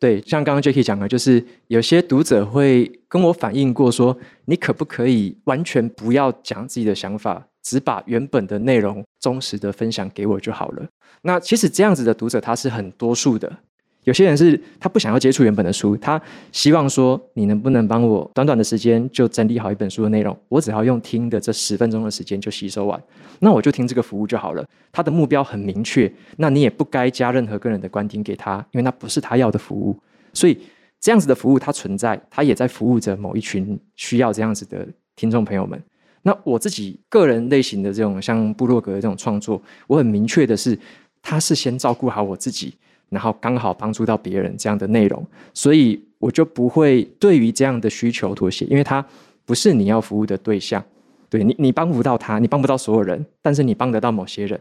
[0.00, 4.16] 对，像刚刚 Jacky 讲的，就是有些读者会跟我反映过说，
[4.46, 10.88] 你可不可以完全不要讲自己的想法，只把原本的内容忠实的分享给我就好了？
[11.20, 13.58] 那其实这样子的读者他是很多数的。
[14.04, 16.20] 有些人是他不想要接触原本的书，他
[16.52, 20.36] 希望说，你能不能帮我短短的时间就整理好一本书的内容？
[20.48, 23.00] 我只要用听的这十分钟的时间就吸收完，
[23.40, 24.64] 那我就听这个服务就好了。
[24.90, 29.94] 他的目标很明确，那你也不该加任何个人的观点给他，因为那不是他要的服务。
[30.32, 30.58] 所以
[30.98, 35.80] 这样子的服务它存在，它也在服务着某一群需要这样子的听众朋友们。
[36.22, 40.78] 那我自己个人类型的这种像布洛格这种创作，我很明确的是，
[41.22, 42.74] 他是先照顾好我自己。
[43.10, 49.04] 然后刚好帮助到别人这样的内容，所以我就不会对于这样的需求妥协，因为他
[49.44, 50.82] 不是你要服务的对象，
[51.28, 54.58] 对你，你帮不到他，你帮不到所有人，但是你帮得到某些人。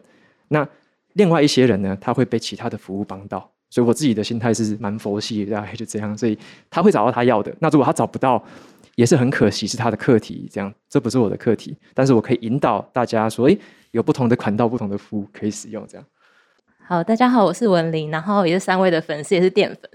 [0.49, 0.67] 那
[1.13, 6.17] 另外一些人呢，他会被其他的服务帮到，所以我自己的心态是蛮佛系的，大概就这样。
[6.17, 6.37] 所以
[6.69, 8.43] 他会找到他要的，那如果他找不到，
[8.95, 10.49] 也是很可惜，是他的课题。
[10.51, 13.57] 这样，这不是我的课题，但是我可以引导大家说，诶，
[13.91, 16.05] 有不同的管道、不同的服务可以使用，这样。
[16.89, 19.87] 好，大家好，我是文玲，然后也是三位的粉丝，也是淀粉，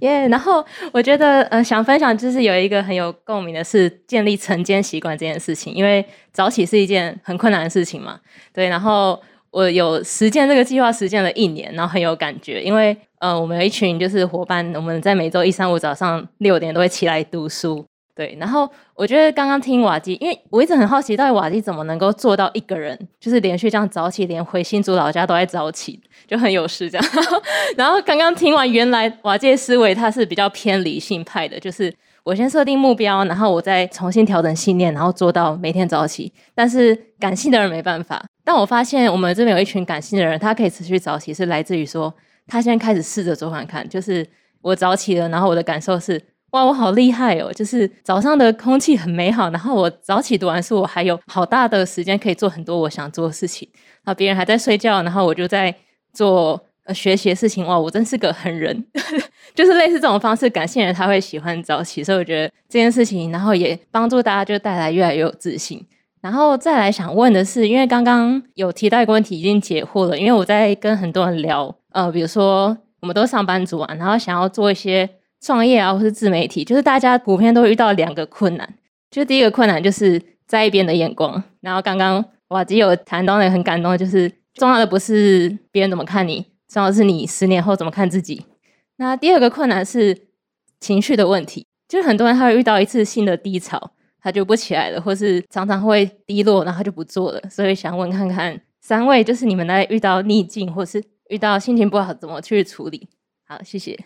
[0.00, 8.18] 耶、然后我觉得，呃，想分享就是有一个很有共鸣的是建立晨间习惯这件事情，因为早起是一件很困难的事情嘛，
[8.52, 8.68] 对。
[8.68, 9.22] 然后
[9.52, 17.86] 我有实践这个计划，实践了一年，然后很有感觉，因为呃，我们有一群就是伙伴，我们在每周一、三、五早上六点都会起来读书。
[18.20, 25.98] 对，然后我觉得刚刚听瓦基，因为我一直很好奇，到底瓦基怎么能够做到一个人就是连续这样早起，连回新竹老家都在早起，
[26.28, 27.06] 就很有事这样。
[27.78, 31.90] 然后，刚刚听完，原来瓦基的思维他是比较偏理性派的，就是
[32.22, 36.30] 我先设定目标，然后我再重新调整信念，然后做到每天早起。
[36.54, 38.22] 但是感性的人没办法。
[38.44, 42.14] 但我发现我们这边有一群感性的人，他可以持续早起，是来自于说
[42.46, 44.28] 他现在开始试着做看看，就是
[44.60, 46.20] 我早起了，然后我的感受是。
[46.50, 47.52] 哇，我好厉害哦！
[47.52, 53.68] 就是早上的空气很美好，然后我早起读完书，我还有好大的时间可以做很多我想做的事情。
[54.02, 55.72] 然后别人还在睡觉，然后我就在
[56.12, 57.64] 做呃学习的事情。
[57.64, 58.84] 哇，我真是个狠人！
[59.54, 65.86] 就是类似这种方式，感性人他会喜欢早起，所以我觉得这件事情，然后也帮助大家就带来越来越有自信。
[66.20, 75.08] 然后再来想问的是，因为刚刚有提到一个问题已经解惑了，因为我在跟很多人聊，呃，比如说我们都上班族啊，然后想要做一些。
[75.40, 78.74] 创业啊，或是自媒体，就是大家普遍都会遇到两个困难。
[79.10, 88.44] 就第一个困难就是在意别人的眼光，然后刚刚瓦基有谈到那个很感动的，就是重要的不是别人怎么看你，重要的是你十年后怎么看自己。
[88.96, 90.16] 那第二个困难是
[90.78, 97.40] 情绪的问题，就是很多人他会遇到一次性的低潮，他就不起来了，或是常常会低落，然后就不做了。
[97.48, 103.08] 所以想问看看三位，就是你们在遇到逆境或是遇到心情不好，怎么去处理？
[103.46, 103.98] 好，谢谢。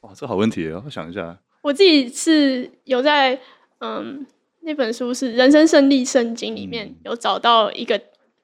[0.00, 1.38] 哇，这好问题哦，我想一下。
[1.62, 3.38] 我自己是有在。
[3.82, 4.26] 嗯，
[4.60, 7.98] 那本书是《人生胜利圣经》里面有找到一个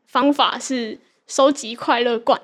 [0.07, 2.41] 方法，是收集快乐罐，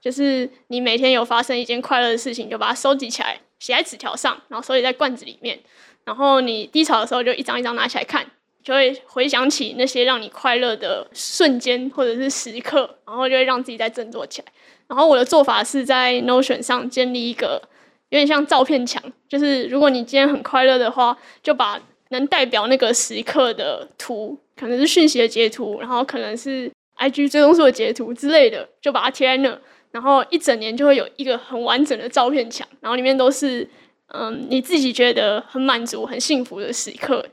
[0.00, 5.60] 就是你每天有发生一件快乐的事情，就把它收集起来，写在纸条上，然后收集在罐子里面。
[6.02, 8.26] 然后你低潮的时候，就一张一张拿起来看，
[8.62, 14.48] 就会回想起那些让你快乐的瞬间或者是时刻，然后就会让自己再振作起来。
[14.86, 17.62] 然后我的做法是在 Notion 上建立一个
[18.10, 21.80] 有点像照片墙，就是如果你今天很快乐的话，就把
[22.10, 29.58] 能代表那个时刻的图，可能是讯息的截图，然后可能是 IG 追踪数的截图之类的，就把它贴在那，
[29.92, 33.66] 然后一整年就会有一个很完整的照片墙，然后里面都是
[34.08, 37.24] 嗯你自己觉得很满足、很幸福的时刻，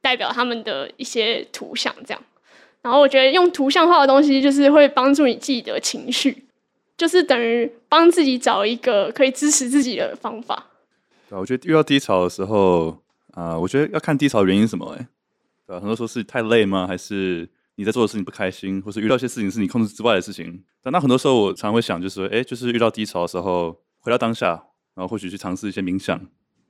[0.00, 2.22] 代表他们的一些图像这样。
[2.80, 6.44] 然后我觉得用图像化的东西，就是会帮助你记得情绪，
[7.02, 10.66] 就是等于帮自己找一个可以支持自己的方法。
[11.28, 12.96] 对，我觉得遇到低潮的时候。
[13.32, 14.94] 啊、呃，我觉得要看低潮的原因什么，
[15.66, 15.80] 对吧？
[15.80, 16.86] 很多时候是太累吗？
[16.86, 20.62] 还是你在做的事情不开心，或是遇到一些事情是你控制之外的事情？
[20.82, 24.50] 但那很多时候我常常会想，就是说，哎，就是遇到低潮的时候，回到当下，
[24.94, 26.16] 然后或许去尝试一些冥想，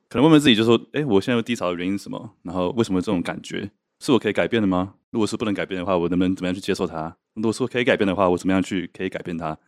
[0.08, 2.30] 可能问问自己，就说，哎，我现在低潮的原因什么？
[2.42, 3.68] 然后为什么这种感觉
[3.98, 4.94] 是我可以改变的吗？
[5.10, 7.16] 如果是不能改变的话，我能不能怎么样去接受它？
[7.34, 9.58] 如果说可以改变的话，我怎么样去可以改变它？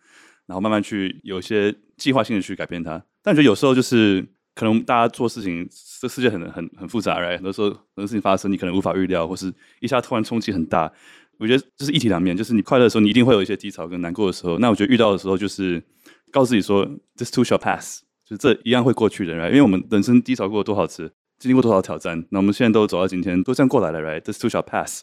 [0.46, 3.02] 然后慢慢去有一些计划性的去改变它。
[3.22, 4.24] 但我觉得有时候就是。
[4.56, 5.68] 可能大家做事情，
[6.00, 7.34] 这世界很很很复杂，right?
[7.34, 10.92] 很多时候很多事情发生，你可能无法预料，或是一下突然冲击很大。
[11.38, 14.56] 我觉得这是一体两面，就是你快乐的时候，你一定会有一些低潮跟难过的时候。
[14.60, 15.82] 那我觉得遇到的时候，就是
[16.30, 19.48] 告诉自己说，this too shall pass，就是这一样会过去的，right?
[19.48, 24.20] 因为我们人生低潮过多少次，经历过多少挑战，那我们现在都走到今天，都这样过来了，right?
[24.20, 25.02] This too shall pass。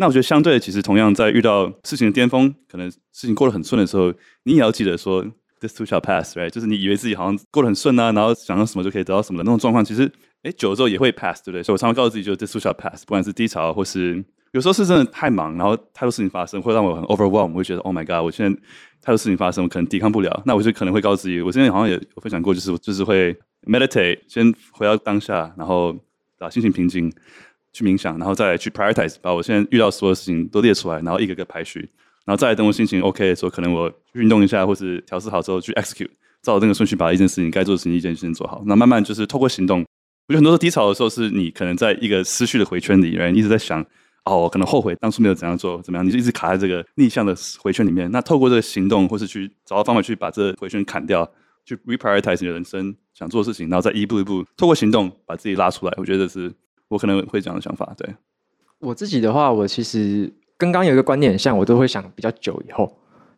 [0.00, 4.12] 那我觉得相对，其实同样在遇到事情的巅峰，可能事情过得很顺的时候，
[4.44, 5.24] 你也要记得说。
[5.60, 6.48] This too shall pass, right？
[6.48, 10.10] 就是你以为自己好像过得很顺啊，然后想到什么就可以得到什么的那种状况，其实，
[10.42, 11.62] 哎，久了之后也会 pass，对不对？
[11.62, 13.04] 所以我常常告诉自己，就 This too shall pass。
[13.04, 18.58] 不管是低潮，或是有时候是真的太忙，然后太多事情发生，会让我很 overwhelm，我会觉得 Oh my God，我现在
[19.02, 20.42] 太多事情发生，我可能抵抗不了。
[20.46, 25.94] 那我就可能会告诉自己，我之前好像也分享过，就是就是会 meditate，先回到当下，然后
[26.38, 27.12] 把心情平静，
[27.72, 31.80] 去冥想，然后再去 prioritize，把我现在遇到所有事情都列出来，然后一个个排序，
[32.24, 36.10] 然后再来等我心情 OK 的时候，可能我运动一下，或是调试好之后去 execute。
[36.42, 39.80] 照这个顺序把一件事情该做的事情一件一件做好，那慢慢就是透过行动。
[40.26, 43.84] 我觉得很多时候低潮的时候，是你可能在一个思绪的回圈里，然后一直在想，
[44.24, 48.10] 哦，我可能后悔当初没有怎样做，怎么样，你就一直卡在这个逆向的回圈里面。
[48.10, 51.30] 那透过这个行动，或是去找到方法去把这个回圈砍掉，
[51.66, 55.92] 去 reprioritize 你的人生想做的事情，然后再一步一步透过行动把自己拉出来。
[55.98, 56.50] 我觉得是
[56.90, 57.94] 我可能会这样的想法。
[57.96, 58.14] 对
[58.80, 62.94] 我自己的话，我其实跟刚刚有一个观念很像，我都会想比较久以后，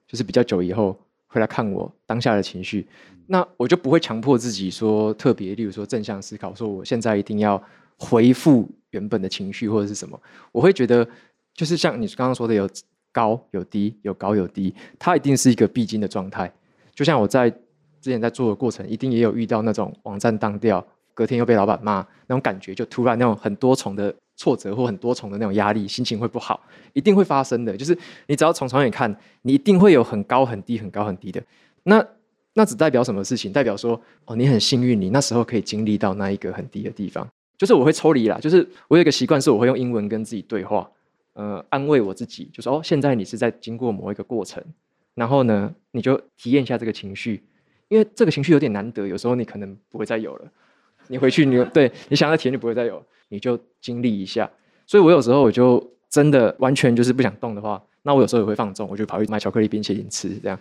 [0.09, 0.99] 就是比较久以后。
[1.35, 2.87] 回来看我当下的情绪，
[3.27, 7.59] 那我就不会强迫自己说特别，例如说正向思考，说我现在一定要
[7.97, 10.21] 回复原本的情绪或者是什么。
[10.53, 11.09] 我会觉得，
[11.55, 12.69] 就是像你刚刚说的，有
[13.13, 16.53] 高有低，有高有低，它一定是一个必经的状态。
[16.95, 24.15] 就像我在之前在做的过程，一定也有遇到那种网站当掉，隔天又被老板骂那种感觉，就突然那种很多重的。
[24.35, 26.61] 挫折或很多重的那种压力，心情会不好，
[26.95, 27.77] 一定会发生的。
[27.77, 31.41] 就是你只要从长远看，你一定会有很高很低、很高很低的。
[31.85, 32.05] 那
[32.55, 33.53] 那只代表什么事情？
[33.53, 37.29] 代表说哦，你很幸运，你那时候可以经历到那一个很低的地方。
[37.57, 40.91] 就是我会抽离啦，就是我有一个习惯，是我会用英文跟自己对话，
[41.35, 44.61] 呃，安慰我自己，就说哦，现在你是在经过某一个过程，
[45.15, 47.45] 然后呢，你就体验一下这个情绪，
[47.89, 50.51] 因为这个情绪有点难得，有时候你可能不会再有了。
[51.13, 53.01] 你回去你，你对你想要体验就不会再有。
[53.29, 54.51] 你就经历一下，
[54.87, 60.59] 所以我有时候我就真的完全就是不想动的话，那我有时候也会放纵，我就跑去买巧克力冰淇淋吃，这样，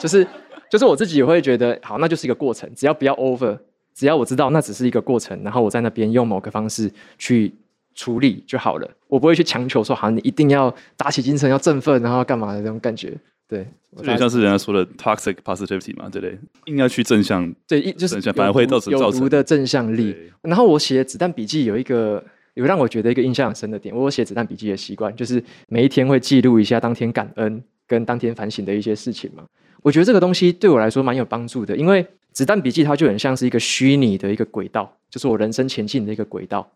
[0.00, 0.26] 就是
[0.68, 3.56] 就是我自己也会觉得好，那就是一个过程，只要不要 over，
[3.94, 7.54] 只要我知道那只是一个过程，然后我在那边用某个方式去
[7.94, 13.16] 处理就好了，我不会去强求说好像，你一定要打起精神，要振奋，然后要干嘛的这种感觉，
[13.48, 13.66] 对，
[13.96, 16.38] 有点像是人家说的 toxic positivity 嘛，对不对？
[16.66, 20.14] 硬要去正向，对，就是反而会造成有毒的正向力。
[20.42, 22.22] 然后我写子弹笔记有一个
[22.52, 29.42] 有让我觉得一个印象很深的点，我有写子弹笔记的习惯，就是每一天会记录一下当天感恩跟当天反省的一些事情嘛。
[29.82, 36.70] 我觉得这个东西对我来说蛮有帮助的，因为子弹笔记它就很像是一个虚拟的一个轨道，就是我人生前进的一个轨道。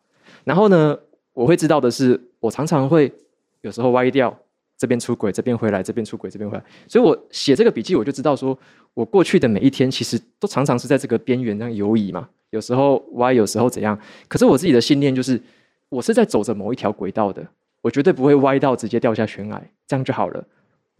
[0.45, 0.99] 然后呢，
[1.35, 3.13] 我会知道的是，我常常会
[3.61, 4.37] 有时候歪掉，
[4.83, 6.65] 这边出轨，这边回来，这边出轨，这边回来。
[6.89, 8.59] 所以我写这个笔记，我就知道说，
[8.95, 12.29] 我过去的每一天其实都常常是在这个边缘上游移嘛。
[12.51, 13.97] 有时候歪，有时候怎样。
[14.27, 15.41] 可是我自己的信念就是，
[15.89, 17.47] 我是在走着某一条轨道的，
[17.81, 20.45] 我绝对不会歪到直接掉下悬崖，这样就好了。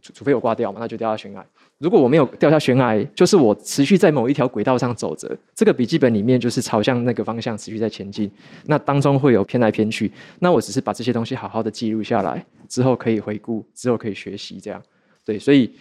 [0.03, 1.47] 除除非我挂掉嘛，那就掉下悬崖。
[1.79, 5.35] 如果我没有掉下悬崖，就是我持续在某一条轨道上走着。
[5.55, 8.31] 这个笔记本里面就是朝向那个方向持续在前进。
[8.67, 14.83] 那当中会有偏来偏去，那我只是把这些东西好好的记录下来，之后可以回顾，之后可以学习，这样。
[15.25, 15.73] 对，所以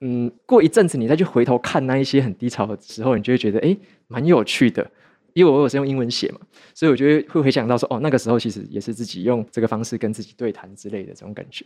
[0.00, 3.78] 嗯，过一阵子你再去回头看那一些很低潮的时候，你就会觉得诶，
[4.08, 4.90] 蛮有趣的。
[5.32, 6.40] 因为我有时用英文写嘛，
[6.74, 11.62] 所以我觉得会回想到说，哦，那个时候其实也是自己用这个方式跟自己对谈之类的这种感觉。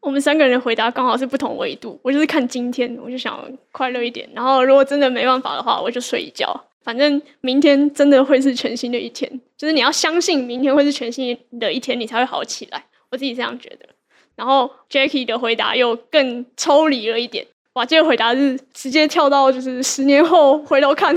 [0.00, 2.00] 我们三个人的回答刚好是不同维度。
[2.02, 3.38] 我就是看今天，我就想
[3.70, 4.28] 快乐一点。
[4.34, 6.58] 然后如果真的没办法的话，我就睡一觉。
[6.82, 12.82] 反正明天真的会是全新的一天，就是你要相信明天会是全新的一天，你才会好起来。
[13.10, 13.86] 我自己这样觉得。
[14.34, 17.46] 然后 Jackie 的回答又更抽离了一点。
[17.74, 21.14] 哇，这个回答是直接跳到就是十年后回头看，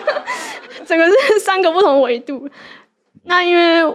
[0.86, 2.48] 整个是三个不同维度。
[3.24, 3.94] 那因为。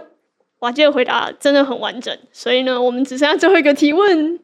[0.62, 4.38] 瓦基的回答真的很完整，所以呢，我们只剩下最后一个提问。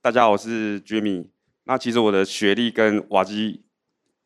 [0.00, 1.26] 大家好，我是 Jimmy。
[1.64, 3.60] 那其实我的学历跟瓦基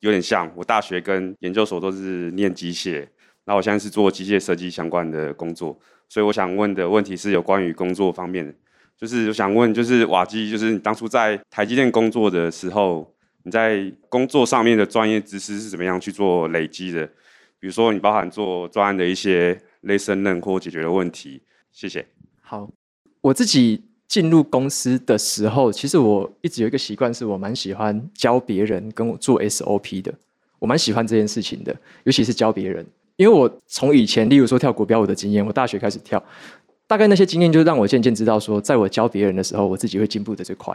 [0.01, 3.09] 有点像，我大学跟研究所都是念机械。
[3.47, 5.79] 那我现在是做机械设计相关的工作，
[6.11, 8.53] 所以我想问的问题是有关于工作方面的，
[8.99, 13.11] 就是我想问，就是瓦基，就是你当初在台积电工作的时候，
[13.45, 17.07] 你在工作上面的专业知识是怎么样去做累积的？
[17.59, 19.59] 比如说，你包含做专案的一些。
[19.82, 21.42] Lesson learned 或解决的问题，
[21.72, 22.06] 谢谢。
[22.40, 22.68] 好，
[23.20, 30.12] 我自己进入公司的时候，其实我一直有一个习惯，是我蛮喜欢教别人跟我做 SOP 的。
[30.59, 32.84] 我蛮喜欢这件事情的，尤其是教别人，
[33.16, 36.20] 因为我从以前，例如说跳国标舞的经验，我大学开始跳，
[36.86, 40.74] 大概那些经验就让我渐渐知道说，在我教别人的时候，我自己会进步的最快。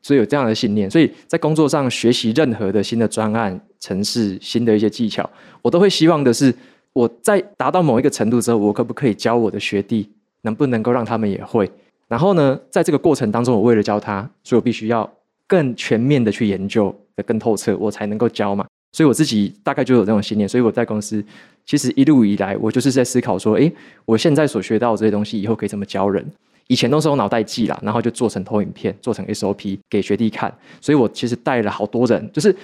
[0.00, 5.28] 所以有这样的信念，所以在工作上学习任何的新的专案、程式、新的一些技巧，
[5.60, 6.52] 我都会希望的是。
[6.92, 10.10] 我在达到某一个程度之后，我可不可以教我的学弟？
[10.42, 11.70] 能不能够让他们也会？
[12.08, 15.08] 然后呢，在这个过程当中，我为了教他，所以我必须要
[15.46, 18.66] 更全面的去研究的更透彻，我才能够教嘛。
[18.92, 20.46] 所以我自己大概就有这种信念。
[20.48, 21.24] 所以我在公司
[21.64, 23.72] 其实一路以来，我就是在思考说，诶，
[24.04, 26.28] 我现在所学到的这些东西，以后可以怎么教人？
[26.66, 30.52] 以前都是用脑袋记啦，然后就做成投影片，做成 SOP 给学弟看。
[30.80, 32.54] 所以我其实带了好多人，就是。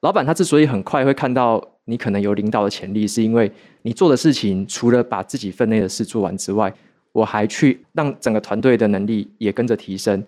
[0.00, 3.50] 老板他之所以很快会看到你可能有领导的潜力，是因为
[3.82, 6.72] 你做的事情除了把自己分内的事做完之外，
[7.12, 10.24] 我还去让整个团队的能力也跟着提升。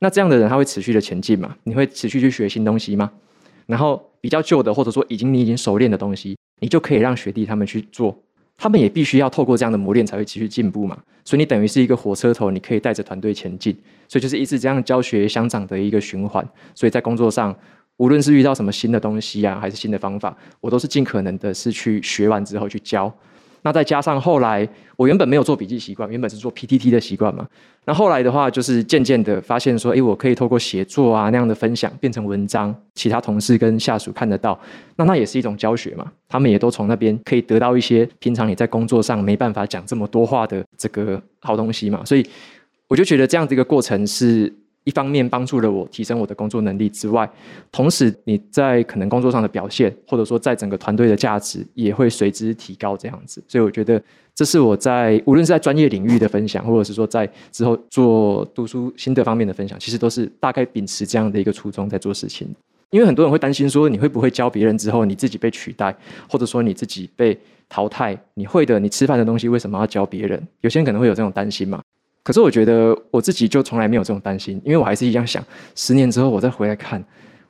[0.00, 1.56] 那这样的人他会持续的前进嘛？
[1.64, 3.10] 你会持续去学新东西吗？
[3.66, 8.16] 然后比较旧的或者说已经你已经熟练的东西，你就可以让学弟他们去做，
[8.56, 10.98] 他们也必须要透过这样的磨练才会继续进步嘛。
[11.24, 13.76] 所以你等于是一个火车头，你可以带着团队前进，
[14.08, 16.46] 所以就是一直这样教学相长的一个循环。
[16.74, 17.56] 所以在工作上。
[17.98, 23.12] 无论是遇到什么新的东西啊，还是新的方法，我都是尽可能的是去学完之后去教。
[23.62, 27.44] 那再加上后来，我原本没有做笔记习惯，原本是做 PTT 的习惯嘛。
[27.84, 34.56] 那后来的话，就是渐渐的发现说，诶，我可以透过写作啊那样的分享，变成文章，其他同事跟下属看得到，
[34.94, 36.06] 那那也是一种教学嘛。
[36.28, 42.04] 他们也都从那边可以得到一些平常你在工作上没办法讲这么多话的这个好东西嘛。
[42.04, 42.24] 所以
[42.86, 44.52] 我就觉得这样的一个过程是。
[44.86, 47.28] 一方面帮助了我提升我的工作能力之外，
[47.72, 52.96] 同时你在可能工作上的表现，或者说在整个团队的价值也会随之提高。
[52.96, 54.00] 这样子，所以我觉得
[54.32, 62.48] 这是我在无论是在专业领域的分享，或者是说在之后做读书心得方面的分享，其实都是大概秉持这样的一个初衷在做事情。
[62.90, 65.92] 因为很多人会担心说，你会不会教别人之后你自己被取代，
[66.30, 67.36] 或者说你自己被
[67.68, 68.16] 淘汰？
[68.34, 70.40] 你会的，你吃饭的东西为什么要教别人？
[70.60, 71.82] 有些人可能会有这种担心嘛。
[72.26, 75.40] 可是我觉得我自己就从来没有这种担心，因为我还是一样想，
[75.76, 77.00] 十年之后我再回来看，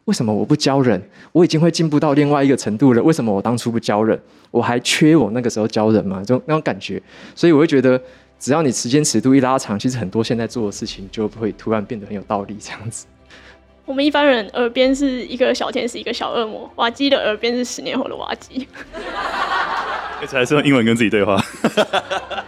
[0.05, 1.03] 为什么我不教人？
[1.32, 4.20] 我已经会进步到另外一个程度了，为什么我当初不教人？
[4.51, 6.23] 我还缺我那个时候教人吗？
[6.23, 7.03] 就那种感觉，
[7.35, 7.98] 所以我会觉得，
[8.39, 12.59] 只要你时间尺度一拉长，其实很多现在做的事情就会突然变得很有道理。
[12.61, 13.07] 这样子，
[13.86, 18.69] 我们一般人耳边是一个小天使，一个小恶魔，瓦基的耳边是十年后的瓦基，
[20.20, 21.43] 而且还是用英文跟自己对话，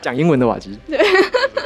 [0.03, 0.79] 讲英文的瓦基。
[0.87, 0.99] 对。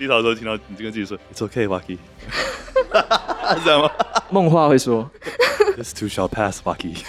[0.00, 1.98] 低头的时候听到你就跟自己说 "It's okay, Waki"，
[3.54, 3.90] 是这样吗？
[4.30, 5.10] 梦话会说
[5.76, 7.04] "This too shall pass, Waki"。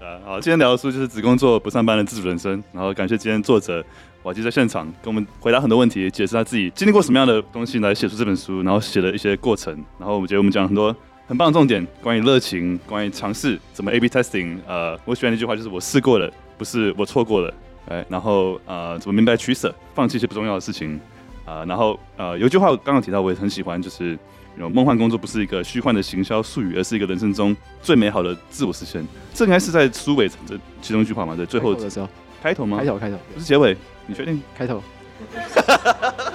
[0.00, 3.84] 啊，好，今天聊的书就是《只工作不上班的自主人生》，然后感谢今天作者
[4.22, 9.84] 瓦基在现场跟我们回答很多问题，解释他自己经历过什么样的东西来写出这本书，然后写的一些过程。
[9.98, 14.56] 然后我觉得我们讲了很多很棒的重点，关于热情，关于尝试，怎么 A/B testing。
[14.66, 17.52] 呃，我喜欢的一句话就是我试过了，不是我错过了。
[17.88, 21.00] 哎，然后呃，怎么明白取舍，放弃一些不重要的事情。
[21.44, 24.16] 啊、呃，然后呃，有一句话我刚刚提到，我也很喜欢，就是
[24.56, 29.04] 有梦幻工作不是一个虚幻的行销术语，而是一个人生中最美好的自我实现。
[29.34, 32.08] 这应该是在书尾这其中一句话嘛，对最后的时候，
[32.40, 32.78] 开头吗？
[32.78, 33.76] 开头，开头，不是结尾？
[34.06, 34.40] 你确定？
[34.56, 34.80] 开头，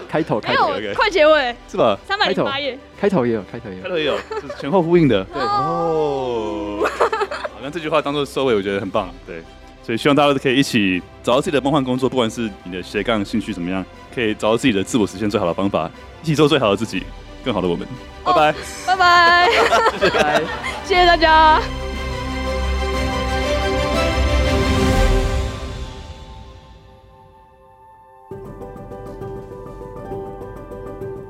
[0.09, 1.97] 开头，开头，快结尾是吧？
[2.05, 5.23] 三百零八页，开头也有，开头也有，开头也有，就是前后呼应的。
[5.23, 9.09] 对 哦，好，那这句话当做收尾，我觉得很棒。
[9.25, 9.41] 对。
[9.87, 15.89] 所以希望大家都可以一起找到自己的梦幻工作，不管是你的斜杠兴趣怎么样，可以找到自己的自我实现最好的方法，
[16.21, 17.03] 一起做最好的自己，
[17.41, 17.87] 更好的我们。
[18.25, 18.53] 拜拜，
[18.85, 19.49] 拜拜，
[19.97, 20.19] 谢谢，
[20.83, 21.61] 谢谢大家。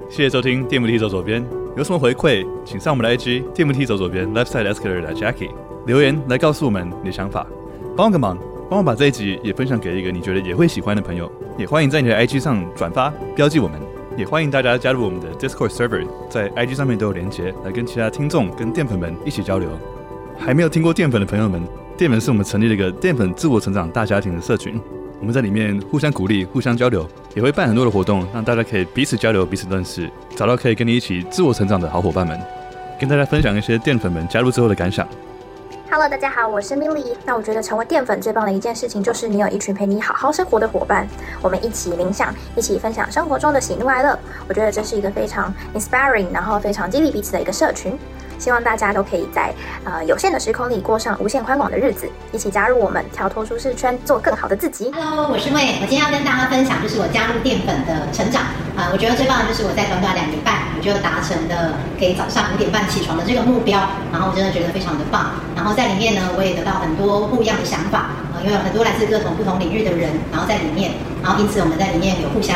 [0.09, 5.51] 谢谢收听电扶梯走左边，有什么回馈，请上我们的 IG 电扶梯走左边 Left Side Escalator 的 Jackie
[5.85, 7.45] 留言来告诉我们你的想法。
[7.97, 8.37] 帮个忙，
[8.69, 11.31] 帮我把这一集也分享给一个你觉得也会喜欢的朋友。
[11.57, 13.81] 也欢迎在你的 IG 上转发标记我们。
[14.15, 19.67] 也欢迎大家加入我们的 Discord server，在 IG 上面都有连结，来跟其他听众跟淀粉们一起交流。
[20.37, 21.59] 还没有听过淀粉的朋友们，
[21.97, 24.79] 淀粉是我们成立了一个淀粉自我成长大家庭的社群。
[25.19, 32.39] 我们在里面互相鼓励、互相交流，也会办很多的活动，让大家可以彼此交流、彼此认识，找到可以跟你一起自我成长的好伙伴们，
[32.99, 35.07] 跟大家分享一些淀粉们加入之后的感想。
[35.89, 37.15] Hello，大家好，我是 Milly。
[37.23, 41.07] 那我觉得成为淀粉最棒的一件事情，就是你有一群陪你好好生活的伙伴，
[41.41, 44.19] 我们一起冥想，一起分享生活中的喜怒哀乐。
[44.49, 47.97] 我觉得这是一个非常 inspiring，然后非常激励彼此的一个社群。
[48.37, 49.53] 希望大家都可以在
[49.83, 54.91] 呃有限的时空里过上无限宽广的日子，一起加入我们，跳脱舒适圈，做更好的自己。
[54.93, 58.43] Hello，我是魏，我今天要跟大家分享，就是我加入淀粉的成长
[58.77, 63.79] 啊、我觉得最棒的就是我在短短两年半，我就达成了可以早上五点半起床的这个目标，
[64.13, 65.31] 然后我真的觉得非常的棒。
[65.55, 68.11] 然后在里面呢，我也得到很多不一样的想法、
[68.43, 70.91] 因为有很多来自各种不同领域的人，然后在里面，
[71.23, 72.55] 然后因此我们在里面有互相。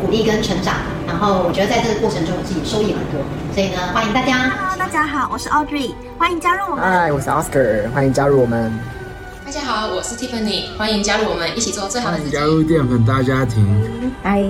[0.00, 0.76] 鼓励跟成长，
[1.06, 3.20] 然后我觉得在这个过程中，我自己收益很多，
[3.52, 4.48] 所以呢，欢迎大家。
[4.48, 6.84] Hello，大家好，我是 Audrey，欢迎加入我们。
[6.84, 8.72] Hi，我是 Oscar，欢迎加入我们。
[9.44, 12.30] 大家好，我是 Tiffany，欢迎加入我们，一起做最好的自己。
[12.30, 14.12] 加入淀粉大家庭。
[14.22, 14.44] 嗨，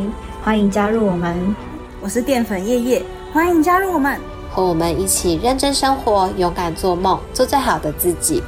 [0.44, 1.56] 欢迎加入我们。
[2.00, 3.02] 我是淀粉叶叶，
[3.32, 4.20] 欢迎加入我们，
[4.50, 8.42] 和我们一起认真生活，勇敢做梦，做最好的自己。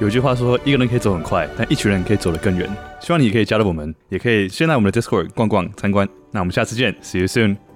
[0.00, 2.68] 有句话说，一个人可以走很快，但一群人可以走得更远。
[3.04, 6.08] 希望你可以加入我们，也可以先来我们的 Discord 逛逛参观。
[6.30, 7.73] 那我们下次见，See you soon。